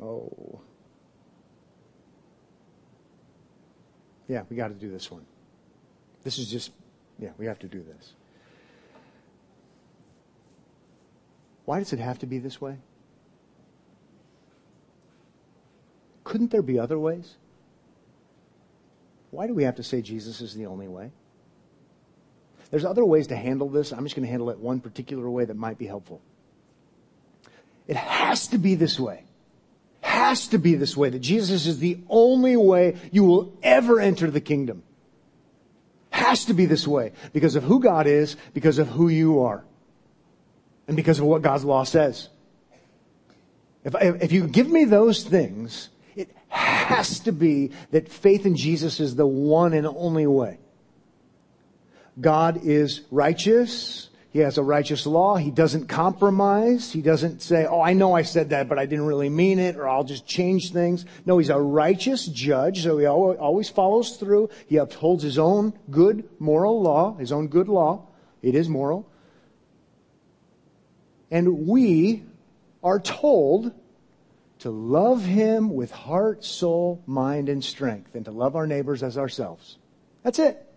Oh. 0.00 0.60
Yeah, 4.28 4.42
we 4.48 4.56
got 4.56 4.68
to 4.68 4.74
do 4.74 4.90
this 4.90 5.10
one. 5.10 5.24
This 6.22 6.38
is 6.38 6.50
just, 6.50 6.72
yeah, 7.18 7.30
we 7.38 7.46
have 7.46 7.58
to 7.60 7.66
do 7.66 7.82
this. 7.82 8.12
Why 11.64 11.78
does 11.78 11.92
it 11.92 11.98
have 11.98 12.18
to 12.20 12.26
be 12.26 12.38
this 12.38 12.60
way? 12.60 12.76
Couldn't 16.24 16.50
there 16.50 16.62
be 16.62 16.78
other 16.78 16.98
ways? 16.98 17.36
Why 19.30 19.46
do 19.46 19.54
we 19.54 19.64
have 19.64 19.76
to 19.76 19.82
say 19.82 20.02
Jesus 20.02 20.40
is 20.40 20.54
the 20.54 20.66
only 20.66 20.88
way? 20.88 21.12
There's 22.70 22.84
other 22.84 23.04
ways 23.04 23.28
to 23.28 23.36
handle 23.36 23.68
this. 23.68 23.92
I'm 23.92 24.04
just 24.04 24.14
going 24.14 24.24
to 24.24 24.30
handle 24.30 24.50
it 24.50 24.58
one 24.58 24.80
particular 24.80 25.28
way 25.28 25.44
that 25.44 25.56
might 25.56 25.78
be 25.78 25.86
helpful. 25.86 26.20
It 27.88 27.96
has 27.96 28.48
to 28.48 28.58
be 28.58 28.76
this 28.76 28.98
way. 29.00 29.24
Has 30.02 30.48
to 30.48 30.58
be 30.58 30.76
this 30.76 30.96
way 30.96 31.10
that 31.10 31.18
Jesus 31.18 31.66
is 31.66 31.78
the 31.78 31.98
only 32.08 32.56
way 32.56 32.96
you 33.10 33.24
will 33.24 33.52
ever 33.62 34.00
enter 34.00 34.30
the 34.30 34.40
kingdom. 34.40 34.82
Has 36.10 36.44
to 36.46 36.54
be 36.54 36.66
this 36.66 36.86
way 36.86 37.12
because 37.32 37.56
of 37.56 37.64
who 37.64 37.80
God 37.80 38.06
is, 38.06 38.36
because 38.54 38.78
of 38.78 38.88
who 38.88 39.08
you 39.08 39.40
are, 39.40 39.64
and 40.86 40.96
because 40.96 41.18
of 41.18 41.24
what 41.24 41.42
God's 41.42 41.64
law 41.64 41.84
says. 41.84 42.28
If, 43.84 43.94
if 44.00 44.32
you 44.32 44.46
give 44.46 44.68
me 44.68 44.84
those 44.84 45.24
things, 45.24 45.88
it 46.14 46.30
has 46.48 47.20
to 47.20 47.32
be 47.32 47.72
that 47.90 48.08
faith 48.08 48.46
in 48.46 48.56
Jesus 48.56 49.00
is 49.00 49.16
the 49.16 49.26
one 49.26 49.72
and 49.72 49.86
only 49.86 50.26
way. 50.26 50.58
God 52.20 52.64
is 52.64 53.02
righteous. 53.10 54.08
He 54.32 54.38
has 54.40 54.58
a 54.58 54.62
righteous 54.62 55.06
law. 55.06 55.36
He 55.36 55.50
doesn't 55.50 55.88
compromise. 55.88 56.92
He 56.92 57.02
doesn't 57.02 57.42
say, 57.42 57.66
oh, 57.66 57.80
I 57.80 57.94
know 57.94 58.14
I 58.14 58.22
said 58.22 58.50
that, 58.50 58.68
but 58.68 58.78
I 58.78 58.86
didn't 58.86 59.06
really 59.06 59.28
mean 59.28 59.58
it, 59.58 59.74
or 59.74 59.88
I'll 59.88 60.04
just 60.04 60.24
change 60.26 60.72
things. 60.72 61.04
No, 61.26 61.38
he's 61.38 61.50
a 61.50 61.58
righteous 61.58 62.26
judge, 62.26 62.84
so 62.84 62.98
he 62.98 63.06
always 63.06 63.68
follows 63.68 64.16
through. 64.16 64.50
He 64.68 64.76
upholds 64.76 65.24
his 65.24 65.36
own 65.36 65.72
good 65.90 66.28
moral 66.38 66.80
law, 66.80 67.16
his 67.16 67.32
own 67.32 67.48
good 67.48 67.68
law. 67.68 68.06
It 68.40 68.54
is 68.54 68.68
moral. 68.68 69.10
And 71.30 71.66
we 71.66 72.22
are 72.84 73.00
told 73.00 73.72
to 74.60 74.70
love 74.70 75.24
him 75.24 75.74
with 75.74 75.90
heart, 75.90 76.44
soul, 76.44 77.02
mind, 77.04 77.48
and 77.48 77.64
strength, 77.64 78.14
and 78.14 78.24
to 78.26 78.30
love 78.30 78.54
our 78.54 78.66
neighbors 78.66 79.02
as 79.02 79.18
ourselves. 79.18 79.76
That's 80.22 80.38
it. 80.38 80.69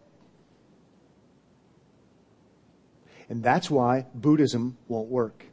And 3.30 3.44
that's 3.44 3.70
why 3.70 4.06
Buddhism 4.14 4.78
won't 4.88 5.10
work. 5.10 5.46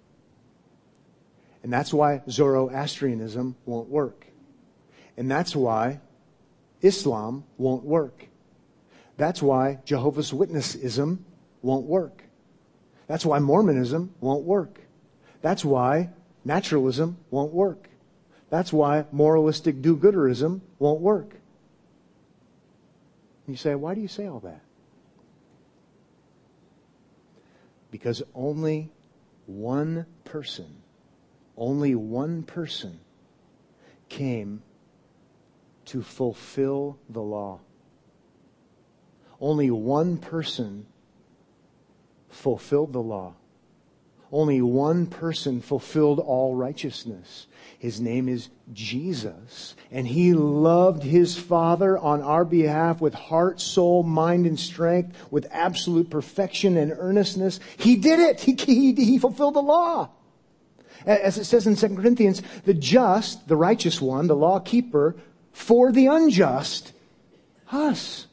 And 1.63 1.73
that's 1.73 1.93
why 1.93 2.23
Zoroastrianism 2.29 3.57
won't 3.67 3.89
work. 3.89 4.27
And 5.17 5.31
that's 5.31 5.55
why 5.55 6.01
Islam 6.81 7.45
won't 7.59 7.85
work. 7.85 8.27
That's 9.17 9.43
why 9.43 9.79
Jehovah's 9.85 10.33
Witnessism 10.33 11.19
won't 11.63 11.87
work. 11.87 12.23
That's 13.07 13.27
why 13.27 13.39
Mormonism 13.39 14.15
won't 14.21 14.45
work. 14.45 14.81
That's 15.43 15.65
why 15.65 16.11
naturalism 16.45 17.19
won't 17.31 17.53
work. 17.53 17.89
That's 18.49 18.73
why 18.73 19.05
moralistic 19.13 19.83
do-gooderism 19.83 20.61
won't 20.79 21.01
work. 21.01 21.35
You 23.47 23.57
say, 23.57 23.75
why 23.75 23.95
do 23.95 24.01
you 24.01 24.09
say 24.09 24.27
all 24.27 24.41
that? 24.41 24.63
Because 27.91 28.23
only 28.35 28.91
one 29.47 30.07
person, 30.25 30.83
only 31.57 31.95
one 31.95 32.43
person 32.43 33.01
came 34.09 34.63
to 35.87 36.03
fulfill 36.03 36.99
the 37.09 37.23
law. 37.23 37.61
Only 39.41 39.71
one 39.71 40.19
person 40.19 40.87
fulfilled 42.29 42.93
the 42.93 43.03
law. 43.03 43.35
Only 44.33 44.63
one 44.63 45.07
person 45.07 45.61
fulfilled 45.61 46.21
all 46.21 46.55
righteousness. 46.55 47.47
His 47.79 48.01
name 48.01 48.29
is 48.29 48.49
Jesus. 48.73 49.75
And 49.91 50.07
he 50.07 50.35
loved 50.35 51.03
his 51.03 51.37
Father 51.37 51.99
on 51.99 52.23
our 52.23 52.45
behalf 52.45 53.01
with 53.01 53.15
heart, 53.15 53.61
soul, 53.61 54.03
mind, 54.03 54.47
and 54.47 54.61
strength, 54.61 55.17
with 55.31 55.49
absolute 55.51 56.11
perfection 56.11 56.77
and 56.77 56.93
earnestness. 56.97 57.59
He 57.79 57.97
did 57.97 58.21
it. 58.21 58.41
He, 58.41 58.55
he, 58.55 58.93
he 58.95 59.19
fulfilled 59.19 59.55
the 59.55 59.63
law. 59.63 60.11
As 61.07 61.39
it 61.39 61.45
says 61.45 61.67
in 61.67 61.77
2 61.77 61.97
Corinthians, 61.97 62.43
the 62.65 62.75
just, 62.75 63.49
the 63.49 63.57
righteous 63.57 64.01
one, 64.01 64.27
the 64.27 64.37
law 64.37 64.61
keeper, 64.61 65.17
for 65.53 65.91
the 65.91 66.07
unjust, 66.07 66.93
us. 67.73 68.27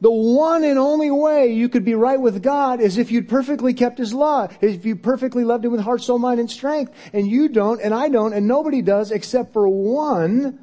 The 0.00 0.10
one 0.10 0.62
and 0.62 0.78
only 0.78 1.10
way 1.10 1.52
you 1.52 1.68
could 1.68 1.84
be 1.84 1.94
right 1.94 2.20
with 2.20 2.42
God 2.42 2.80
is 2.80 2.98
if 2.98 3.10
you'd 3.10 3.28
perfectly 3.28 3.74
kept 3.74 3.98
His 3.98 4.14
law, 4.14 4.48
if 4.60 4.84
you 4.84 4.94
perfectly 4.94 5.42
loved 5.44 5.64
Him 5.64 5.72
with 5.72 5.80
heart, 5.80 6.02
soul, 6.02 6.18
mind, 6.18 6.38
and 6.38 6.50
strength. 6.50 6.92
And 7.12 7.26
you 7.26 7.48
don't, 7.48 7.80
and 7.80 7.92
I 7.92 8.08
don't, 8.08 8.32
and 8.32 8.46
nobody 8.46 8.80
does 8.80 9.10
except 9.10 9.52
for 9.52 9.68
one. 9.68 10.60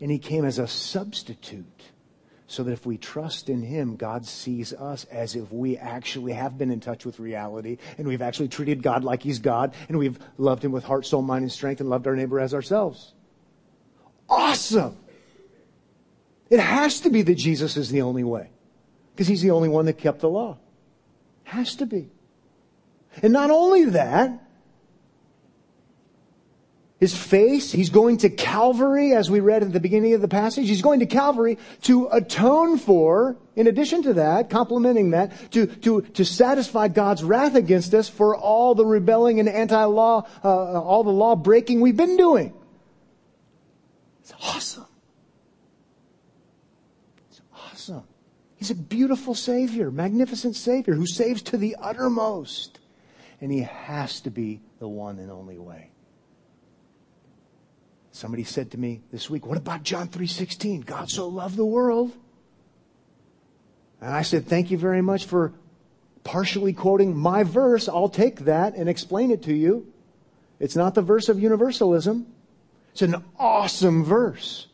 And 0.00 0.10
He 0.10 0.18
came 0.18 0.44
as 0.44 0.58
a 0.58 0.68
substitute. 0.68 1.64
So 2.46 2.62
that 2.64 2.72
if 2.72 2.84
we 2.84 2.98
trust 2.98 3.48
in 3.48 3.62
Him, 3.62 3.96
God 3.96 4.26
sees 4.26 4.74
us 4.74 5.04
as 5.04 5.34
if 5.34 5.50
we 5.50 5.78
actually 5.78 6.34
have 6.34 6.58
been 6.58 6.70
in 6.70 6.78
touch 6.78 7.06
with 7.06 7.18
reality 7.18 7.78
and 7.96 8.06
we've 8.06 8.20
actually 8.20 8.48
treated 8.48 8.82
God 8.82 9.02
like 9.02 9.22
He's 9.22 9.38
God 9.38 9.74
and 9.88 9.98
we've 9.98 10.18
loved 10.36 10.62
Him 10.62 10.70
with 10.70 10.84
heart, 10.84 11.06
soul, 11.06 11.22
mind, 11.22 11.42
and 11.42 11.50
strength 11.50 11.80
and 11.80 11.88
loved 11.88 12.06
our 12.06 12.14
neighbor 12.14 12.38
as 12.38 12.52
ourselves. 12.52 13.14
Awesome! 14.28 14.98
It 16.50 16.60
has 16.60 17.00
to 17.00 17.10
be 17.10 17.22
that 17.22 17.34
Jesus 17.36 17.78
is 17.78 17.90
the 17.90 18.02
only 18.02 18.24
way. 18.24 18.50
Because 19.14 19.28
he's 19.28 19.42
the 19.42 19.52
only 19.52 19.68
one 19.68 19.86
that 19.86 19.98
kept 19.98 20.20
the 20.20 20.28
law. 20.28 20.58
Has 21.44 21.76
to 21.76 21.86
be. 21.86 22.10
And 23.22 23.32
not 23.32 23.50
only 23.50 23.84
that, 23.86 24.40
his 26.98 27.14
face, 27.14 27.70
he's 27.70 27.90
going 27.90 28.18
to 28.18 28.30
Calvary, 28.30 29.12
as 29.12 29.30
we 29.30 29.40
read 29.40 29.62
at 29.62 29.72
the 29.72 29.80
beginning 29.80 30.14
of 30.14 30.20
the 30.20 30.28
passage. 30.28 30.68
He's 30.68 30.80
going 30.80 31.00
to 31.00 31.06
Calvary 31.06 31.58
to 31.82 32.08
atone 32.10 32.78
for, 32.78 33.36
in 33.56 33.66
addition 33.66 34.02
to 34.04 34.14
that, 34.14 34.48
complementing 34.48 35.10
that, 35.10 35.52
to, 35.52 35.66
to, 35.66 36.00
to 36.00 36.24
satisfy 36.24 36.88
God's 36.88 37.22
wrath 37.22 37.56
against 37.56 37.92
us 37.94 38.08
for 38.08 38.34
all 38.34 38.74
the 38.74 38.86
rebelling 38.86 39.38
and 39.38 39.48
anti-law, 39.48 40.26
uh, 40.42 40.48
all 40.48 41.04
the 41.04 41.10
law 41.10 41.36
breaking 41.36 41.80
we've 41.80 41.96
been 41.96 42.16
doing. 42.16 42.54
It's 44.20 44.32
awesome. 44.40 44.86
It's 47.28 47.42
awesome. 47.54 48.04
He's 48.64 48.70
a 48.70 48.74
beautiful 48.76 49.34
Savior, 49.34 49.90
magnificent 49.90 50.56
Savior 50.56 50.94
who 50.94 51.06
saves 51.06 51.42
to 51.42 51.58
the 51.58 51.76
uttermost. 51.78 52.80
And 53.42 53.52
He 53.52 53.60
has 53.60 54.20
to 54.22 54.30
be 54.30 54.62
the 54.78 54.88
one 54.88 55.18
and 55.18 55.30
only 55.30 55.58
way. 55.58 55.90
Somebody 58.10 58.42
said 58.42 58.70
to 58.70 58.78
me 58.78 59.02
this 59.12 59.28
week, 59.28 59.44
what 59.44 59.58
about 59.58 59.82
John 59.82 60.08
3.16? 60.08 60.86
God 60.86 61.10
so 61.10 61.28
loved 61.28 61.56
the 61.56 61.64
world. 61.66 62.12
And 64.00 64.14
I 64.14 64.22
said, 64.22 64.46
thank 64.46 64.70
you 64.70 64.78
very 64.78 65.02
much 65.02 65.26
for 65.26 65.52
partially 66.22 66.72
quoting 66.72 67.14
my 67.14 67.42
verse. 67.42 67.86
I'll 67.86 68.08
take 68.08 68.46
that 68.46 68.76
and 68.76 68.88
explain 68.88 69.30
it 69.30 69.42
to 69.42 69.52
you. 69.52 69.92
It's 70.58 70.74
not 70.74 70.94
the 70.94 71.02
verse 71.02 71.28
of 71.28 71.38
universalism. 71.38 72.28
It's 72.92 73.02
an 73.02 73.22
awesome 73.38 74.04
verse. 74.04 74.68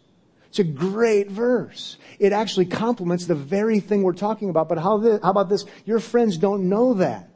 It's 0.50 0.58
a 0.58 0.64
great 0.64 1.30
verse. 1.30 1.96
It 2.18 2.32
actually 2.32 2.66
complements 2.66 3.26
the 3.26 3.36
very 3.36 3.78
thing 3.78 4.02
we're 4.02 4.12
talking 4.12 4.50
about. 4.50 4.68
But 4.68 4.78
how, 4.78 4.98
this, 4.98 5.20
how 5.22 5.30
about 5.30 5.48
this? 5.48 5.64
Your 5.86 6.00
friends 6.00 6.36
don't 6.36 6.68
know 6.68 6.94
that. 6.94 7.30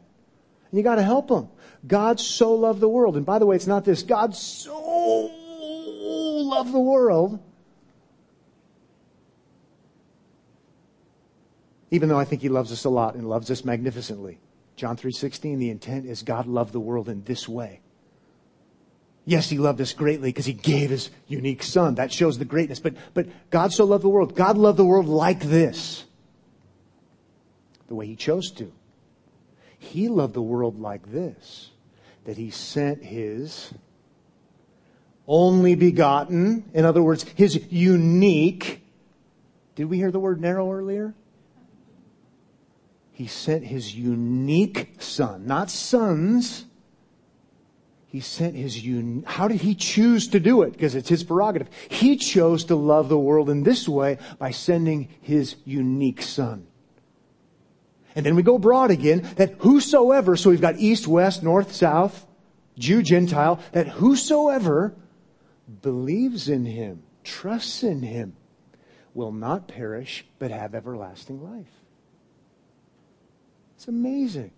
And 0.70 0.78
you 0.78 0.82
gotta 0.82 1.04
help 1.04 1.28
them. 1.28 1.48
God 1.86 2.18
so 2.18 2.54
loved 2.54 2.80
the 2.80 2.88
world. 2.88 3.16
And 3.16 3.24
by 3.24 3.38
the 3.38 3.46
way, 3.46 3.54
it's 3.54 3.68
not 3.68 3.84
this. 3.84 4.02
God 4.02 4.34
so 4.34 5.30
loved 6.42 6.72
the 6.72 6.80
world. 6.80 7.38
Even 11.92 12.08
though 12.08 12.18
I 12.18 12.24
think 12.24 12.42
he 12.42 12.48
loves 12.48 12.72
us 12.72 12.84
a 12.84 12.90
lot 12.90 13.14
and 13.14 13.28
loves 13.28 13.48
us 13.48 13.64
magnificently. 13.64 14.40
John 14.74 14.96
3.16, 14.96 15.58
the 15.58 15.70
intent 15.70 16.06
is 16.06 16.24
God 16.24 16.48
loved 16.48 16.72
the 16.72 16.80
world 16.80 17.08
in 17.08 17.22
this 17.22 17.48
way. 17.48 17.80
Yes, 19.26 19.48
he 19.48 19.58
loved 19.58 19.80
us 19.80 19.92
greatly 19.92 20.28
because 20.28 20.44
he 20.44 20.52
gave 20.52 20.90
his 20.90 21.10
unique 21.28 21.62
son. 21.62 21.94
That 21.94 22.12
shows 22.12 22.38
the 22.38 22.44
greatness. 22.44 22.78
But, 22.78 22.94
but 23.14 23.26
God 23.50 23.72
so 23.72 23.84
loved 23.84 24.04
the 24.04 24.08
world. 24.08 24.34
God 24.34 24.58
loved 24.58 24.78
the 24.78 24.84
world 24.84 25.06
like 25.06 25.40
this. 25.40 26.04
The 27.88 27.94
way 27.94 28.06
he 28.06 28.16
chose 28.16 28.50
to. 28.52 28.70
He 29.78 30.08
loved 30.08 30.34
the 30.34 30.42
world 30.42 30.78
like 30.80 31.10
this. 31.10 31.70
That 32.24 32.36
he 32.36 32.50
sent 32.50 33.02
his 33.02 33.72
only 35.26 35.74
begotten, 35.74 36.68
in 36.74 36.84
other 36.84 37.02
words, 37.02 37.24
his 37.34 37.60
unique. 37.70 38.82
Did 39.74 39.86
we 39.86 39.96
hear 39.96 40.10
the 40.10 40.20
word 40.20 40.40
narrow 40.40 40.70
earlier? 40.70 41.14
He 43.12 43.26
sent 43.26 43.64
his 43.64 43.94
unique 43.94 44.96
son, 44.98 45.46
not 45.46 45.70
sons. 45.70 46.66
He 48.14 48.20
sent 48.20 48.54
his 48.54 48.76
un- 48.76 49.24
how 49.26 49.48
did 49.48 49.62
he 49.62 49.74
choose 49.74 50.28
to 50.28 50.38
do 50.38 50.62
it? 50.62 50.70
Because 50.70 50.94
it's 50.94 51.08
his 51.08 51.24
prerogative. 51.24 51.68
He 51.88 52.16
chose 52.16 52.66
to 52.66 52.76
love 52.76 53.08
the 53.08 53.18
world 53.18 53.50
in 53.50 53.64
this 53.64 53.88
way 53.88 54.18
by 54.38 54.52
sending 54.52 55.08
his 55.20 55.56
unique 55.64 56.22
son. 56.22 56.68
And 58.14 58.24
then 58.24 58.36
we 58.36 58.44
go 58.44 58.56
broad 58.56 58.92
again, 58.92 59.28
that 59.34 59.56
whosoever, 59.58 60.36
so 60.36 60.50
we've 60.50 60.60
got 60.60 60.76
east, 60.76 61.08
west, 61.08 61.42
north, 61.42 61.74
south, 61.74 62.24
Jew, 62.78 63.02
Gentile, 63.02 63.58
that 63.72 63.88
whosoever 63.88 64.94
believes 65.82 66.48
in 66.48 66.66
him, 66.66 67.02
trusts 67.24 67.82
in 67.82 68.02
him, 68.02 68.36
will 69.12 69.32
not 69.32 69.66
perish, 69.66 70.24
but 70.38 70.52
have 70.52 70.76
everlasting 70.76 71.42
life. 71.42 71.80
It's 73.74 73.88
amazing. 73.88 74.52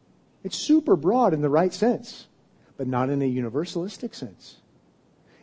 It's 0.44 0.58
super 0.58 0.94
broad 0.94 1.32
in 1.32 1.40
the 1.40 1.48
right 1.48 1.72
sense, 1.72 2.28
but 2.76 2.86
not 2.86 3.10
in 3.10 3.22
a 3.22 3.30
universalistic 3.30 4.14
sense. 4.14 4.56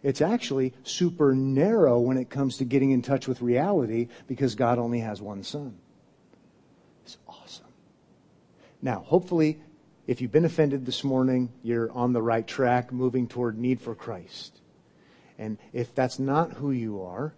It's 0.04 0.22
actually 0.22 0.74
super 0.84 1.34
narrow 1.34 2.00
when 2.00 2.18
it 2.18 2.30
comes 2.30 2.58
to 2.58 2.66
getting 2.66 2.92
in 2.92 3.02
touch 3.02 3.28
with 3.28 3.42
reality 3.42 4.10
because 4.28 4.56
God 4.56 4.78
only 4.78 5.00
has 5.00 5.22
one 5.22 5.44
son. 5.44 5.78
It's 7.06 7.18
awesome. 7.28 7.66
Now, 8.82 9.00
hopefully, 9.00 9.62
if 10.06 10.20
you've 10.20 10.32
been 10.32 10.44
offended 10.44 10.86
this 10.86 11.06
morning, 11.06 11.54
you're 11.64 11.90
on 11.92 12.12
the 12.12 12.22
right 12.22 12.46
track, 12.46 12.92
moving 12.92 13.28
toward 13.28 13.58
need 13.58 13.80
for 13.80 13.96
Christ. 13.96 14.60
And 15.40 15.58
if 15.72 15.96
that's 15.96 16.20
not 16.20 16.52
who 16.54 16.72
you 16.72 17.02
are, 17.02 17.34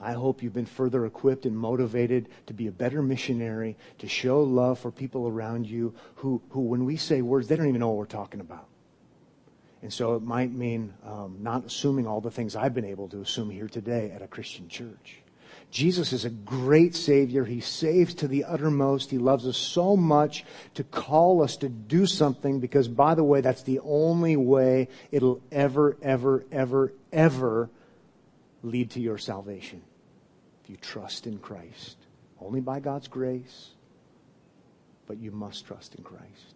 I 0.00 0.12
hope 0.12 0.42
you've 0.42 0.54
been 0.54 0.66
further 0.66 1.06
equipped 1.06 1.46
and 1.46 1.56
motivated 1.56 2.28
to 2.46 2.54
be 2.54 2.66
a 2.66 2.72
better 2.72 3.02
missionary, 3.02 3.76
to 3.98 4.08
show 4.08 4.42
love 4.42 4.78
for 4.78 4.90
people 4.90 5.28
around 5.28 5.66
you 5.66 5.94
who, 6.16 6.42
who 6.50 6.62
when 6.62 6.84
we 6.84 6.96
say 6.96 7.22
words, 7.22 7.46
they 7.46 7.54
don't 7.54 7.68
even 7.68 7.80
know 7.80 7.88
what 7.88 7.98
we're 7.98 8.06
talking 8.06 8.40
about. 8.40 8.69
And 9.82 9.92
so 9.92 10.14
it 10.14 10.22
might 10.22 10.52
mean 10.52 10.92
um, 11.04 11.38
not 11.40 11.64
assuming 11.64 12.06
all 12.06 12.20
the 12.20 12.30
things 12.30 12.54
I've 12.54 12.74
been 12.74 12.84
able 12.84 13.08
to 13.08 13.20
assume 13.22 13.50
here 13.50 13.68
today 13.68 14.10
at 14.14 14.22
a 14.22 14.26
Christian 14.26 14.68
church. 14.68 15.20
Jesus 15.70 16.12
is 16.12 16.24
a 16.24 16.30
great 16.30 16.94
Savior. 16.94 17.44
He 17.44 17.60
saves 17.60 18.14
to 18.14 18.28
the 18.28 18.44
uttermost. 18.44 19.10
He 19.10 19.18
loves 19.18 19.46
us 19.46 19.56
so 19.56 19.96
much 19.96 20.44
to 20.74 20.84
call 20.84 21.42
us 21.42 21.56
to 21.58 21.68
do 21.68 22.06
something 22.06 22.58
because, 22.58 22.88
by 22.88 23.14
the 23.14 23.24
way, 23.24 23.40
that's 23.40 23.62
the 23.62 23.78
only 23.80 24.36
way 24.36 24.88
it'll 25.12 25.40
ever, 25.52 25.96
ever, 26.02 26.44
ever, 26.50 26.92
ever 27.12 27.70
lead 28.62 28.90
to 28.90 29.00
your 29.00 29.16
salvation. 29.16 29.80
If 30.64 30.70
you 30.70 30.76
trust 30.76 31.26
in 31.26 31.38
Christ. 31.38 31.96
Only 32.40 32.60
by 32.60 32.80
God's 32.80 33.06
grace, 33.06 33.70
but 35.06 35.18
you 35.18 35.30
must 35.30 35.66
trust 35.66 35.94
in 35.94 36.02
Christ. 36.02 36.54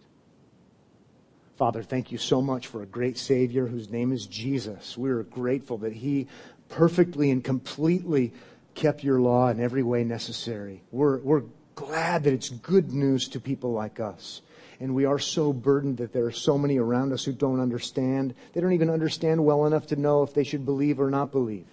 Father, 1.56 1.84
thank 1.84 2.10
you 2.10 2.18
so 2.18 2.42
much 2.42 2.66
for 2.66 2.82
a 2.82 2.86
great 2.86 3.16
Savior 3.16 3.66
whose 3.66 3.88
name 3.88 4.10
is 4.10 4.26
Jesus. 4.26 4.98
We 4.98 5.10
are 5.10 5.22
grateful 5.22 5.78
that 5.78 5.92
He 5.92 6.26
perfectly 6.68 7.30
and 7.30 7.44
completely 7.44 8.32
kept 8.74 9.04
your 9.04 9.20
law 9.20 9.48
in 9.48 9.60
every 9.60 9.84
way 9.84 10.02
necessary. 10.02 10.82
We're, 10.90 11.18
we're 11.18 11.44
glad 11.76 12.24
that 12.24 12.32
it's 12.32 12.48
good 12.48 12.92
news 12.92 13.28
to 13.28 13.40
people 13.40 13.72
like 13.72 14.00
us. 14.00 14.42
And 14.80 14.96
we 14.96 15.04
are 15.04 15.20
so 15.20 15.52
burdened 15.52 15.98
that 15.98 16.12
there 16.12 16.24
are 16.24 16.32
so 16.32 16.58
many 16.58 16.78
around 16.78 17.12
us 17.12 17.24
who 17.24 17.32
don't 17.32 17.60
understand. 17.60 18.34
They 18.52 18.60
don't 18.60 18.72
even 18.72 18.90
understand 18.90 19.44
well 19.44 19.64
enough 19.66 19.86
to 19.88 19.96
know 19.96 20.24
if 20.24 20.34
they 20.34 20.42
should 20.42 20.64
believe 20.64 20.98
or 20.98 21.10
not 21.10 21.30
believe. 21.30 21.66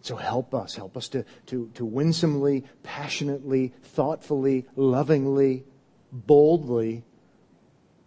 So 0.00 0.16
help 0.16 0.54
us. 0.54 0.74
Help 0.74 0.96
us 0.96 1.08
to, 1.08 1.26
to, 1.46 1.70
to 1.74 1.84
winsomely, 1.84 2.64
passionately, 2.82 3.74
thoughtfully, 3.82 4.64
lovingly, 4.76 5.64
boldly 6.10 7.04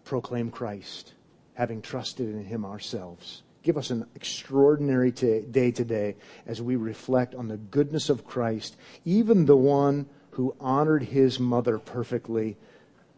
proclaim 0.06 0.52
Christ, 0.52 1.14
having 1.56 1.82
trusted 1.82 2.30
in 2.30 2.46
Him 2.46 2.66
ourselves. 2.66 3.44
Give 3.64 3.78
us 3.78 3.90
an 3.90 4.06
extraordinary 4.16 5.12
t- 5.12 5.42
day 5.42 5.72
today 5.72 6.16
as 6.46 6.62
we 6.62 6.76
reflect 6.76 7.34
on 7.36 7.48
the 7.48 7.58
goodness 7.58 8.10
of 8.10 8.26
Christ, 8.26 8.78
even 9.04 9.46
the 9.46 9.58
one 9.58 10.08
who 10.32 10.56
honored 10.60 11.02
his 11.02 11.40
mother 11.40 11.80
perfectly, 11.80 12.58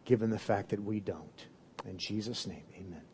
given 0.06 0.30
the 0.30 0.40
fact 0.40 0.70
that 0.70 0.84
we 0.84 1.00
don't. 1.00 1.46
In 1.86 1.98
Jesus' 1.98 2.48
name, 2.48 2.64
amen. 2.78 3.07